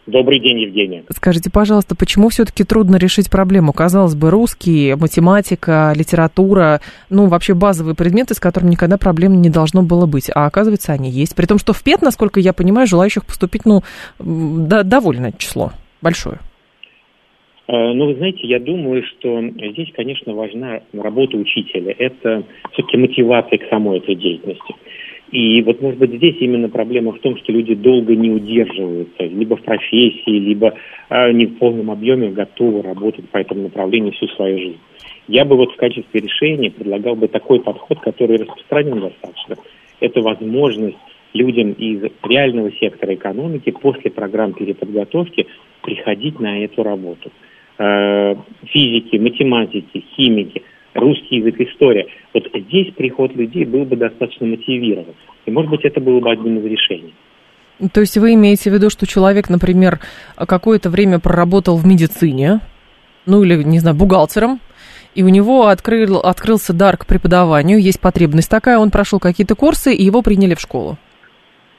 Добрый 0.07 0.39
день, 0.39 0.61
Евгения. 0.61 1.03
Скажите, 1.09 1.51
пожалуйста, 1.51 1.93
почему 1.93 2.29
все-таки 2.29 2.63
трудно 2.63 2.95
решить 2.95 3.29
проблему? 3.29 3.73
Казалось 3.73 4.15
бы, 4.15 4.29
русский, 4.29 4.95
математика, 4.95 5.91
литература, 5.93 6.79
ну, 7.09 7.27
вообще 7.27 7.53
базовые 7.53 7.93
предметы, 7.93 8.33
с 8.33 8.39
которыми 8.39 8.71
никогда 8.71 8.97
проблем 8.97 9.41
не 9.41 9.49
должно 9.49 9.83
было 9.83 10.05
быть. 10.05 10.31
А 10.33 10.45
оказывается, 10.45 10.93
они 10.93 11.09
есть. 11.09 11.35
При 11.35 11.45
том, 11.45 11.57
что 11.57 11.73
в 11.73 11.83
ПЕТ, 11.83 12.01
насколько 12.01 12.39
я 12.39 12.53
понимаю, 12.53 12.87
желающих 12.87 13.25
поступить, 13.25 13.65
ну, 13.65 13.81
да, 14.17 14.83
довольно 14.83 15.33
число 15.33 15.71
большое. 16.01 16.39
Э, 17.67 17.91
ну, 17.91 18.05
вы 18.05 18.15
знаете, 18.15 18.47
я 18.47 18.61
думаю, 18.61 19.03
что 19.03 19.41
здесь, 19.41 19.91
конечно, 19.93 20.33
важна 20.33 20.79
работа 20.93 21.35
учителя. 21.35 21.93
Это 21.97 22.43
все-таки 22.71 22.95
мотивация 22.95 23.57
к 23.57 23.69
самой 23.69 23.97
этой 23.97 24.15
деятельности. 24.15 24.73
И 25.31 25.61
вот, 25.61 25.81
может 25.81 25.99
быть, 25.99 26.13
здесь 26.13 26.37
именно 26.39 26.69
проблема 26.69 27.11
в 27.11 27.19
том, 27.19 27.37
что 27.37 27.51
люди 27.51 27.75
долго 27.75 28.15
не 28.15 28.29
удерживаются, 28.29 29.23
либо 29.23 29.57
в 29.57 29.61
профессии, 29.61 30.39
либо 30.39 30.73
э, 31.09 31.31
не 31.33 31.47
в 31.47 31.57
полном 31.57 31.91
объеме 31.91 32.29
готовы 32.29 32.81
работать 32.81 33.27
по 33.29 33.37
этому 33.37 33.63
направлению 33.63 34.13
всю 34.13 34.27
свою 34.29 34.57
жизнь. 34.57 34.79
Я 35.27 35.43
бы 35.43 35.57
вот 35.57 35.73
в 35.73 35.75
качестве 35.75 36.21
решения 36.21 36.71
предлагал 36.71 37.15
бы 37.15 37.27
такой 37.27 37.59
подход, 37.59 37.99
который 37.99 38.37
распространен 38.37 39.01
достаточно. 39.01 39.57
Это 39.99 40.21
возможность 40.21 40.97
людям 41.33 41.73
из 41.73 42.03
реального 42.23 42.71
сектора 42.71 43.13
экономики 43.13 43.71
после 43.71 44.09
программ 44.09 44.53
переподготовки 44.53 45.47
приходить 45.81 46.39
на 46.39 46.63
эту 46.63 46.83
работу. 46.83 47.31
Э, 47.79 48.35
физики, 48.65 49.17
математики, 49.17 50.05
химики– 50.15 50.63
русский 50.97 51.37
язык, 51.37 51.59
история. 51.59 52.07
Вот 52.33 52.43
здесь 52.53 52.93
приход 52.95 53.35
людей 53.35 53.65
был 53.65 53.85
бы 53.85 53.95
достаточно 53.95 54.45
мотивирован. 54.45 55.15
И, 55.45 55.51
может 55.51 55.71
быть, 55.71 55.85
это 55.85 56.01
было 56.01 56.19
бы 56.19 56.29
одним 56.31 56.59
из 56.59 56.65
решений. 56.65 57.13
То 57.93 58.01
есть 58.01 58.17
вы 58.17 58.33
имеете 58.33 58.71
в 58.71 58.73
виду, 58.73 58.89
что 58.89 59.05
человек, 59.05 59.49
например, 59.49 59.99
какое-то 60.35 60.89
время 60.89 61.19
проработал 61.19 61.77
в 61.77 61.85
медицине, 61.85 62.59
ну 63.25 63.43
или, 63.43 63.61
не 63.63 63.79
знаю, 63.79 63.95
бухгалтером, 63.95 64.59
и 65.13 65.23
у 65.23 65.29
него 65.29 65.67
открыл, 65.67 66.17
открылся 66.17 66.73
дар 66.73 66.97
к 66.97 67.05
преподаванию, 67.05 67.79
есть 67.79 68.01
потребность 68.01 68.49
такая, 68.49 68.79
он 68.79 68.89
прошел 68.89 69.19
какие-то 69.19 69.55
курсы, 69.55 69.93
и 69.93 70.03
его 70.03 70.21
приняли 70.21 70.55
в 70.55 70.59
школу. 70.59 70.97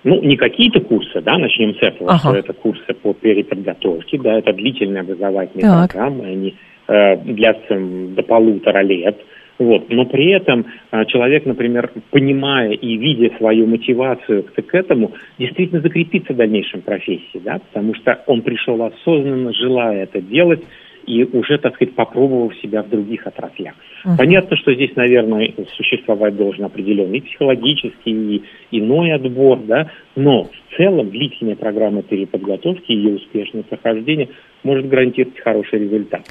Ну, 0.04 0.22
не 0.22 0.36
какие-то 0.36 0.80
курсы, 0.80 1.20
да, 1.20 1.36
начнем 1.38 1.74
с 1.74 1.82
этого, 1.82 2.10
ага. 2.10 2.18
что 2.18 2.36
это 2.36 2.52
курсы 2.52 2.94
по 2.94 3.12
переподготовке, 3.14 4.18
да, 4.18 4.38
это 4.38 4.52
длительные 4.52 5.00
образовательные 5.00 5.66
так. 5.66 5.92
программы, 5.92 6.26
они 6.26 6.54
длятся 6.88 7.78
до 7.78 8.22
полутора 8.22 8.82
лет. 8.82 9.18
Вот. 9.58 9.90
Но 9.90 10.04
при 10.06 10.30
этом 10.30 10.66
э, 10.92 11.04
человек, 11.06 11.44
например, 11.44 11.90
понимая 12.10 12.70
и 12.70 12.96
видя 12.96 13.36
свою 13.38 13.66
мотивацию 13.66 14.44
к 14.44 14.74
этому, 14.74 15.12
действительно 15.38 15.80
закрепится 15.80 16.32
в 16.32 16.36
дальнейшем 16.36 16.82
профессии, 16.82 17.40
да, 17.42 17.58
потому 17.58 17.94
что 17.94 18.22
он 18.26 18.42
пришел 18.42 18.80
осознанно, 18.82 19.52
желая 19.52 20.04
это 20.04 20.20
делать, 20.20 20.62
и 21.06 21.24
уже, 21.24 21.56
так 21.58 21.74
сказать, 21.74 21.94
попробовав 21.94 22.54
себя 22.58 22.82
в 22.82 22.90
других 22.90 23.26
отраслях. 23.26 23.74
Uh-huh. 24.04 24.18
Понятно, 24.18 24.56
что 24.58 24.74
здесь, 24.74 24.94
наверное, 24.94 25.54
существовать 25.74 26.36
должен 26.36 26.66
определенный 26.66 27.22
психологический, 27.22 28.12
и 28.36 28.42
иной 28.70 29.12
отбор, 29.12 29.58
да, 29.64 29.90
но 30.16 30.44
в 30.44 30.76
целом 30.76 31.08
длительная 31.08 31.56
программа 31.56 32.02
переподготовки 32.02 32.92
и 32.92 32.96
ее 32.96 33.14
успешное 33.16 33.62
прохождение 33.62 34.28
может 34.62 34.86
гарантировать 34.86 35.40
хороший 35.40 35.78
результат. 35.80 36.24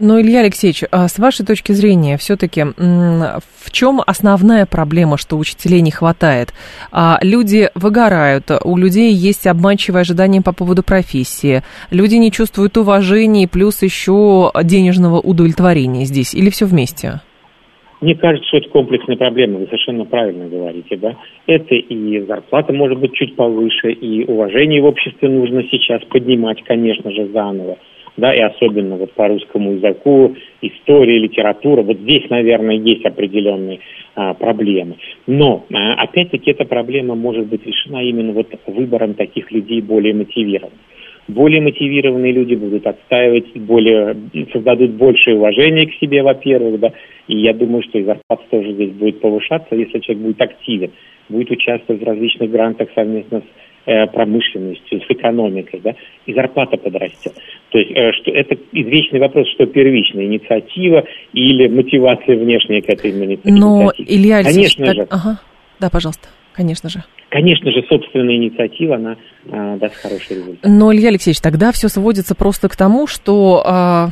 Но, 0.00 0.20
Илья 0.20 0.40
Алексеевич, 0.40 0.82
а 0.90 1.06
с 1.06 1.20
вашей 1.20 1.46
точки 1.46 1.70
зрения, 1.70 2.16
все-таки 2.16 2.62
в 2.64 3.70
чем 3.70 4.00
основная 4.04 4.66
проблема, 4.66 5.16
что 5.16 5.36
учителей 5.36 5.82
не 5.82 5.92
хватает? 5.92 6.48
А, 6.90 7.18
люди 7.22 7.68
выгорают, 7.76 8.50
у 8.64 8.76
людей 8.76 9.12
есть 9.12 9.46
обманчивые 9.46 10.00
ожидания 10.00 10.42
по 10.42 10.52
поводу 10.52 10.82
профессии, 10.82 11.62
люди 11.92 12.16
не 12.16 12.32
чувствуют 12.32 12.76
уважения, 12.76 13.46
плюс 13.46 13.82
еще 13.82 14.50
денежного 14.64 15.20
удовлетворения 15.20 16.04
здесь, 16.06 16.34
или 16.34 16.50
все 16.50 16.66
вместе? 16.66 17.20
Мне 18.00 18.16
кажется, 18.16 18.46
что 18.48 18.58
это 18.58 18.68
комплексная 18.70 19.16
проблема, 19.16 19.60
вы 19.60 19.66
совершенно 19.66 20.04
правильно 20.04 20.48
говорите, 20.48 20.96
да. 20.96 21.16
Это 21.46 21.74
и 21.76 22.20
зарплата 22.26 22.72
может 22.72 22.98
быть 22.98 23.14
чуть 23.14 23.36
повыше, 23.36 23.92
и 23.92 24.24
уважение 24.24 24.82
в 24.82 24.86
обществе 24.86 25.28
нужно 25.28 25.62
сейчас 25.70 26.02
поднимать, 26.10 26.62
конечно 26.64 27.12
же, 27.12 27.28
заново 27.28 27.78
да, 28.16 28.34
и 28.34 28.40
особенно 28.40 28.96
вот 28.96 29.12
по 29.12 29.28
русскому 29.28 29.72
языку, 29.72 30.34
история, 30.62 31.18
литература, 31.18 31.82
вот 31.82 31.98
здесь, 31.98 32.28
наверное, 32.30 32.76
есть 32.76 33.04
определенные 33.04 33.80
а, 34.14 34.34
проблемы. 34.34 34.96
Но, 35.26 35.66
а, 35.72 35.94
опять-таки, 35.94 36.50
эта 36.52 36.64
проблема 36.64 37.14
может 37.14 37.46
быть 37.46 37.66
решена 37.66 38.02
именно 38.04 38.32
вот 38.32 38.48
выбором 38.66 39.14
таких 39.14 39.50
людей 39.50 39.80
более 39.80 40.14
мотивированных. 40.14 40.78
Более 41.26 41.62
мотивированные 41.62 42.32
люди 42.32 42.54
будут 42.54 42.86
отстаивать, 42.86 43.56
более, 43.56 44.14
создадут 44.52 44.90
большее 44.92 45.36
уважение 45.36 45.86
к 45.86 45.94
себе, 45.94 46.22
во-первых, 46.22 46.78
да, 46.80 46.92
и 47.28 47.38
я 47.38 47.54
думаю, 47.54 47.82
что 47.82 47.98
и 47.98 48.04
зарплата 48.04 48.42
тоже 48.50 48.72
здесь 48.72 48.92
будет 48.92 49.20
повышаться, 49.20 49.74
если 49.74 50.00
человек 50.00 50.22
будет 50.22 50.42
активен, 50.42 50.90
будет 51.30 51.50
участвовать 51.50 52.02
в 52.02 52.04
различных 52.04 52.50
грантах 52.50 52.90
совместно 52.94 53.40
с 53.40 53.63
промышленностью, 53.84 55.00
с 55.00 55.10
экономикой, 55.10 55.80
да, 55.82 55.94
и 56.26 56.32
зарплата 56.32 56.76
подрастет. 56.76 57.34
То 57.70 57.78
есть, 57.78 57.90
э, 57.90 58.12
что 58.12 58.30
это 58.30 58.56
извечный 58.72 59.20
вопрос, 59.20 59.48
что 59.54 59.66
первичная 59.66 60.24
инициатива 60.24 61.04
или 61.32 61.68
мотивация 61.68 62.36
внешняя 62.36 62.80
к 62.80 62.88
этой 62.88 63.10
инициативе. 63.10 63.54
Но, 63.58 63.92
Илья 63.98 64.38
Алексеевич, 64.38 64.76
конечно 64.76 64.86
так... 64.86 64.94
же. 64.94 65.06
Ага. 65.10 65.40
Да, 65.80 65.90
пожалуйста, 65.90 66.28
конечно 66.52 66.88
же. 66.88 67.02
Конечно 67.30 67.72
же, 67.72 67.82
собственная 67.88 68.36
инициатива, 68.36 68.94
она 68.94 69.16
а, 69.50 69.76
даст 69.76 69.96
хороший 69.96 70.36
результат. 70.36 70.70
Но, 70.70 70.94
Илья 70.94 71.08
Алексеевич, 71.08 71.40
тогда 71.40 71.72
все 71.72 71.88
сводится 71.88 72.36
просто 72.36 72.68
к 72.68 72.76
тому, 72.76 73.08
что 73.08 73.62
а, 73.66 74.08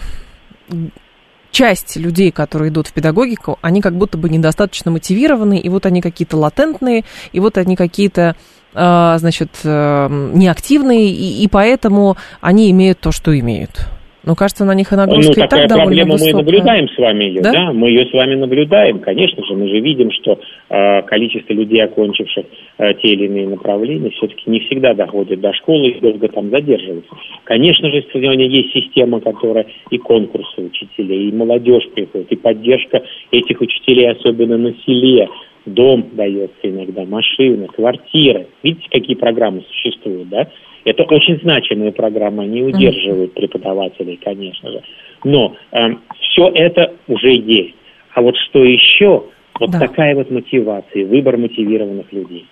часть 1.52 1.96
людей, 1.96 2.32
которые 2.32 2.70
идут 2.70 2.88
в 2.88 2.92
педагогику, 2.92 3.58
они 3.62 3.80
как 3.80 3.96
будто 3.96 4.18
бы 4.18 4.28
недостаточно 4.28 4.90
мотивированы, 4.90 5.58
и 5.58 5.68
вот 5.68 5.86
они 5.86 6.00
какие-то 6.00 6.36
латентные, 6.36 7.04
и 7.32 7.38
вот 7.38 7.58
они 7.58 7.76
какие-то 7.76 8.34
значит, 8.74 9.50
э, 9.64 10.08
неактивные, 10.34 11.10
и, 11.10 11.44
и 11.44 11.48
поэтому 11.48 12.16
они 12.40 12.70
имеют 12.70 13.00
то, 13.00 13.12
что 13.12 13.38
имеют. 13.38 13.88
Ну, 14.24 14.36
кажется, 14.36 14.64
на 14.64 14.74
них 14.74 14.92
и 14.92 14.96
нагрузка 14.96 15.32
ну, 15.36 15.44
и 15.44 15.48
такая 15.48 15.68
так 15.68 15.78
проблема 15.78 16.12
высокая. 16.12 16.34
мы 16.34 16.42
наблюдаем 16.42 16.88
с 16.88 16.98
вами 16.98 17.24
ее, 17.24 17.42
да? 17.42 17.50
да? 17.50 17.72
Мы 17.72 17.88
ее 17.88 18.06
с 18.06 18.12
вами 18.12 18.36
наблюдаем, 18.36 19.00
конечно 19.00 19.44
же. 19.44 19.54
Мы 19.54 19.68
же 19.68 19.80
видим, 19.80 20.12
что 20.12 20.38
э, 20.68 21.02
количество 21.02 21.52
людей, 21.52 21.82
окончивших 21.82 22.44
э, 22.78 22.94
те 23.02 23.08
или 23.08 23.26
иные 23.26 23.48
направления, 23.48 24.10
все-таки 24.10 24.48
не 24.48 24.60
всегда 24.60 24.94
доходит 24.94 25.40
до 25.40 25.52
школы 25.54 25.88
и 25.88 26.00
долго 26.00 26.28
там 26.28 26.50
задерживается. 26.50 27.10
Конечно 27.44 27.90
же, 27.90 28.04
сегодня 28.12 28.46
есть 28.46 28.72
система, 28.72 29.20
которая 29.20 29.66
и 29.90 29.98
конкурсы 29.98 30.60
учителей, 30.60 31.28
и 31.28 31.32
молодежь 31.32 31.88
приходит, 31.92 32.30
и 32.30 32.36
поддержка 32.36 33.02
этих 33.32 33.60
учителей, 33.60 34.12
особенно 34.12 34.56
на 34.56 34.72
селе. 34.86 35.28
Дом 35.64 36.10
дается 36.12 36.58
иногда, 36.62 37.04
машина, 37.04 37.68
квартиры. 37.68 38.48
Видите, 38.62 38.88
какие 38.90 39.16
программы 39.16 39.62
существуют, 39.68 40.28
да? 40.28 40.48
Это 40.84 41.04
очень 41.04 41.38
значимые 41.40 41.92
программы, 41.92 42.44
они 42.44 42.62
удерживают 42.62 43.34
преподавателей, 43.34 44.18
конечно 44.22 44.70
же. 44.70 44.82
Но 45.24 45.54
э, 45.70 45.78
эм, 45.78 46.00
все 46.20 46.48
это 46.48 46.94
уже 47.06 47.32
есть. 47.32 47.74
А 48.14 48.22
вот 48.22 48.36
что 48.36 48.64
еще? 48.64 49.24
Вот 49.60 49.70
да. 49.70 49.78
такая 49.78 50.14
вот 50.16 50.30
мотивация, 50.30 51.06
выбор 51.06 51.36
мотивированных 51.36 52.12
людей. 52.12 52.46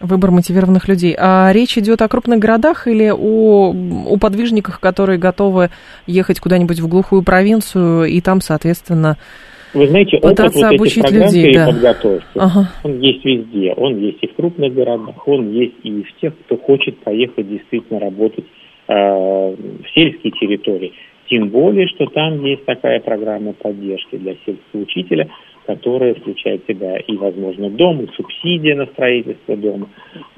Выбор 0.00 0.30
мотивированных 0.30 0.88
людей. 0.88 1.14
А 1.18 1.50
речь 1.52 1.78
идет 1.78 2.02
о 2.02 2.08
крупных 2.08 2.38
городах 2.38 2.86
или 2.86 3.10
о, 3.10 3.72
о 3.72 4.16
подвижниках, 4.18 4.80
которые 4.80 5.18
готовы 5.18 5.70
ехать 6.06 6.40
куда-нибудь 6.40 6.80
в 6.80 6.88
глухую 6.88 7.22
провинцию 7.22 8.04
и 8.04 8.20
там, 8.20 8.40
соответственно, 8.40 9.16
вы 9.74 9.88
знаете, 9.88 10.16
опыт 10.18 10.38
вот 10.54 10.72
этих 10.72 11.02
программ 11.02 11.34
людей, 11.34 11.54
да. 11.54 11.66
подготовки, 11.66 12.26
ага. 12.36 12.68
он 12.84 13.00
есть 13.00 13.24
везде. 13.24 13.72
Он 13.76 13.98
есть 13.98 14.18
и 14.22 14.26
в 14.28 14.34
крупных 14.34 14.74
городах, 14.74 15.26
он 15.26 15.50
есть 15.50 15.74
и 15.82 16.02
в 16.02 16.20
тех, 16.20 16.32
кто 16.44 16.56
хочет 16.56 16.98
поехать 17.00 17.48
действительно 17.48 18.00
работать 18.00 18.44
э, 18.88 18.92
в 18.94 19.84
сельские 19.94 20.32
территории. 20.32 20.92
Тем 21.28 21.48
более, 21.48 21.86
что 21.88 22.06
там 22.06 22.44
есть 22.44 22.64
такая 22.64 23.00
программа 23.00 23.52
поддержки 23.52 24.16
для 24.16 24.34
сельского 24.44 24.84
которая 25.66 26.14
включает 26.14 26.62
в 26.64 26.66
себя 26.68 26.98
и, 26.98 27.16
возможно, 27.16 27.70
дом, 27.70 28.02
и 28.02 28.12
субсидия 28.14 28.76
на 28.76 28.86
строительство 28.86 29.56
дома, 29.56 29.88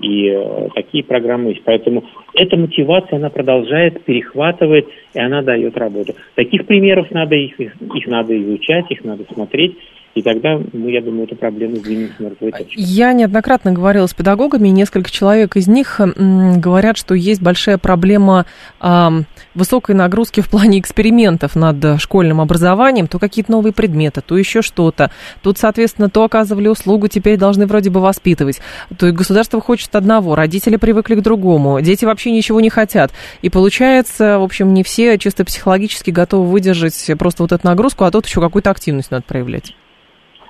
и 0.01 0.29
э, 0.29 0.69
такие 0.75 1.03
программы 1.03 1.51
есть. 1.51 1.63
Поэтому 1.65 2.05
эта 2.35 2.57
мотивация, 2.57 3.17
она 3.17 3.31
продолжает, 3.31 4.05
перехватывает, 4.05 4.87
и 5.15 5.19
она 5.19 5.43
дает 5.43 5.77
работу. 5.77 6.15
Таких 6.35 6.67
примеров 6.67 7.11
надо, 7.11 7.35
их, 7.35 7.59
их 7.59 8.07
надо 8.07 8.41
изучать, 8.41 8.91
их 8.91 9.05
надо 9.05 9.25
смотреть, 9.33 9.77
и 10.17 10.23
тогда 10.23 10.59
мы, 10.73 10.91
я 10.93 11.03
думаю, 11.03 11.25
эту 11.25 11.37
проблему 11.37 11.77
сдвинем 11.77 12.11
с 12.17 12.19
мертвой 12.19 12.51
точки. 12.51 12.73
Я 12.75 13.13
неоднократно 13.13 13.73
говорила 13.73 14.07
с 14.07 14.15
педагогами, 14.15 14.69
и 14.69 14.71
несколько 14.71 15.11
человек 15.11 15.57
из 15.57 15.69
них 15.69 16.01
говорят, 16.01 16.97
что 16.97 17.15
есть 17.15 17.43
большая 17.43 17.77
проблема 17.77 18.47
э, 18.81 19.09
высокой 19.55 19.95
нагрузки 19.95 20.41
в 20.41 20.49
плане 20.49 20.81
экспериментов 20.81 21.55
над 21.55 22.01
школьным 22.01 22.41
образованием, 22.41 23.09
то 23.09 23.19
какие-то 23.19 23.53
новые 23.53 23.75
предметы, 23.75 24.23
то 24.23 24.39
еще 24.39 24.63
что-то. 24.63 25.11
Тут, 25.43 25.59
соответственно, 25.59 26.09
то 26.09 26.25
оказывали 26.25 26.69
услугу, 26.69 27.09
теперь 27.09 27.37
должны 27.37 27.67
вроде 27.67 27.91
бы 27.91 28.01
воспитывать. 28.01 28.63
То 28.97 29.09
и 29.09 29.13
государство 29.13 29.61
хочет 29.61 29.95
одного, 29.95 30.35
родители 30.35 30.77
привыкли 30.77 31.17
к 31.17 31.21
другому, 31.21 31.79
дети 31.83 32.07
вообще 32.07 32.31
ничего 32.31 32.63
не 32.63 32.71
хотят. 32.71 33.13
И 33.43 33.51
получается, 33.51 34.39
в 34.39 34.45
общем, 34.45 34.73
не 34.73 34.83
все 34.83 35.19
чисто 35.19 35.45
психологически 35.45 36.11
готовы 36.11 36.49
выдержать 36.49 37.07
просто 37.19 37.43
вот 37.43 37.53
эту 37.53 37.67
нагрузку, 37.67 38.05
а 38.05 38.11
тут 38.11 38.25
еще 38.25 38.41
какую-то 38.41 38.71
активность 38.71 39.11
надо 39.11 39.23
проявлять. 39.23 39.75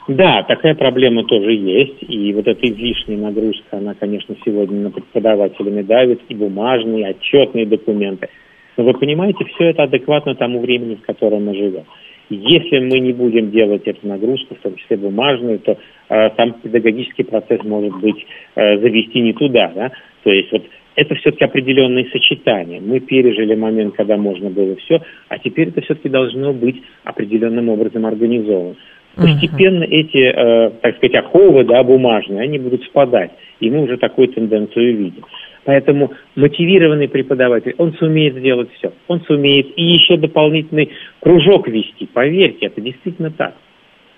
Да, 0.08 0.44
такая 0.44 0.74
проблема 0.74 1.24
тоже 1.24 1.52
есть. 1.52 1.96
И 2.08 2.32
вот 2.32 2.46
эта 2.46 2.66
излишняя 2.66 3.18
нагрузка, 3.18 3.78
она, 3.78 3.94
конечно, 3.94 4.36
сегодня 4.44 4.82
на 4.82 4.90
преподавателями 4.90 5.82
давит, 5.82 6.20
и 6.28 6.34
бумажные, 6.34 7.00
и 7.00 7.10
отчетные 7.10 7.66
документы. 7.66 8.28
Но 8.76 8.84
вы 8.84 8.94
понимаете, 8.94 9.44
все 9.44 9.70
это 9.70 9.84
адекватно 9.84 10.34
тому 10.34 10.60
времени, 10.60 10.94
в 10.94 11.06
котором 11.06 11.46
мы 11.46 11.54
живем. 11.54 11.84
Если 12.28 12.80
мы 12.80 12.98
не 12.98 13.12
будем 13.12 13.50
делать 13.50 13.82
эту 13.86 14.06
нагрузку, 14.06 14.54
в 14.54 14.58
том 14.58 14.76
числе 14.76 14.96
бумажную, 14.96 15.60
то 15.60 15.78
э, 16.08 16.30
сам 16.36 16.54
педагогический 16.54 17.22
процесс 17.22 17.62
может 17.62 17.98
быть 18.00 18.26
э, 18.56 18.78
завести 18.78 19.20
не 19.20 19.32
туда. 19.32 19.72
Да? 19.74 19.92
То 20.24 20.30
есть 20.30 20.50
вот 20.50 20.62
это 20.96 21.14
все-таки 21.14 21.44
определенные 21.44 22.06
сочетания. 22.06 22.80
Мы 22.80 23.00
пережили 23.00 23.54
момент, 23.54 23.94
когда 23.94 24.16
можно 24.16 24.50
было 24.50 24.74
все, 24.76 25.02
а 25.28 25.38
теперь 25.38 25.68
это 25.68 25.82
все-таки 25.82 26.08
должно 26.08 26.52
быть 26.52 26.82
определенным 27.04 27.68
образом 27.68 28.06
организовано. 28.06 28.74
Постепенно 29.16 29.84
uh-huh. 29.84 29.88
эти, 29.88 30.18
э, 30.18 30.70
так 30.82 30.96
сказать, 30.96 31.14
оковы 31.16 31.64
да, 31.64 31.82
бумажные, 31.82 32.42
они 32.42 32.58
будут 32.58 32.84
спадать. 32.84 33.30
И 33.60 33.70
мы 33.70 33.82
уже 33.82 33.96
такую 33.96 34.28
тенденцию 34.28 34.96
видим. 34.96 35.24
Поэтому 35.64 36.12
мотивированный 36.36 37.08
преподаватель, 37.08 37.74
он 37.78 37.94
сумеет 37.94 38.36
сделать 38.36 38.68
все. 38.74 38.92
Он 39.08 39.20
сумеет 39.22 39.66
и 39.76 39.82
еще 39.82 40.16
дополнительный 40.16 40.90
кружок 41.20 41.66
вести. 41.66 42.06
Поверьте, 42.06 42.66
это 42.66 42.80
действительно 42.80 43.30
так. 43.30 43.54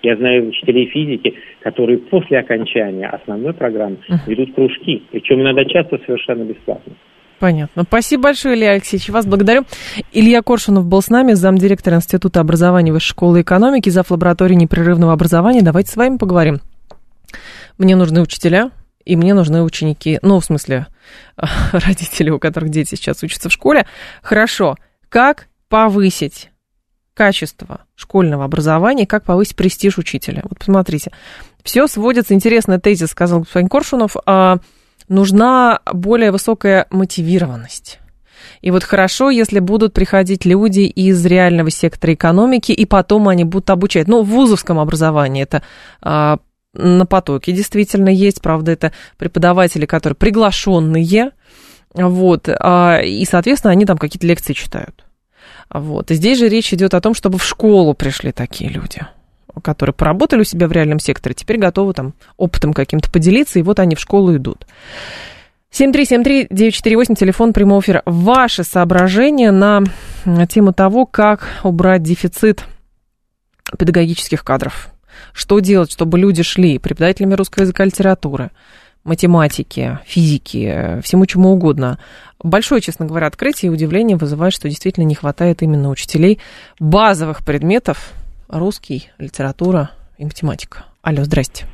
Я 0.03 0.15
знаю 0.15 0.49
учителей 0.49 0.85
физики, 0.85 1.33
которые 1.61 1.97
после 1.97 2.39
окончания 2.39 3.07
основной 3.07 3.53
программы 3.53 3.97
ведут 4.27 4.53
кружки, 4.53 5.03
причем 5.11 5.41
иногда 5.41 5.65
часто 5.65 5.99
совершенно 6.05 6.43
бесплатно. 6.43 6.93
Понятно. 7.39 7.83
Спасибо 7.83 8.23
большое, 8.23 8.55
Илья 8.55 8.71
Алексеевич. 8.71 9.09
Вас 9.09 9.25
благодарю. 9.25 9.65
Илья 10.11 10.41
Коршунов 10.41 10.85
был 10.85 11.01
с 11.01 11.09
нами, 11.09 11.33
замдиректора 11.33 11.95
Института 11.95 12.41
образования 12.41 12.91
Высшей 12.91 13.09
школы 13.11 13.41
экономики, 13.41 13.89
зав. 13.89 14.11
лаборатории 14.11 14.55
непрерывного 14.55 15.13
образования. 15.13 15.61
Давайте 15.61 15.91
с 15.91 15.95
вами 15.95 16.17
поговорим. 16.17 16.59
Мне 17.77 17.95
нужны 17.95 18.21
учителя, 18.21 18.71
и 19.05 19.15
мне 19.15 19.33
нужны 19.33 19.63
ученики. 19.63 20.19
Ну, 20.21 20.39
в 20.39 20.45
смысле, 20.45 20.87
родители, 21.71 22.29
у 22.29 22.39
которых 22.39 22.69
дети 22.69 22.95
сейчас 22.95 23.23
учатся 23.23 23.47
в 23.47 23.53
школе. 23.53 23.85
Хорошо. 24.21 24.75
Как 25.07 25.47
повысить 25.69 26.51
качество 27.13 27.81
школьного 27.95 28.43
образования, 28.43 29.07
как 29.07 29.23
повысить 29.23 29.55
престиж 29.55 29.97
учителя? 29.97 30.41
Вот 30.43 30.59
посмотрите. 30.59 31.11
Все 31.63 31.87
сводится, 31.87 32.33
интересный 32.33 32.79
тезис, 32.79 33.11
сказал 33.11 33.39
господин 33.39 33.69
Коршунов, 33.69 34.15
а 34.25 34.57
нужна 35.09 35.79
более 35.91 36.31
высокая 36.31 36.87
мотивированность. 36.89 37.99
И 38.61 38.71
вот 38.71 38.83
хорошо, 38.83 39.29
если 39.29 39.59
будут 39.59 39.93
приходить 39.93 40.45
люди 40.45 40.81
из 40.81 41.25
реального 41.25 41.69
сектора 41.71 42.13
экономики, 42.13 42.71
и 42.71 42.85
потом 42.85 43.27
они 43.27 43.43
будут 43.43 43.69
обучать. 43.69 44.07
Ну, 44.07 44.21
в 44.21 44.27
вузовском 44.27 44.79
образовании 44.79 45.43
это 45.43 45.63
а, 46.01 46.39
на 46.73 47.05
потоке 47.05 47.51
действительно 47.51 48.09
есть, 48.09 48.41
правда, 48.41 48.71
это 48.71 48.93
преподаватели, 49.17 49.85
которые 49.85 50.15
приглашенные, 50.15 51.31
вот, 51.93 52.47
а, 52.49 52.99
и, 53.01 53.25
соответственно, 53.25 53.71
они 53.71 53.85
там 53.85 53.97
какие-то 53.97 54.27
лекции 54.27 54.53
читают. 54.53 55.05
Вот. 55.69 56.11
И 56.11 56.15
здесь 56.15 56.39
же 56.39 56.49
речь 56.49 56.73
идет 56.73 56.93
о 56.93 57.01
том, 57.01 57.13
чтобы 57.13 57.37
в 57.37 57.43
школу 57.43 57.93
пришли 57.93 58.31
такие 58.31 58.69
люди 58.69 59.01
которые 59.61 59.93
поработали 59.93 60.41
у 60.41 60.43
себя 60.43 60.67
в 60.67 60.71
реальном 60.71 60.99
секторе, 60.99 61.35
теперь 61.35 61.57
готовы 61.57 61.93
там 61.93 62.13
опытом 62.37 62.73
каким-то 62.73 63.11
поделиться, 63.11 63.59
и 63.59 63.63
вот 63.63 63.79
они 63.79 63.95
в 63.95 63.99
школу 63.99 64.35
идут. 64.35 64.65
7373948, 65.71 67.15
телефон 67.15 67.53
прямого 67.53 67.79
эфира. 67.81 68.01
Ваши 68.05 68.63
соображения 68.63 69.51
на 69.51 69.83
тему 70.47 70.73
того, 70.73 71.05
как 71.05 71.47
убрать 71.63 72.01
дефицит 72.01 72.65
педагогических 73.77 74.43
кадров. 74.43 74.89
Что 75.31 75.59
делать, 75.59 75.91
чтобы 75.91 76.17
люди 76.17 76.41
шли 76.41 76.79
преподавателями 76.79 77.35
русского 77.35 77.63
языка 77.63 77.83
и 77.83 77.87
литературы, 77.87 78.49
математики, 79.03 79.99
физики, 80.05 80.99
всему 81.03 81.25
чему 81.25 81.51
угодно. 81.51 81.99
Большое, 82.41 82.81
честно 82.81 83.05
говоря, 83.05 83.27
открытие 83.27 83.67
и 83.67 83.73
удивление 83.73 84.17
вызывает, 84.17 84.53
что 84.53 84.69
действительно 84.69 85.03
не 85.03 85.13
хватает 85.13 85.61
именно 85.61 85.89
учителей 85.89 86.39
базовых 86.79 87.45
предметов, 87.45 88.13
русский, 88.49 89.09
литература 89.17 89.91
и 90.17 90.25
математика. 90.25 90.85
Алло, 91.01 91.23
здрасте. 91.23 91.65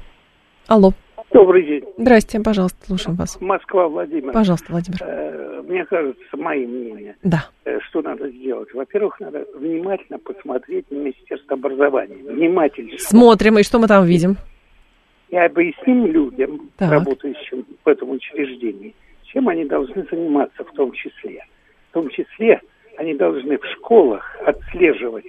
Алло. 0.68 0.92
Добрый 1.34 1.66
день. 1.66 1.84
Здрасте, 1.98 2.40
пожалуйста, 2.40 2.86
слушаем 2.86 3.18
вас. 3.18 3.40
Москва, 3.42 3.88
Владимир. 3.88 4.32
Пожалуйста, 4.32 4.72
Владимир. 4.72 5.00
Э, 5.02 5.62
мне 5.68 5.86
кажется, 5.86 6.38
мое 6.38 6.68
мнение. 6.68 7.16
Да. 7.24 7.48
Э, 7.66 7.80
что 7.90 8.02
надо 8.02 8.30
сделать? 8.30 8.74
Во-первых, 8.74 9.20
надо 9.20 9.46
внимательно 9.56 10.20
посмотреть 10.20 10.90
на 10.92 10.96
Министерство 10.96 11.56
образования. 11.56 12.18
Внимательно. 12.24 12.98
Смотрим, 12.98 13.58
и 13.58 13.64
что 13.64 13.80
мы 13.80 13.88
там 13.88 14.06
видим? 14.06 14.38
И 15.30 15.38
объясним 15.38 16.06
людям, 16.06 16.70
так. 16.78 16.92
работающим 16.92 17.66
в 17.84 17.90
этом 17.90 18.12
учреждении, 18.12 18.94
чем 19.24 19.50
они 19.50 19.66
должны 19.66 20.06
заниматься 20.10 20.64
в 20.64 20.72
том 20.74 20.92
числе. 20.94 21.44
В 21.90 21.94
том 21.94 22.10
числе 22.10 22.62
они 22.98 23.16
должны 23.16 23.58
в 23.58 23.66
школах 23.76 24.38
отслеживать 24.46 25.26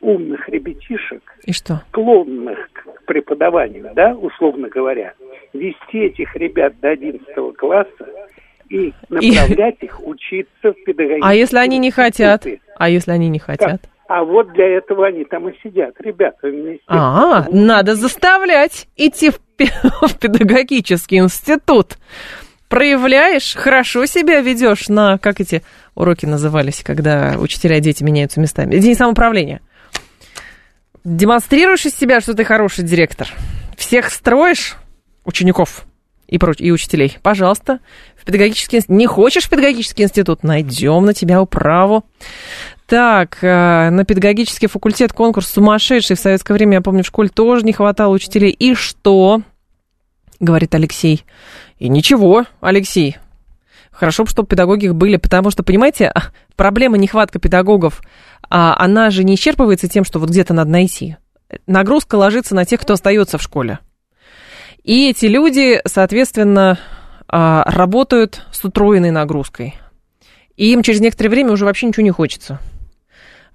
умных 0.00 0.48
ребятишек, 0.48 1.22
и 1.44 1.52
что? 1.52 1.82
склонных 1.88 2.58
к 2.72 3.04
преподаванию, 3.04 3.90
да, 3.94 4.14
условно 4.14 4.68
говоря, 4.68 5.14
вести 5.52 5.98
этих 5.98 6.34
ребят 6.36 6.74
до 6.80 6.90
11 6.90 7.26
класса 7.56 8.06
и 8.68 8.92
направлять 9.08 9.76
и... 9.80 9.86
их 9.86 10.06
учиться 10.06 10.72
в 10.72 10.84
педагогическом 10.84 11.28
А 11.28 11.34
если 11.34 11.58
они 11.58 11.78
не 11.78 11.90
хотят? 11.90 12.46
А 12.76 12.88
если 12.88 13.12
они 13.12 13.28
не 13.28 13.38
хотят? 13.38 13.82
Как? 13.82 13.90
А 14.08 14.24
вот 14.24 14.52
для 14.54 14.66
этого 14.66 15.06
они 15.06 15.24
там 15.24 15.48
и 15.50 15.52
сидят, 15.62 15.94
ребята. 16.00 16.50
А, 16.86 17.44
надо 17.50 17.94
заставлять 17.94 18.88
идти 18.96 19.30
в, 19.30 19.38
в 20.06 20.18
педагогический 20.18 21.18
институт. 21.18 21.98
проявляешь, 22.68 23.54
хорошо 23.54 24.06
себя 24.06 24.40
ведешь 24.40 24.88
на, 24.88 25.18
как 25.18 25.40
эти 25.40 25.62
уроки 25.94 26.24
назывались, 26.24 26.82
когда 26.82 27.36
учителя 27.38 27.76
и 27.76 27.80
дети 27.80 28.02
меняются 28.02 28.40
местами. 28.40 28.76
День 28.78 28.94
самоуправления. 28.94 29.60
Демонстрируешь 31.04 31.86
из 31.86 31.94
себя, 31.94 32.20
что 32.20 32.34
ты 32.34 32.44
хороший 32.44 32.84
директор. 32.84 33.28
Всех 33.76 34.10
строишь, 34.10 34.76
учеников 35.24 35.84
и, 36.26 36.38
проч- 36.38 36.60
и 36.60 36.70
учителей. 36.72 37.18
Пожалуйста, 37.22 37.80
в 38.16 38.24
педагогический 38.24 38.82
Не 38.88 39.06
хочешь 39.06 39.44
в 39.44 39.50
педагогический 39.50 40.02
институт? 40.02 40.42
Найдем 40.42 41.04
на 41.04 41.14
тебя 41.14 41.40
управу. 41.40 42.04
Так, 42.86 43.38
э, 43.42 43.90
на 43.90 44.04
педагогический 44.04 44.66
факультет 44.66 45.12
конкурс 45.12 45.48
сумасшедший. 45.48 46.16
В 46.16 46.20
советское 46.20 46.54
время, 46.54 46.74
я 46.74 46.80
помню, 46.80 47.02
в 47.02 47.06
школе 47.06 47.28
тоже 47.28 47.64
не 47.64 47.72
хватало 47.72 48.14
учителей. 48.14 48.50
И 48.50 48.74
что? 48.74 49.42
Говорит 50.40 50.74
Алексей. 50.74 51.24
И 51.78 51.88
ничего, 51.88 52.44
Алексей. 52.60 53.16
Хорошо 53.90 54.24
бы, 54.24 54.30
чтобы 54.30 54.48
педагоги 54.48 54.88
были, 54.88 55.16
потому 55.16 55.50
что, 55.50 55.62
понимаете, 55.62 56.12
проблема 56.56 56.98
нехватка 56.98 57.40
педагогов, 57.40 58.00
а 58.00 58.04
она 58.48 59.10
же 59.10 59.24
не 59.24 59.34
исчерпывается 59.34 59.88
тем, 59.88 60.04
что 60.04 60.18
вот 60.18 60.30
где-то 60.30 60.54
надо 60.54 60.70
найти. 60.70 61.16
Нагрузка 61.66 62.16
ложится 62.16 62.54
на 62.54 62.64
тех, 62.64 62.80
кто 62.80 62.94
остается 62.94 63.38
в 63.38 63.42
школе. 63.42 63.78
И 64.84 65.10
эти 65.10 65.26
люди, 65.26 65.80
соответственно, 65.86 66.78
а, 67.26 67.64
работают 67.66 68.46
с 68.52 68.64
утроенной 68.64 69.10
нагрузкой. 69.10 69.74
И 70.56 70.72
им 70.72 70.82
через 70.82 71.00
некоторое 71.00 71.28
время 71.30 71.52
уже 71.52 71.64
вообще 71.64 71.86
ничего 71.86 72.04
не 72.04 72.10
хочется. 72.10 72.58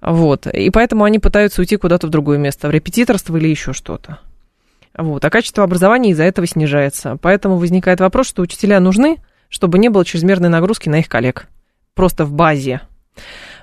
Вот. 0.00 0.46
И 0.46 0.70
поэтому 0.70 1.04
они 1.04 1.18
пытаются 1.18 1.60
уйти 1.60 1.76
куда-то 1.76 2.06
в 2.06 2.10
другое 2.10 2.38
место, 2.38 2.68
в 2.68 2.70
репетиторство 2.70 3.36
или 3.36 3.48
еще 3.48 3.72
что-то. 3.72 4.18
Вот. 4.96 5.24
А 5.24 5.30
качество 5.30 5.64
образования 5.64 6.10
из-за 6.10 6.24
этого 6.24 6.46
снижается. 6.46 7.18
Поэтому 7.20 7.56
возникает 7.56 8.00
вопрос, 8.00 8.28
что 8.28 8.42
учителя 8.42 8.80
нужны, 8.80 9.18
чтобы 9.48 9.78
не 9.78 9.88
было 9.88 10.04
чрезмерной 10.04 10.48
нагрузки 10.50 10.88
на 10.88 11.00
их 11.00 11.08
коллег. 11.08 11.48
Просто 11.94 12.24
в 12.24 12.32
базе. 12.32 12.80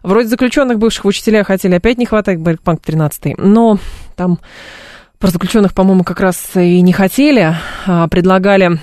Вроде 0.04 0.28
заключенных 0.28 0.80
бывших 0.80 1.06
учителя 1.06 1.44
хотели 1.44 1.76
опять 1.76 1.98
не 1.98 2.06
хватает, 2.06 2.40
пункт 2.62 2.86
13, 2.86 3.38
но 3.38 3.78
там 4.16 4.40
про 5.20 5.30
заключенных, 5.30 5.74
по-моему, 5.74 6.04
как 6.04 6.20
раз 6.20 6.56
и 6.56 6.82
не 6.82 6.94
хотели, 6.94 7.56
а 7.86 8.08
предлагали 8.08 8.80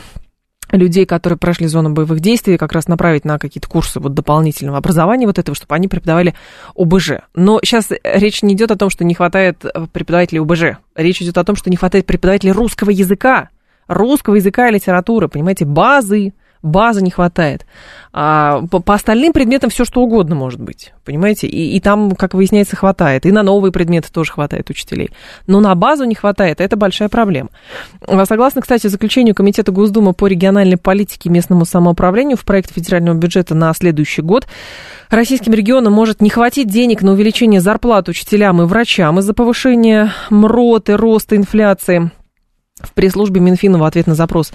людей, 0.70 1.06
которые 1.06 1.38
прошли 1.38 1.66
зону 1.66 1.90
боевых 1.90 2.20
действий, 2.20 2.58
как 2.58 2.72
раз 2.72 2.88
направить 2.88 3.24
на 3.24 3.38
какие-то 3.38 3.68
курсы 3.68 4.00
вот 4.00 4.14
дополнительного 4.14 4.78
образования 4.78 5.26
вот 5.26 5.38
этого, 5.38 5.56
чтобы 5.56 5.74
они 5.74 5.88
преподавали 5.88 6.34
ОБЖ. 6.76 7.12
Но 7.34 7.58
сейчас 7.62 7.90
речь 8.04 8.42
не 8.42 8.54
идет 8.54 8.70
о 8.70 8.76
том, 8.76 8.90
что 8.90 9.04
не 9.04 9.14
хватает 9.14 9.64
э, 9.64 9.86
преподавателей 9.92 10.42
ОБЖ. 10.42 10.78
Речь 10.94 11.22
идет 11.22 11.38
о 11.38 11.44
том, 11.44 11.56
что 11.56 11.70
не 11.70 11.76
хватает 11.76 12.06
преподавателей 12.06 12.52
русского 12.52 12.90
языка. 12.90 13.48
Русского 13.86 14.34
языка 14.34 14.68
и 14.68 14.72
литературы, 14.72 15.28
понимаете, 15.28 15.64
базы, 15.64 16.34
базы 16.62 17.02
не 17.02 17.10
хватает. 17.10 17.66
А 18.12 18.62
по, 18.70 18.80
по 18.80 18.94
остальным 18.94 19.32
предметам 19.32 19.70
все 19.70 19.84
что 19.84 20.00
угодно 20.00 20.34
может 20.34 20.60
быть, 20.60 20.92
понимаете? 21.04 21.46
И, 21.46 21.76
и 21.76 21.80
там, 21.80 22.12
как 22.12 22.34
выясняется, 22.34 22.76
хватает. 22.76 23.26
И 23.26 23.32
на 23.32 23.42
новые 23.42 23.72
предметы 23.72 24.10
тоже 24.10 24.32
хватает 24.32 24.70
учителей. 24.70 25.10
Но 25.46 25.60
на 25.60 25.74
базу 25.74 26.04
не 26.04 26.14
хватает, 26.14 26.60
это 26.60 26.76
большая 26.76 27.08
проблема. 27.08 27.50
Согласно, 28.24 28.62
кстати, 28.62 28.86
заключению 28.86 29.34
Комитета 29.34 29.72
Госдумы 29.72 30.14
по 30.14 30.26
региональной 30.26 30.76
политике 30.76 31.28
и 31.28 31.32
местному 31.32 31.64
самоуправлению 31.64 32.36
в 32.36 32.44
проекте 32.44 32.74
федерального 32.74 33.16
бюджета 33.16 33.54
на 33.54 33.72
следующий 33.74 34.22
год, 34.22 34.46
российским 35.10 35.52
регионам 35.52 35.92
может 35.92 36.20
не 36.20 36.30
хватить 36.30 36.68
денег 36.68 37.02
на 37.02 37.12
увеличение 37.12 37.60
зарплат 37.60 38.08
учителям 38.08 38.62
и 38.62 38.64
врачам 38.64 39.18
из-за 39.18 39.34
повышения 39.34 40.12
МРОТ 40.30 40.90
и 40.90 40.92
роста 40.92 41.36
инфляции. 41.36 42.10
В 42.80 42.92
пресс-службе 42.92 43.40
Минфина 43.40 43.78
в 43.78 43.84
ответ 43.84 44.06
на 44.06 44.14
запрос. 44.14 44.52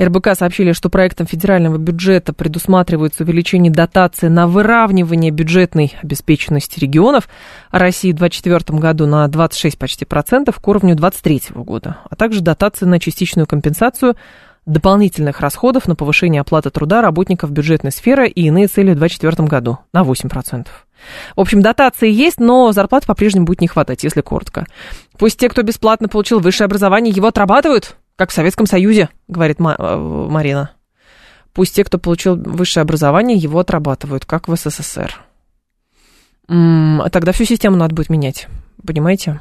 РБК 0.00 0.34
сообщили, 0.36 0.72
что 0.72 0.88
проектом 0.88 1.26
федерального 1.26 1.76
бюджета 1.76 2.32
предусматривается 2.32 3.24
увеличение 3.24 3.72
дотации 3.72 4.28
на 4.28 4.46
выравнивание 4.46 5.30
бюджетной 5.30 5.94
обеспеченности 6.02 6.80
регионов 6.80 7.28
России 7.70 8.12
в 8.12 8.16
2024 8.16 8.78
году 8.78 9.06
на 9.06 9.26
26 9.28 9.78
почти 9.78 10.04
процентов 10.04 10.58
к 10.58 10.68
уровню 10.68 10.94
2023 10.94 11.62
года, 11.62 11.98
а 12.08 12.16
также 12.16 12.40
дотации 12.40 12.86
на 12.86 12.98
частичную 12.98 13.46
компенсацию 13.46 14.16
дополнительных 14.66 15.40
расходов 15.40 15.88
на 15.88 15.96
повышение 15.96 16.40
оплаты 16.40 16.70
труда 16.70 17.02
работников 17.02 17.50
бюджетной 17.50 17.90
сферы 17.90 18.28
и 18.28 18.46
иные 18.46 18.68
цели 18.68 18.92
в 18.92 18.98
2024 18.98 19.48
году 19.48 19.78
на 19.92 20.02
8%. 20.02 20.66
В 21.34 21.40
общем, 21.40 21.62
дотации 21.62 22.10
есть, 22.10 22.38
но 22.38 22.70
зарплат 22.72 23.06
по-прежнему 23.06 23.46
будет 23.46 23.60
не 23.60 23.66
хватать, 23.66 24.04
если 24.04 24.20
коротко. 24.20 24.66
Пусть 25.18 25.38
те, 25.38 25.48
кто 25.48 25.62
бесплатно 25.62 26.08
получил 26.08 26.38
высшее 26.38 26.66
образование, 26.66 27.12
его 27.12 27.28
отрабатывают, 27.28 27.96
как 28.14 28.30
в 28.30 28.32
Советском 28.32 28.66
Союзе, 28.66 29.08
говорит 29.26 29.58
э, 29.58 29.96
Марина. 29.96 30.70
Пусть 31.52 31.74
те, 31.74 31.84
кто 31.84 31.98
получил 31.98 32.36
высшее 32.36 32.82
образование, 32.82 33.36
его 33.36 33.58
отрабатывают, 33.58 34.24
как 34.24 34.48
в 34.48 34.56
СССР. 34.56 35.20
Тогда 36.46 37.32
всю 37.32 37.44
систему 37.44 37.76
надо 37.76 37.94
будет 37.94 38.10
менять, 38.10 38.48
понимаете? 38.86 39.40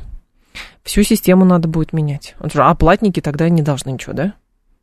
Всю 0.83 1.03
систему 1.03 1.45
надо 1.45 1.67
будет 1.67 1.93
менять. 1.93 2.35
А 2.55 2.75
платники 2.75 3.21
тогда 3.21 3.49
не 3.49 3.61
должны 3.61 3.91
ничего, 3.91 4.13
да? 4.13 4.33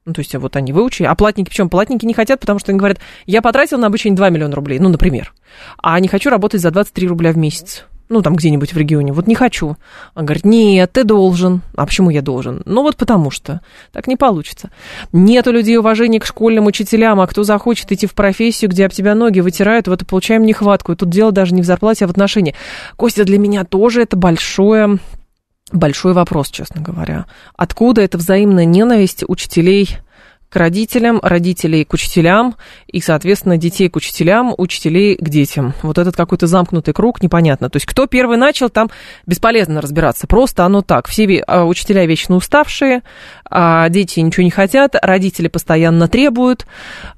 Ну, 0.09 0.15
то 0.15 0.21
есть 0.21 0.35
вот 0.35 0.57
они 0.57 0.73
выучили, 0.73 1.07
а 1.07 1.15
платники, 1.15 1.51
причем 1.51 1.69
платники 1.69 2.07
не 2.07 2.15
хотят, 2.15 2.41
потому 2.41 2.59
что 2.59 2.73
они 2.73 2.79
говорят, 2.79 2.99
я 3.27 3.43
потратил 3.43 3.77
на 3.77 3.89
обучение 3.89 4.17
2 4.17 4.31
миллиона 4.31 4.57
рублей, 4.57 4.79
ну, 4.79 4.89
например, 4.89 5.35
а 5.83 6.01
не 6.01 6.09
хочу 6.09 6.31
работать 6.31 6.63
за 6.63 6.71
23 6.71 7.07
рубля 7.09 7.31
в 7.33 7.37
месяц 7.37 7.85
ну, 8.09 8.23
там 8.23 8.37
где-нибудь 8.37 8.73
в 8.73 8.77
регионе, 8.79 9.13
вот 9.13 9.27
не 9.27 9.35
хочу. 9.35 9.77
Он 10.15 10.25
говорит, 10.25 10.47
нет, 10.47 10.91
ты 10.91 11.05
должен. 11.05 11.61
А 11.77 11.85
почему 11.85 12.09
я 12.09 12.23
должен? 12.23 12.63
Ну, 12.65 12.81
вот 12.81 12.97
потому 12.97 13.31
что. 13.31 13.61
Так 13.93 14.07
не 14.07 14.17
получится. 14.17 14.71
Нет 15.13 15.47
у 15.47 15.53
людей 15.53 15.77
уважения 15.77 16.19
к 16.19 16.25
школьным 16.25 16.65
учителям, 16.65 17.21
а 17.21 17.27
кто 17.27 17.43
захочет 17.43 17.93
идти 17.93 18.07
в 18.07 18.15
профессию, 18.15 18.71
где 18.71 18.87
об 18.87 18.93
тебя 18.93 19.15
ноги 19.15 19.41
вытирают, 19.41 19.89
вот 19.89 20.01
и 20.01 20.07
получаем 20.07 20.45
нехватку. 20.45 20.93
И 20.93 20.97
тут 20.97 21.11
дело 21.11 21.33
даже 21.33 21.55
не 21.55 21.61
в 21.61 21.67
зарплате, 21.67 22.07
а 22.07 22.09
в 22.09 22.11
отношении. 22.11 22.55
Костя, 22.97 23.25
для 23.25 23.39
меня 23.39 23.65
тоже 23.65 24.01
это 24.01 24.17
большое 24.17 25.01
большой 25.73 26.13
вопрос, 26.13 26.51
честно 26.51 26.81
говоря. 26.81 27.27
Откуда 27.57 28.03
эта 28.03 28.19
взаимная 28.19 28.65
ненависть 28.65 29.25
учителей 29.27 29.99
к 30.49 30.57
родителям, 30.57 31.21
родителей 31.23 31.85
к 31.85 31.93
учителям 31.93 32.57
и, 32.87 33.01
соответственно, 33.01 33.59
детей 33.59 33.89
к 33.89 33.97
учителям, 33.97 34.55
учителей 34.57 35.17
к 35.17 35.29
детям. 35.29 35.75
Вот 35.83 35.99
этот 35.99 36.17
какой-то 36.17 36.47
замкнутый 36.47 36.95
круг, 36.95 37.23
непонятно. 37.23 37.69
То 37.69 37.77
есть 37.77 37.87
кто 37.87 38.07
первый 38.07 38.39
начал, 38.39 38.71
там 38.71 38.89
бесполезно 39.27 39.81
разбираться. 39.81 40.27
Просто 40.27 40.65
оно 40.65 40.81
так. 40.81 41.07
Все 41.07 41.43
а, 41.47 41.65
учителя 41.65 42.07
вечно 42.07 42.37
уставшие, 42.37 43.03
а 43.51 43.89
дети 43.91 44.21
ничего 44.21 44.45
не 44.45 44.51
хотят, 44.51 44.97
родители 45.03 45.49
постоянно 45.49 46.09
требуют. 46.09 46.67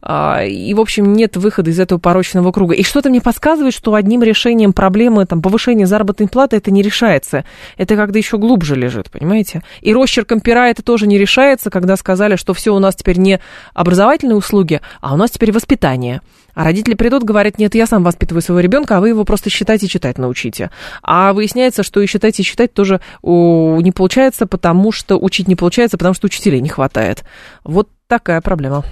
А, 0.03 0.43
и, 0.45 0.74
в 0.74 0.81
общем, 0.81 1.12
нет 1.12 1.37
выхода 1.37 1.70
из 1.70 1.78
этого 1.78 2.01
порочного 2.01 2.51
круга. 2.51 2.74
И 2.74 2.83
что-то 2.83 3.11
мне 3.11 3.20
подсказывает, 3.20 3.74
что 3.74 3.95
одним 3.95 4.24
решением 4.24 4.72
проблемы 4.72 5.24
там, 5.26 5.41
повышения 5.41 5.87
заработной 5.87 6.26
платы 6.26 6.57
это 6.57 6.72
не 6.72 6.83
решается. 6.83 7.45
Это 7.76 7.95
когда 7.95 8.18
еще 8.18 8.39
глубже 8.39 8.74
лежит, 8.74 9.09
понимаете? 9.09 9.62
И 9.83 9.95
росчерком 9.95 10.41
пера 10.41 10.68
это 10.68 10.83
тоже 10.83 11.07
не 11.07 11.16
решается, 11.16 11.70
когда 11.70 11.97
сказали, 11.97 12.35
что 12.35 12.55
все 12.55 12.74
у 12.74 12.81
нас 12.81 12.97
теперь 12.97 13.20
не 13.21 13.41
образовательные 13.75 14.37
услуги, 14.37 14.81
а 15.01 15.14
у 15.14 15.16
нас 15.16 15.31
теперь 15.31 15.53
воспитание. 15.53 16.21
А 16.55 16.64
родители 16.64 16.95
придут, 16.95 17.23
говорят, 17.23 17.59
нет, 17.59 17.75
я 17.75 17.87
сам 17.87 18.03
воспитываю 18.03 18.43
своего 18.43 18.61
ребенка, 18.61 18.97
а 18.97 19.01
вы 19.01 19.11
его 19.11 19.25
просто 19.25 19.51
считать 19.51 19.83
и 19.83 19.89
читать 19.89 20.18
научите. 20.18 20.71
А 21.03 21.33
выясняется, 21.33 21.83
что 21.83 22.01
и 22.01 22.07
считать 22.07 22.39
и 22.41 22.45
читать 22.45 22.75
тоже 22.75 23.01
о, 23.23 23.81
не 23.81 23.93
получается, 23.93 24.47
потому 24.47 24.93
что 24.93 25.18
учить 25.18 25.49
не 25.49 25.57
получается, 25.57 25.97
потому 25.97 26.14
что 26.14 26.27
учителей 26.27 26.61
не 26.61 26.68
хватает. 26.68 27.25
Вот 27.64 27.89
такая 28.09 28.41
проблема. 28.41 28.85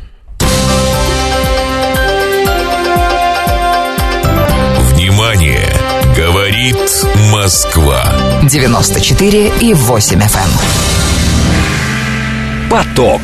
Внимание! 4.93 5.69
Говорит 6.17 6.77
Москва. 7.33 8.03
94 8.43 9.53
и 9.61 9.75
8 9.75 10.19
FM. 10.19 10.39
Эм. 10.39 10.51
Поток. 12.71 13.21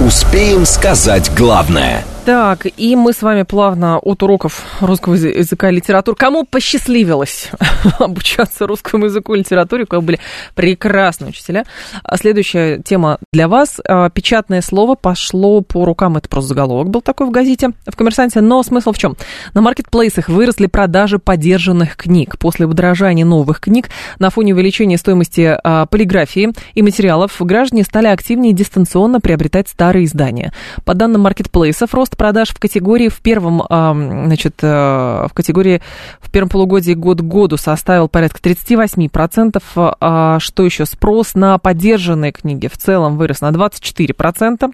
Успеем 0.00 0.64
сказать 0.64 1.30
главное– 1.34 2.04
так, 2.28 2.66
и 2.76 2.94
мы 2.94 3.14
с 3.14 3.22
вами 3.22 3.42
плавно 3.44 3.98
от 3.98 4.22
уроков 4.22 4.62
русского 4.82 5.14
языка 5.14 5.70
и 5.70 5.76
литературы. 5.76 6.14
Кому 6.14 6.44
посчастливилось 6.44 7.50
обучаться 7.98 8.66
русскому 8.66 9.06
языку 9.06 9.34
и 9.34 9.38
литературе, 9.38 9.84
у 9.84 9.86
кого 9.86 10.02
были 10.02 10.20
прекрасные 10.54 11.30
учителя. 11.30 11.64
А 12.02 12.18
следующая 12.18 12.82
тема 12.82 13.16
для 13.32 13.48
вас. 13.48 13.80
А, 13.88 14.10
печатное 14.10 14.60
слово 14.60 14.94
пошло 14.94 15.62
по 15.62 15.86
рукам. 15.86 16.18
Это 16.18 16.28
просто 16.28 16.48
заголовок 16.48 16.90
был 16.90 17.00
такой 17.00 17.28
в 17.28 17.30
газете, 17.30 17.70
в 17.86 17.96
«Коммерсанте». 17.96 18.42
Но 18.42 18.62
смысл 18.62 18.92
в 18.92 18.98
чем? 18.98 19.16
На 19.54 19.62
маркетплейсах 19.62 20.28
выросли 20.28 20.66
продажи 20.66 21.18
подержанных 21.18 21.96
книг. 21.96 22.36
После 22.38 22.66
удорожания 22.66 23.24
новых 23.24 23.58
книг 23.58 23.88
на 24.18 24.28
фоне 24.28 24.52
увеличения 24.52 24.98
стоимости 24.98 25.58
а, 25.64 25.86
полиграфии 25.86 26.52
и 26.74 26.82
материалов 26.82 27.34
граждане 27.40 27.84
стали 27.84 28.08
активнее 28.08 28.52
дистанционно 28.52 29.18
приобретать 29.18 29.70
старые 29.70 30.04
издания. 30.04 30.52
По 30.84 30.92
данным 30.92 31.22
маркетплейсов, 31.22 31.94
рост 31.94 32.17
продаж 32.18 32.50
в 32.50 32.58
категории 32.58 33.08
в 33.08 33.20
первом, 33.20 33.62
значит, 33.68 34.56
э, 34.60 34.66
в 34.66 35.30
категории 35.32 35.80
в 36.20 36.30
первом 36.30 36.50
полугодии 36.50 36.92
год 36.92 37.20
к 37.20 37.24
году 37.24 37.56
составил 37.56 38.08
порядка 38.08 38.40
38%. 38.40 39.62
А 40.00 40.38
что 40.40 40.64
еще? 40.64 40.84
Спрос 40.84 41.34
на 41.34 41.56
поддержанные 41.56 42.32
книги 42.32 42.66
в 42.66 42.76
целом 42.76 43.16
вырос 43.16 43.40
на 43.40 43.50
24%. 43.50 44.70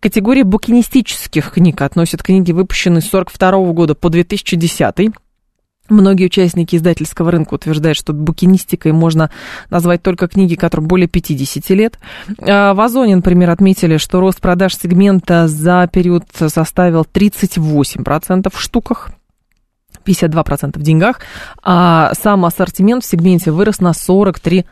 Категория 0.00 0.44
букинистических 0.44 1.52
книг 1.52 1.80
относит 1.80 2.22
книги, 2.22 2.52
выпущенные 2.52 3.00
с 3.00 3.08
1942 3.08 3.72
года 3.72 3.94
по 3.94 4.10
2010 4.10 5.12
Многие 5.92 6.24
участники 6.24 6.74
издательского 6.74 7.30
рынка 7.30 7.52
утверждают, 7.54 7.98
что 7.98 8.14
букинистикой 8.14 8.92
можно 8.92 9.30
назвать 9.68 10.02
только 10.02 10.26
книги, 10.26 10.54
которым 10.54 10.86
более 10.86 11.06
50 11.06 11.68
лет. 11.70 11.98
А, 12.40 12.72
в 12.72 12.80
Озоне, 12.80 13.16
например, 13.16 13.50
отметили, 13.50 13.98
что 13.98 14.20
рост 14.20 14.40
продаж 14.40 14.74
сегмента 14.74 15.48
за 15.48 15.86
период 15.92 16.24
составил 16.34 17.02
38% 17.02 18.50
в 18.50 18.60
штуках. 18.60 19.10
52% 20.06 20.78
в 20.78 20.82
деньгах, 20.82 21.20
а 21.62 22.12
сам 22.14 22.44
ассортимент 22.46 23.04
в 23.04 23.06
сегменте 23.06 23.52
вырос 23.52 23.80
на 23.80 23.92
43%. 23.92 24.64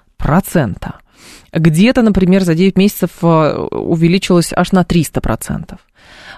Где-то, 1.53 2.03
например, 2.03 2.43
за 2.43 2.55
9 2.55 2.77
месяцев 2.77 3.11
э, 3.23 3.27
увеличилось 3.27 4.53
аж 4.57 4.73
на 4.73 4.83
300%. 4.83 5.79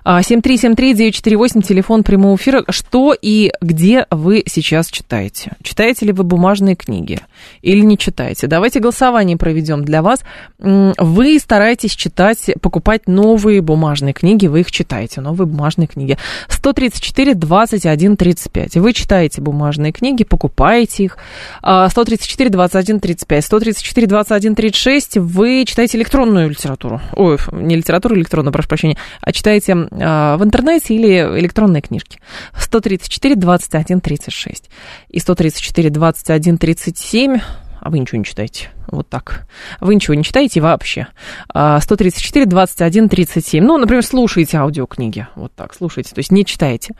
7373948, 0.05 1.59
а, 1.59 1.63
телефон 1.63 2.03
прямого 2.03 2.37
эфира. 2.37 2.65
Что 2.69 3.15
и 3.21 3.53
где 3.61 4.07
вы 4.11 4.43
сейчас 4.47 4.89
читаете? 4.89 5.53
Читаете 5.63 6.07
ли 6.07 6.13
вы 6.13 6.25
бумажные 6.25 6.75
книги 6.75 7.21
или 7.61 7.81
не 7.81 7.97
читаете? 7.97 8.49
Давайте 8.49 8.81
голосование 8.81 9.37
проведем 9.37 9.85
для 9.85 10.03
вас. 10.03 10.21
Вы 10.59 11.39
стараетесь 11.39 11.95
читать, 11.95 12.51
покупать 12.61 13.07
новые 13.07 13.61
бумажные 13.61 14.13
книги, 14.13 14.47
вы 14.47 14.61
их 14.61 14.73
читаете, 14.73 15.21
новые 15.21 15.47
бумажные 15.47 15.87
книги. 15.87 16.19
134 16.49 17.35
21 17.35 18.17
35. 18.17 18.77
Вы 18.77 18.93
читаете 18.93 19.41
бумажные 19.41 19.93
книги, 19.93 20.25
покупаете 20.25 21.05
их. 21.05 21.19
134 21.61 22.51
21 22.51 23.01
35. 23.01 23.45
134 23.45 24.07
21 24.07 24.55
36. 24.55 25.19
Вы 25.19 25.65
читаете 25.65 25.99
электронную 25.99 26.51
литературу. 26.51 27.01
Ой, 27.15 27.39
не 27.53 27.77
литературу 27.77 28.17
электронную, 28.17 28.53
прошу 28.53 28.69
прощения, 28.69 28.97
а 29.21 29.33
читаете 29.33 29.89
в 29.95 30.41
интернете 30.43 30.95
или 30.95 31.41
электронные 31.41 31.83
книжки. 31.83 32.19
134 32.57 33.37
21 33.37 34.01
36 34.01 34.71
и 35.09 35.19
134 35.19 35.91
21 35.91 36.59
37 36.59 37.41
а 37.85 37.91
вы 37.91 37.99
ничего 37.99 38.19
не 38.19 38.25
читаете. 38.25 38.69
Вот 38.93 39.09
так. 39.09 39.45
Вы 39.81 39.97
ничего 39.97 40.15
не 40.15 40.23
читаете 40.23 40.61
вообще. 40.61 41.09
134, 41.51 42.47
21, 42.47 43.09
37. 43.09 43.65
Ну, 43.65 43.77
например, 43.77 44.05
слушаете 44.05 44.59
аудиокниги. 44.59 45.27
Вот 45.35 45.53
так, 45.57 45.75
слушаете, 45.75 46.15
то 46.15 46.21
есть 46.21 46.31
не 46.31 46.45
читаете. 46.45 46.95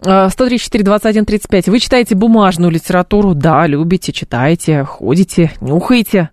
134, 0.00 0.84
21, 0.84 1.24
35. 1.24 1.68
Вы 1.68 1.80
читаете 1.80 2.14
бумажную 2.14 2.70
литературу, 2.70 3.34
да, 3.34 3.66
любите, 3.66 4.12
читаете, 4.12 4.84
ходите, 4.84 5.50
нюхаете 5.60 6.30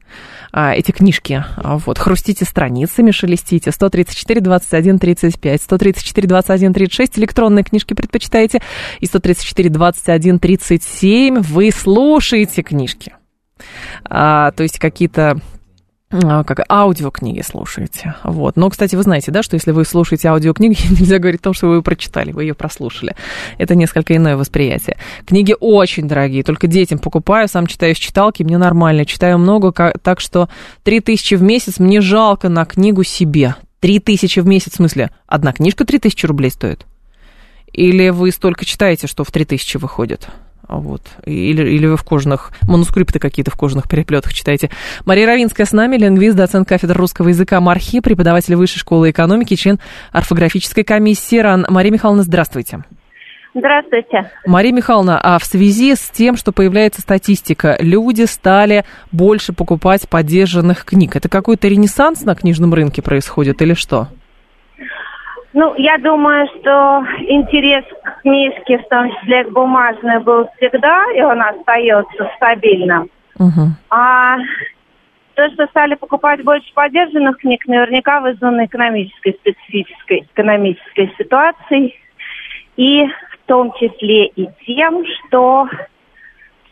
эти 0.53 0.91
книжки. 0.91 1.43
А, 1.57 1.77
вот, 1.77 1.97
хрустите 1.99 2.45
страницами, 2.45 3.11
шелестите. 3.11 3.71
134, 3.71 4.41
21, 4.41 4.99
35, 4.99 5.61
134, 5.61 6.27
21, 6.27 6.73
36 6.73 7.19
электронные 7.19 7.63
книжки 7.63 7.93
предпочитаете. 7.93 8.61
И 8.99 9.05
134, 9.05 9.69
21, 9.69 10.39
37 10.39 11.39
вы 11.41 11.71
слушаете 11.71 12.63
книжки. 12.63 13.13
А, 14.05 14.51
то 14.51 14.63
есть 14.63 14.79
какие-то 14.79 15.31
а, 15.31 15.37
как 16.09 16.61
аудиокниги 16.69 17.41
слушаете. 17.41 18.15
Вот. 18.23 18.55
Но, 18.55 18.69
кстати, 18.69 18.95
вы 18.95 19.03
знаете, 19.03 19.29
да, 19.31 19.43
что 19.43 19.53
если 19.55 19.71
вы 19.71 19.85
слушаете 19.85 20.29
аудиокниги, 20.29 20.77
нельзя 20.89 21.19
говорить 21.19 21.41
о 21.41 21.43
том, 21.43 21.53
что 21.53 21.67
вы 21.67 21.75
ее 21.75 21.83
прочитали, 21.83 22.31
вы 22.31 22.45
ее 22.45 22.55
прослушали. 22.55 23.15
Это 23.59 23.75
несколько 23.75 24.15
иное 24.15 24.35
восприятие. 24.35 24.97
Книги 25.27 25.55
очень 25.59 26.07
дорогие, 26.07 26.43
только 26.43 26.65
детям 26.65 26.97
покупаю, 26.97 27.47
сам 27.47 27.67
читаю 27.67 27.93
с 27.93 27.99
читалки, 27.99 28.41
мне 28.41 28.57
нормально, 28.57 29.05
читаю 29.05 29.37
много, 29.37 29.71
так 30.01 30.19
что 30.19 30.49
3000 30.83 31.35
в 31.35 31.43
месяц 31.43 31.77
мне 31.77 32.01
жалко 32.01 32.49
на 32.49 32.65
книгу 32.65 33.03
себе. 33.03 33.55
3000 33.81 34.39
в 34.39 34.47
месяц, 34.47 34.73
в 34.73 34.75
смысле, 34.77 35.11
одна 35.27 35.53
книжка 35.53 35.85
3000 35.85 36.25
рублей 36.25 36.49
стоит? 36.49 36.87
Или 37.71 38.09
вы 38.09 38.31
столько 38.31 38.65
читаете, 38.65 39.05
что 39.05 39.23
в 39.23 39.31
3000 39.31 39.77
выходит? 39.77 40.27
Вот. 40.69 41.01
Или, 41.25 41.67
или 41.67 41.87
вы 41.87 41.97
в 41.97 42.03
кожаных, 42.03 42.51
манускрипты 42.61 43.17
какие-то 43.17 43.49
в 43.49 43.55
кожаных 43.55 43.89
переплетах 43.89 44.33
читаете. 44.33 44.69
Мария 45.03 45.25
Равинская 45.25 45.65
с 45.65 45.71
нами, 45.71 45.97
лингвист, 45.97 46.37
доцент 46.37 46.69
кафедры 46.69 46.97
русского 46.97 47.29
языка 47.29 47.59
МАРХИ, 47.59 48.01
преподаватель 48.01 48.55
Высшей 48.55 48.79
школы 48.79 49.09
экономики, 49.09 49.55
член 49.55 49.79
орфографической 50.11 50.83
комиссии 50.83 51.37
РАН. 51.37 51.65
Мария 51.69 51.91
Михайловна, 51.91 52.21
здравствуйте. 52.21 52.83
Здравствуйте. 53.55 54.29
Мария 54.45 54.71
Михайловна, 54.71 55.19
а 55.19 55.39
в 55.39 55.43
связи 55.43 55.95
с 55.95 56.11
тем, 56.11 56.37
что 56.37 56.51
появляется 56.51 57.01
статистика, 57.01 57.75
люди 57.79 58.23
стали 58.25 58.85
больше 59.11 59.53
покупать 59.53 60.07
поддержанных 60.07 60.85
книг. 60.85 61.15
Это 61.15 61.29
какой-то 61.29 61.67
ренессанс 61.67 62.21
на 62.21 62.35
книжном 62.35 62.75
рынке 62.75 63.01
происходит 63.01 63.63
или 63.63 63.73
что? 63.73 64.09
Ну, 65.53 65.73
я 65.77 65.97
думаю, 65.97 66.47
что 66.59 67.03
интерес 67.27 67.83
к 68.03 68.21
книжке, 68.21 68.77
в 68.77 68.87
том 68.87 69.11
числе 69.11 69.45
к 69.45 69.51
бумажной, 69.51 70.19
был 70.19 70.47
всегда, 70.57 71.05
и 71.15 71.21
он 71.21 71.41
остается 71.41 72.29
стабильным. 72.35 73.09
Угу. 73.39 73.67
А 73.89 74.37
то, 75.33 75.49
что 75.51 75.65
стали 75.67 75.95
покупать 75.95 76.43
больше 76.43 76.71
поддержанных 76.73 77.37
книг, 77.37 77.65
наверняка 77.65 78.19
вызвано 78.19 78.65
экономической, 78.65 79.31
специфической 79.39 80.27
экономической 80.33 81.13
ситуацией. 81.17 81.95
И 82.75 83.05
в 83.05 83.47
том 83.47 83.71
числе 83.73 84.27
и 84.27 84.49
тем, 84.65 85.03
что 85.05 85.67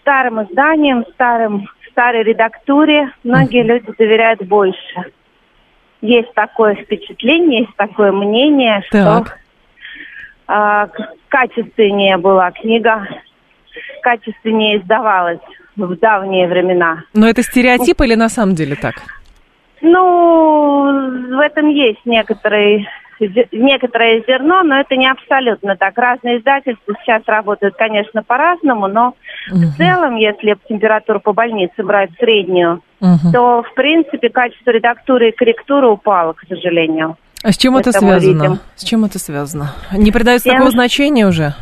старым 0.02 0.44
изданиям, 0.44 1.06
старым, 1.14 1.68
старой 1.90 2.24
редактуре 2.24 3.12
многие 3.24 3.64
люди 3.64 3.92
доверяют 3.98 4.44
больше 4.44 5.12
есть 6.02 6.34
такое 6.34 6.76
впечатление, 6.76 7.62
есть 7.62 7.76
такое 7.76 8.12
мнение, 8.12 8.84
так. 8.92 9.40
что 10.46 10.54
э, 10.54 10.88
качественнее 11.30 12.18
была 12.18 12.52
книга, 12.52 13.08
качественнее 14.02 14.78
издавалась 14.78 15.40
в 15.76 15.96
давние 15.98 16.48
времена. 16.48 17.04
Но 17.14 17.28
это 17.28 17.44
стереотип 17.44 18.02
или 18.02 18.16
на 18.16 18.30
самом 18.30 18.56
деле 18.56 18.76
так? 18.76 18.96
Ну, 19.82 21.36
в 21.36 21.40
этом 21.40 21.70
есть 21.70 22.04
некоторый 22.06 22.88
некоторое 23.52 24.24
зерно, 24.28 24.64
но 24.64 24.80
это 24.80 24.96
не 24.96 25.10
абсолютно 25.10 25.76
так. 25.76 25.98
Разные 25.98 26.40
издательства 26.40 26.94
сейчас 27.02 27.24
работают, 27.26 27.76
конечно, 27.76 28.24
по-разному, 28.24 28.88
но 28.88 29.16
угу. 29.52 29.60
в 29.60 29.78
целом, 29.78 30.16
если 30.16 30.56
температуру 30.68 31.20
по 31.20 31.34
больнице 31.34 31.84
брать 31.84 32.12
среднюю, 32.20 32.82
угу. 33.00 33.32
то, 33.34 33.64
в 33.64 33.74
принципе, 33.74 34.30
качество 34.30 34.72
редактуры 34.72 35.30
и 35.30 35.36
корректуры 35.36 35.88
упало, 35.88 36.34
к 36.34 36.42
сожалению. 36.48 37.18
А 37.44 37.52
с 37.52 37.58
чем 37.58 37.78
это, 37.78 37.92
это 37.92 38.00
связано? 38.00 38.60
С 38.76 38.84
чем 38.84 39.06
это 39.06 39.20
связано? 39.20 39.72
Не 39.92 40.12
придается 40.12 40.46
Тем... 40.46 40.56
такого 40.56 40.72
значения 40.72 41.28
уже? 41.28 41.54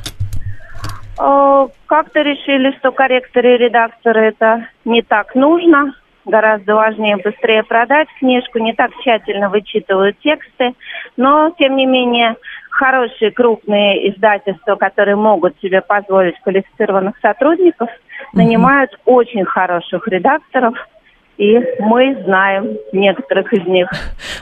Как-то 1.88 2.22
решили, 2.22 2.76
что 2.80 2.92
корректоры 2.92 3.56
и 3.56 3.58
редакторы 3.58 4.28
это 4.28 4.68
не 4.84 5.02
так 5.02 5.34
нужно 5.36 5.94
гораздо 6.26 6.76
важнее 6.76 7.18
быстрее 7.18 7.64
продать 7.64 8.08
книжку, 8.20 8.60
не 8.60 8.74
так 8.74 8.92
тщательно 9.02 9.50
вычитывают 9.50 10.18
тексты, 10.20 10.74
но, 11.18 11.54
тем 11.58 11.76
не 11.76 11.86
менее, 11.86 12.36
хорошие 12.70 13.32
крупные 13.32 14.12
издательства, 14.12 14.76
которые 14.76 15.16
могут 15.16 15.58
себе 15.62 15.82
позволить 15.82 16.40
квалифицированных 16.42 17.16
сотрудников, 17.22 17.90
нанимают 18.34 18.92
mm-hmm. 18.94 19.02
очень 19.06 19.46
хороших 19.46 20.08
редакторов– 20.08 20.76
и 21.38 21.60
мы 21.80 22.18
знаем 22.24 22.78
некоторых 22.92 23.52
из 23.54 23.66
них. 23.66 23.88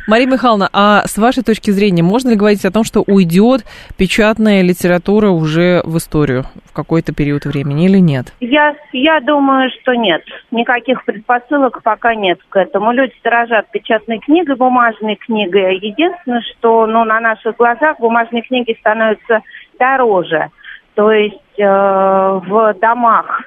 Мария 0.08 0.28
Михайловна, 0.28 0.70
а 0.74 1.04
с 1.06 1.18
вашей 1.18 1.44
точки 1.44 1.72
зрения, 1.72 2.04
можно 2.04 2.30
ли 2.30 2.36
говорить 2.36 2.66
о 2.66 2.72
том, 2.72 2.84
что 2.84 3.04
уйдет 3.06 3.62
печатная 3.98 4.62
литература 4.62 5.30
уже 5.30 5.82
в 5.86 5.98
историю 5.98 6.44
в 6.66 6.74
какой-то 6.74 7.14
период 7.14 7.46
времени 7.46 7.86
или 7.86 7.98
нет? 7.98 8.34
Я, 8.39 8.76
я 8.91 9.20
думаю, 9.22 9.70
что 9.82 9.94
нет. 9.94 10.24
Никаких 10.52 11.04
предпосылок 11.06 11.82
пока 11.84 12.16
нет 12.16 12.39
к 12.50 12.56
этому. 12.58 12.91
Люди 12.91 13.14
дорожат 13.24 13.70
печатной 13.72 14.20
книгой, 14.20 14.56
бумажной 14.56 15.16
книгой. 15.16 15.78
Единственное, 15.78 16.41
что 16.41 16.86
ну, 16.86 17.04
на 17.06 17.20
наших 17.20 17.58
глазах 17.58 18.00
бумажные 18.00 18.44
книги 18.44 18.76
становятся 18.80 19.41
дороже. 19.80 20.50
То 20.96 21.12
есть 21.12 21.38
э, 21.58 21.64
в 21.66 22.76
домах 22.80 23.44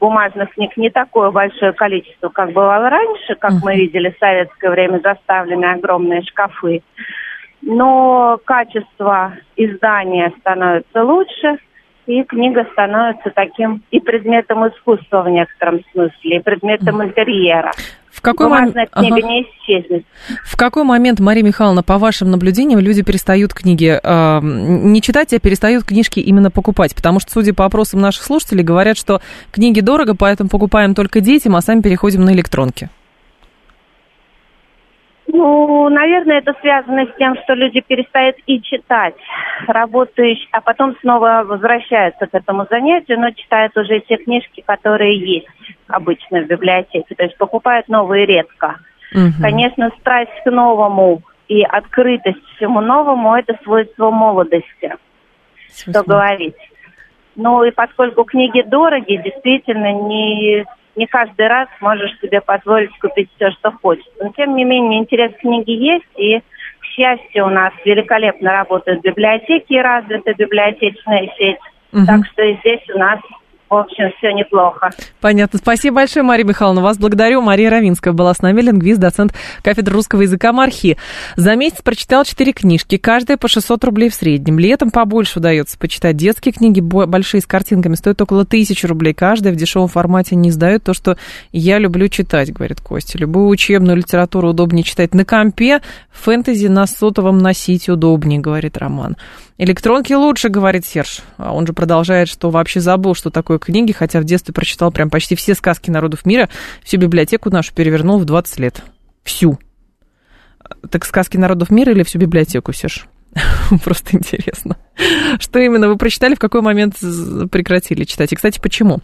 бумажных 0.00 0.52
книг 0.54 0.76
не 0.76 0.90
такое 0.90 1.30
большое 1.30 1.72
количество, 1.72 2.28
как 2.28 2.52
бывало 2.52 2.90
раньше, 2.90 3.34
как 3.34 3.52
мы 3.62 3.76
видели 3.76 4.10
в 4.10 4.18
советское 4.18 4.70
время 4.70 5.00
заставлены 5.02 5.66
огромные 5.66 6.22
шкафы. 6.22 6.82
Но 7.62 8.38
качество 8.44 9.34
издания 9.56 10.32
становится 10.40 11.04
лучше, 11.04 11.58
и 12.06 12.22
книга 12.22 12.66
становится 12.72 13.30
таким 13.30 13.82
и 13.90 14.00
предметом 14.00 14.66
искусства 14.68 15.22
в 15.22 15.28
некотором 15.28 15.80
смысле, 15.92 16.36
и 16.36 16.40
предметом 16.40 17.02
интерьера. 17.02 17.72
В 18.18 18.20
какой 18.20 18.46
Бумажная 18.46 18.88
мом... 18.96 19.04
книга 19.04 19.16
ага. 19.16 19.28
не 19.28 19.42
исчезнет. 19.42 20.04
В 20.44 20.56
какой 20.56 20.82
момент, 20.82 21.20
Мария 21.20 21.44
Михайловна, 21.44 21.84
по 21.84 21.98
вашим 21.98 22.32
наблюдениям, 22.32 22.80
люди 22.80 23.02
перестают 23.02 23.54
книги 23.54 23.96
э, 24.02 24.40
не 24.42 25.00
читать, 25.00 25.32
а 25.32 25.38
перестают 25.38 25.84
книжки 25.84 26.18
именно 26.18 26.50
покупать? 26.50 26.96
Потому 26.96 27.20
что, 27.20 27.30
судя 27.30 27.54
по 27.54 27.64
опросам 27.64 28.00
наших 28.00 28.24
слушателей, 28.24 28.64
говорят, 28.64 28.98
что 28.98 29.20
книги 29.52 29.78
дорого, 29.78 30.16
поэтому 30.16 30.50
покупаем 30.50 30.96
только 30.96 31.20
детям, 31.20 31.54
а 31.54 31.60
сами 31.60 31.80
переходим 31.80 32.24
на 32.24 32.32
электронки. 32.32 32.90
Ну, 35.30 35.88
наверное, 35.90 36.38
это 36.38 36.54
связано 36.60 37.04
с 37.04 37.16
тем, 37.18 37.36
что 37.44 37.52
люди 37.52 37.80
перестают 37.80 38.36
и 38.46 38.62
читать, 38.62 39.14
работают, 39.66 40.38
а 40.52 40.62
потом 40.62 40.96
снова 41.00 41.44
возвращаются 41.46 42.26
к 42.26 42.34
этому 42.34 42.66
занятию, 42.70 43.20
но 43.20 43.30
читают 43.32 43.76
уже 43.76 44.00
те 44.00 44.16
книжки, 44.16 44.62
которые 44.66 45.18
есть 45.18 45.46
обычно 45.86 46.40
в 46.40 46.46
библиотеке. 46.46 47.14
То 47.14 47.24
есть 47.24 47.36
покупают 47.36 47.88
новые 47.88 48.24
редко. 48.24 48.78
Угу. 49.12 49.42
Конечно, 49.42 49.90
страсть 50.00 50.32
к 50.44 50.50
новому 50.50 51.22
и 51.48 51.62
открытость 51.62 52.44
всему 52.56 52.80
новому– 52.80 53.34
это 53.36 53.58
свойство 53.64 54.10
молодости, 54.10 54.96
что 55.70 56.02
говорить. 56.04 56.56
Ну 57.36 57.64
и 57.64 57.70
поскольку 57.70 58.24
книги 58.24 58.62
дорогие, 58.62 59.22
действительно, 59.22 59.92
не 59.92 60.64
не 60.98 61.06
каждый 61.06 61.46
раз 61.46 61.68
можешь 61.80 62.18
себе 62.20 62.40
позволить 62.40 62.96
купить 62.98 63.30
все, 63.36 63.50
что 63.52 63.70
хочешь. 63.70 64.04
Но 64.20 64.30
тем 64.36 64.56
не 64.56 64.64
менее 64.64 65.00
интерес 65.00 65.32
к 65.32 65.40
книге 65.40 65.74
есть, 65.74 66.04
и 66.16 66.40
к 66.40 66.84
счастью 66.84 67.46
у 67.46 67.50
нас 67.50 67.72
великолепно 67.84 68.52
работают 68.52 69.02
библиотеки 69.02 69.74
развита 69.74 70.34
библиотечная 70.34 71.30
сеть. 71.38 71.58
Угу. 71.92 72.04
Так 72.04 72.26
что 72.26 72.42
и 72.42 72.56
здесь 72.56 72.82
у 72.94 72.98
нас 72.98 73.20
в 73.70 73.74
общем, 73.74 74.10
все 74.18 74.32
неплохо. 74.32 74.90
Понятно. 75.20 75.58
Спасибо 75.58 75.96
большое, 75.96 76.24
Мария 76.24 76.46
Михайловна. 76.46 76.80
Вас 76.80 76.98
благодарю. 76.98 77.42
Мария 77.42 77.70
Равинская 77.70 78.12
была 78.12 78.32
с 78.32 78.40
нами, 78.40 78.60
лингвист, 78.62 79.00
доцент 79.00 79.34
кафедры 79.62 79.94
русского 79.94 80.22
языка 80.22 80.52
Мархи. 80.52 80.96
За 81.36 81.54
месяц 81.54 81.82
прочитал 81.82 82.24
четыре 82.24 82.52
книжки, 82.52 82.96
каждая 82.96 83.36
по 83.36 83.48
600 83.48 83.84
рублей 83.84 84.08
в 84.08 84.14
среднем. 84.14 84.58
Летом 84.58 84.90
побольше 84.90 85.38
удается 85.38 85.78
почитать. 85.78 86.16
Детские 86.16 86.52
книги 86.52 86.80
большие 86.80 87.40
с 87.40 87.46
картинками 87.46 87.94
стоят 87.94 88.20
около 88.22 88.44
тысячи 88.44 88.86
рублей. 88.86 89.14
Каждая 89.14 89.52
в 89.52 89.56
дешевом 89.56 89.88
формате 89.88 90.36
не 90.36 90.48
издают 90.48 90.84
то, 90.84 90.94
что 90.94 91.16
я 91.52 91.78
люблю 91.78 92.08
читать, 92.08 92.52
говорит 92.52 92.80
Костя. 92.80 93.18
Любую 93.18 93.48
учебную 93.48 93.96
литературу 93.96 94.50
удобнее 94.50 94.82
читать 94.82 95.14
на 95.14 95.24
компе, 95.24 95.80
фэнтези 96.10 96.66
на 96.66 96.86
сотовом 96.86 97.38
носить 97.38 97.88
удобнее, 97.88 98.40
говорит 98.40 98.76
Роман. 98.78 99.16
Электронки 99.58 100.12
лучше, 100.12 100.50
говорит 100.50 100.86
Серж. 100.86 101.20
А 101.36 101.52
он 101.52 101.66
же 101.66 101.72
продолжает, 101.72 102.28
что 102.28 102.48
вообще 102.50 102.80
забыл, 102.80 103.14
что 103.14 103.30
такое 103.30 103.58
книги, 103.58 103.90
хотя 103.90 104.20
в 104.20 104.24
детстве 104.24 104.54
прочитал 104.54 104.92
прям 104.92 105.10
почти 105.10 105.34
все 105.34 105.54
сказки 105.54 105.90
народов 105.90 106.24
мира, 106.24 106.48
всю 106.84 106.96
библиотеку 106.96 107.50
нашу 107.50 107.74
перевернул 107.74 108.18
в 108.20 108.24
20 108.24 108.58
лет. 108.60 108.82
Всю. 109.24 109.58
Так 110.90 111.04
сказки 111.04 111.36
народов 111.36 111.70
мира 111.70 111.92
или 111.92 112.04
всю 112.04 112.18
библиотеку, 112.18 112.72
Серж? 112.72 113.08
Просто 113.84 114.16
интересно. 114.16 114.76
Что 115.40 115.58
именно 115.58 115.88
вы 115.88 115.96
прочитали, 115.96 116.36
в 116.36 116.38
какой 116.38 116.62
момент 116.62 116.94
прекратили 117.50 118.04
читать? 118.04 118.32
И, 118.32 118.36
кстати, 118.36 118.60
почему? 118.60 119.00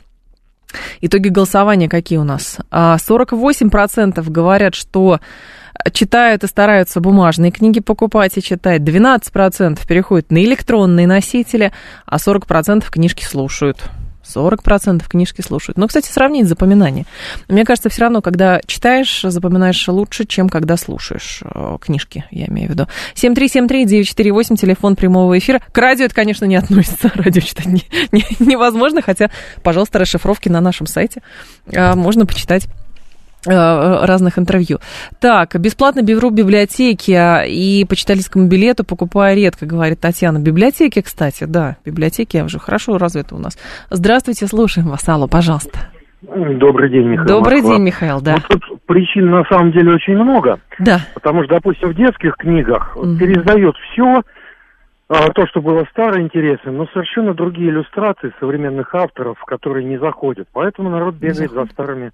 Итоги 1.00 1.28
голосования 1.28 1.88
какие 1.88 2.18
у 2.18 2.24
нас? 2.24 2.58
48% 2.70 4.14
а, 4.16 4.22
говорят, 4.22 4.74
что 4.74 5.20
читают 5.92 6.44
и 6.44 6.46
стараются 6.46 7.00
бумажные 7.00 7.50
книги 7.50 7.80
покупать 7.80 8.36
и 8.36 8.42
читать. 8.42 8.82
12% 8.82 9.86
переходят 9.86 10.30
на 10.30 10.44
электронные 10.44 11.06
носители, 11.06 11.72
а 12.06 12.16
40% 12.16 12.90
книжки 12.90 13.24
слушают. 13.24 13.90
40% 14.24 15.04
книжки 15.08 15.40
слушают. 15.40 15.78
Но, 15.78 15.86
кстати, 15.86 16.10
сравнить 16.10 16.48
запоминание. 16.48 17.06
Мне 17.48 17.64
кажется, 17.64 17.88
все 17.88 18.02
равно, 18.02 18.22
когда 18.22 18.60
читаешь, 18.66 19.22
запоминаешь 19.22 19.86
лучше, 19.88 20.24
чем 20.24 20.48
когда 20.48 20.76
слушаешь 20.76 21.42
э, 21.42 21.78
книжки, 21.80 22.24
я 22.30 22.46
имею 22.46 22.68
в 22.68 22.72
виду. 22.72 22.88
7373948, 23.14 24.56
телефон 24.56 24.96
прямого 24.96 25.38
эфира. 25.38 25.60
К 25.72 25.78
радио 25.78 26.06
это, 26.06 26.14
конечно, 26.14 26.44
не 26.44 26.56
относится. 26.56 27.10
Радио 27.14 27.40
читать 27.40 27.66
не, 27.66 27.84
не, 28.12 28.24
невозможно, 28.38 29.02
хотя, 29.02 29.30
пожалуйста, 29.62 29.98
расшифровки 29.98 30.48
на 30.48 30.60
нашем 30.60 30.86
сайте 30.86 31.22
э, 31.66 31.94
можно 31.94 32.26
почитать 32.26 32.68
разных 33.46 34.38
интервью. 34.38 34.78
Так, 35.20 35.58
бесплатно 35.60 36.02
беру 36.02 36.30
библиотеки 36.30 37.12
а, 37.12 37.44
и 37.44 37.84
по 37.84 37.96
читательскому 37.96 38.48
билету 38.48 38.84
покупаю 38.84 39.36
редко, 39.36 39.66
говорит 39.66 40.00
Татьяна. 40.00 40.38
Библиотеки, 40.38 41.02
кстати, 41.02 41.44
да, 41.44 41.76
библиотеки 41.84 42.38
уже 42.38 42.58
хорошо 42.58 42.98
развиты 42.98 43.34
у 43.34 43.38
нас. 43.38 43.58
Здравствуйте, 43.90 44.46
слушаем 44.46 44.88
вас. 44.88 45.08
Алло, 45.08 45.28
пожалуйста. 45.28 45.78
Добрый 46.22 46.90
день, 46.90 47.06
Михаил. 47.06 47.28
Добрый 47.28 47.58
Москва. 47.58 47.74
день, 47.74 47.82
Михаил, 47.84 48.20
да. 48.20 48.34
Вот 48.34 48.44
тут 48.48 48.82
причин 48.86 49.30
на 49.30 49.44
самом 49.44 49.72
деле 49.72 49.92
очень 49.92 50.14
много. 50.14 50.58
Да. 50.78 51.00
Потому 51.14 51.44
что, 51.44 51.54
допустим, 51.54 51.90
в 51.90 51.94
детских 51.94 52.36
книгах 52.36 52.96
угу. 52.96 53.16
переиздают 53.18 53.76
все, 53.76 54.22
а, 55.08 55.28
то, 55.32 55.46
что 55.46 55.60
было 55.60 55.84
старое, 55.90 56.22
интересно, 56.22 56.72
но 56.72 56.86
совершенно 56.86 57.34
другие 57.34 57.70
иллюстрации 57.70 58.32
современных 58.40 58.94
авторов, 58.94 59.38
которые 59.44 59.84
не 59.84 59.98
заходят. 59.98 60.48
Поэтому 60.52 60.88
народ 60.88 61.16
бегает 61.16 61.50
за 61.52 61.66
старыми 61.66 62.12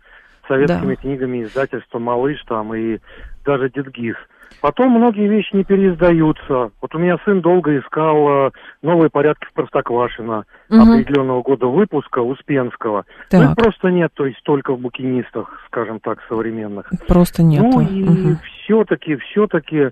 советскими 0.50 0.94
да. 0.94 1.00
книгами 1.00 1.44
издательства 1.44 1.98
«Малыш» 1.98 2.42
там 2.44 2.74
и 2.74 2.98
даже 3.44 3.70
«Дедгиз». 3.70 4.16
Потом 4.60 4.90
многие 4.90 5.28
вещи 5.28 5.54
не 5.54 5.64
переиздаются. 5.64 6.72
Вот 6.82 6.94
у 6.94 6.98
меня 6.98 7.16
сын 7.24 7.40
долго 7.40 7.78
искал 7.78 8.48
э, 8.48 8.50
новые 8.82 9.08
порядки 9.08 9.46
в 9.46 9.52
Простоквашино 9.52 10.44
угу. 10.68 10.80
определенного 10.80 11.42
года 11.42 11.66
выпуска 11.66 12.18
Успенского. 12.18 13.04
Так. 13.30 13.40
Ну, 13.40 13.50
их 13.50 13.56
просто 13.56 13.90
нет, 13.90 14.10
то 14.12 14.26
есть 14.26 14.42
только 14.42 14.74
в 14.74 14.80
букинистах, 14.80 15.48
скажем 15.68 16.00
так, 16.00 16.18
современных. 16.28 16.90
Просто 17.06 17.44
нет. 17.44 17.62
Ну 17.62 17.80
и 17.80 18.02
угу. 18.02 18.38
все-таки, 18.64 19.16
все-таки 19.16 19.90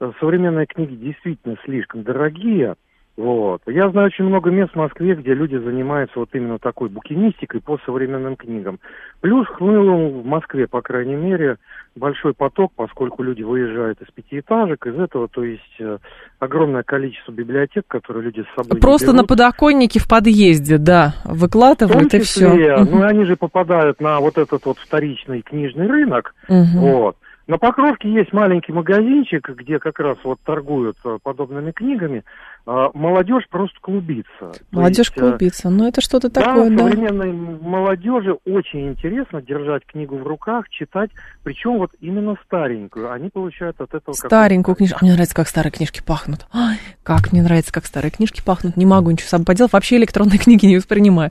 э, 0.00 0.12
современные 0.20 0.66
книги 0.66 0.94
действительно 0.94 1.56
слишком 1.64 2.04
дорогие. 2.04 2.76
Вот. 3.16 3.62
Я 3.66 3.88
знаю 3.90 4.08
очень 4.08 4.26
много 4.26 4.50
мест 4.50 4.72
в 4.72 4.76
Москве, 4.76 5.14
где 5.14 5.32
люди 5.32 5.56
занимаются 5.56 6.18
вот 6.18 6.28
именно 6.34 6.58
такой 6.58 6.90
букинистикой 6.90 7.62
по 7.62 7.78
современным 7.86 8.36
книгам. 8.36 8.78
Плюс 9.22 9.46
хлынул 9.48 10.20
в 10.20 10.26
Москве, 10.26 10.66
по 10.66 10.82
крайней 10.82 11.14
мере, 11.14 11.56
большой 11.94 12.34
поток, 12.34 12.72
поскольку 12.76 13.22
люди 13.22 13.42
выезжают 13.42 14.02
из 14.02 14.08
пятиэтажек, 14.12 14.86
из 14.86 14.98
этого, 14.98 15.28
то 15.28 15.42
есть 15.42 15.62
э, 15.80 15.96
огромное 16.40 16.82
количество 16.82 17.32
библиотек, 17.32 17.86
которые 17.88 18.24
люди 18.24 18.42
с 18.42 18.54
собой 18.54 18.78
Просто 18.78 19.14
на 19.14 19.24
подоконнике 19.24 19.98
в 19.98 20.06
подъезде, 20.06 20.76
да, 20.76 21.14
выкладывают 21.24 22.12
и 22.12 22.20
все. 22.20 22.50
Ну, 22.84 23.02
они 23.02 23.24
же 23.24 23.36
попадают 23.36 23.98
на 23.98 24.20
вот 24.20 24.36
этот 24.36 24.66
вот 24.66 24.78
вторичный 24.78 25.40
книжный 25.40 25.86
рынок, 25.86 26.34
угу. 26.48 26.78
вот. 26.80 27.16
На 27.46 27.58
Покровке 27.58 28.12
есть 28.12 28.32
маленький 28.32 28.72
магазинчик, 28.72 29.48
где 29.50 29.78
как 29.78 30.00
раз 30.00 30.18
вот 30.24 30.40
торгуют 30.44 30.96
э, 31.04 31.18
подобными 31.22 31.70
книгами. 31.70 32.24
А, 32.68 32.90
молодежь 32.94 33.44
просто 33.48 33.78
клубится. 33.80 34.50
Молодежь 34.72 35.06
есть, 35.06 35.18
э, 35.18 35.20
клубится. 35.20 35.70
Ну, 35.70 35.86
это 35.86 36.00
что-то 36.00 36.30
такое, 36.30 36.68
да? 36.68 36.78
современной 36.78 37.32
молодежи 37.32 38.36
очень 38.44 38.88
интересно 38.88 39.40
держать 39.40 39.86
книгу 39.86 40.16
в 40.16 40.26
руках, 40.26 40.68
читать, 40.70 41.10
причем 41.44 41.78
вот 41.78 41.92
именно 42.00 42.34
старенькую. 42.44 43.12
Они 43.12 43.28
получают 43.28 43.80
от 43.80 43.94
этого... 43.94 44.14
Старенькую 44.14 44.74
книжку. 44.74 44.98
Мне 45.02 45.12
нравится, 45.12 45.36
как 45.36 45.46
старые 45.46 45.70
книжки 45.70 46.02
пахнут. 46.04 46.46
Ой, 46.52 46.76
как 47.04 47.30
мне 47.30 47.40
нравится, 47.40 47.72
как 47.72 47.86
старые 47.86 48.10
книжки 48.10 48.42
пахнут. 48.44 48.76
Не 48.76 48.84
могу 48.84 49.12
ничего 49.12 49.28
сам 49.28 49.44
поделать. 49.44 49.72
Вообще 49.72 49.96
электронные 49.98 50.38
книги 50.40 50.66
не 50.66 50.78
воспринимаю. 50.78 51.30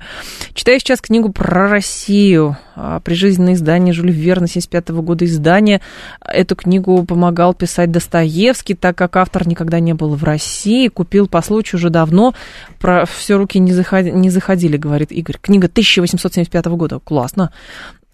Читаю 0.53 0.79
сейчас 0.79 1.01
книгу 1.01 1.33
про 1.33 1.67
Россию. 1.67 2.55
А, 2.77 3.01
Прижизненное 3.01 3.55
издание 3.55 3.93
Жюль 3.93 4.11
Верна 4.11 4.47
75 4.47 4.89
-го 4.91 5.01
года 5.01 5.25
издания. 5.25 5.81
Эту 6.21 6.55
книгу 6.55 7.03
помогал 7.05 7.53
писать 7.53 7.91
Достоевский, 7.91 8.73
так 8.73 8.97
как 8.97 9.17
автор 9.17 9.45
никогда 9.45 9.81
не 9.81 9.93
был 9.93 10.15
в 10.15 10.23
России. 10.23 10.87
Купил 10.87 11.24
по 11.27 11.41
случаю 11.41 11.79
уже 11.79 11.89
давно. 11.89 12.33
Про 12.79 13.05
все 13.05 13.37
руки 13.37 13.59
не, 13.59 13.73
заходи, 13.73 14.11
не 14.11 14.29
заходили, 14.29 14.77
говорит 14.77 15.11
Игорь. 15.11 15.37
Книга 15.41 15.67
1875 15.67 16.65
года. 16.67 16.99
Классно. 16.99 17.51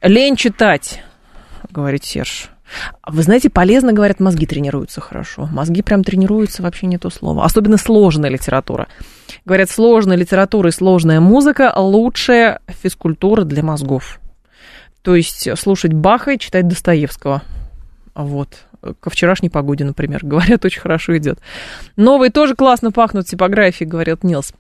Лень 0.02 0.36
читать, 0.36 1.04
говорит 1.70 2.04
Серж. 2.04 2.50
Вы 3.06 3.24
знаете, 3.24 3.50
полезно, 3.50 3.94
говорят, 3.94 4.20
мозги 4.20 4.46
тренируются 4.46 5.02
хорошо. 5.02 5.48
Мозги 5.52 5.82
прям 5.82 6.04
тренируются, 6.04 6.64
вообще 6.64 6.88
не 6.88 6.98
то 6.98 7.10
слово. 7.10 7.44
Особенно 7.44 7.78
сложная 7.78 8.30
литература. 8.30 8.88
Говорят, 9.46 9.70
сложная 9.70 10.18
литература 10.18 10.70
и 10.70 10.72
сложная 10.72 11.20
музыка– 11.20 11.74
лучшая 11.76 12.62
физкультура 12.68 13.44
для 13.44 13.64
мозгов. 13.64 14.20
То 15.02 15.16
есть 15.16 15.50
слушать 15.58 15.94
Баха 15.94 16.32
и 16.32 16.40
читать 16.40 16.68
Достоевского. 16.68 17.42
Вот. 18.14 18.66
Ко 19.00 19.10
вчерашней 19.10 19.50
погоде, 19.50 19.86
например. 19.86 20.20
Говорят, 20.24 20.66
очень 20.66 20.82
хорошо 20.82 21.18
идет. 21.18 21.40
Новые 21.96 22.32
тоже 22.32 22.56
классно 22.56 22.92
пахнут 22.92 23.28
типографии, 23.28 23.86
говорят 23.86 24.24
Нилс. 24.24 24.54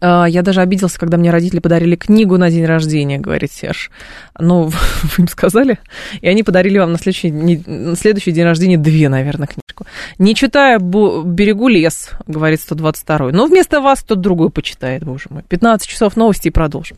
А, 0.00 0.26
я 0.26 0.42
даже 0.42 0.60
обиделся, 0.60 0.98
когда 0.98 1.16
мне 1.16 1.30
родители 1.30 1.60
подарили 1.60 1.96
книгу 1.96 2.36
на 2.36 2.50
день 2.50 2.66
рождения, 2.66 3.18
говорит 3.18 3.50
Серж. 3.50 3.90
Ну, 4.38 4.64
вы 4.72 4.72
им 5.18 5.28
сказали? 5.28 5.78
И 6.20 6.28
они 6.28 6.42
подарили 6.42 6.78
вам 6.78 6.92
на 6.92 6.98
следующий, 6.98 7.30
на 7.30 7.96
следующий 7.96 8.32
день 8.32 8.44
рождения 8.44 8.76
две, 8.76 9.08
наверное, 9.08 9.46
книжку. 9.46 9.86
Не 10.18 10.34
читая 10.34 10.78
«Берегу 10.78 11.68
лес», 11.68 12.10
говорит 12.26 12.60
122-й. 12.60 13.32
Но 13.32 13.46
вместо 13.46 13.80
вас 13.80 14.00
кто-то 14.02 14.20
другой 14.20 14.50
почитает, 14.50 15.04
боже 15.04 15.26
мой. 15.30 15.42
15 15.48 15.88
часов 15.88 16.16
новости 16.16 16.48
и 16.48 16.50
продолжим. 16.50 16.94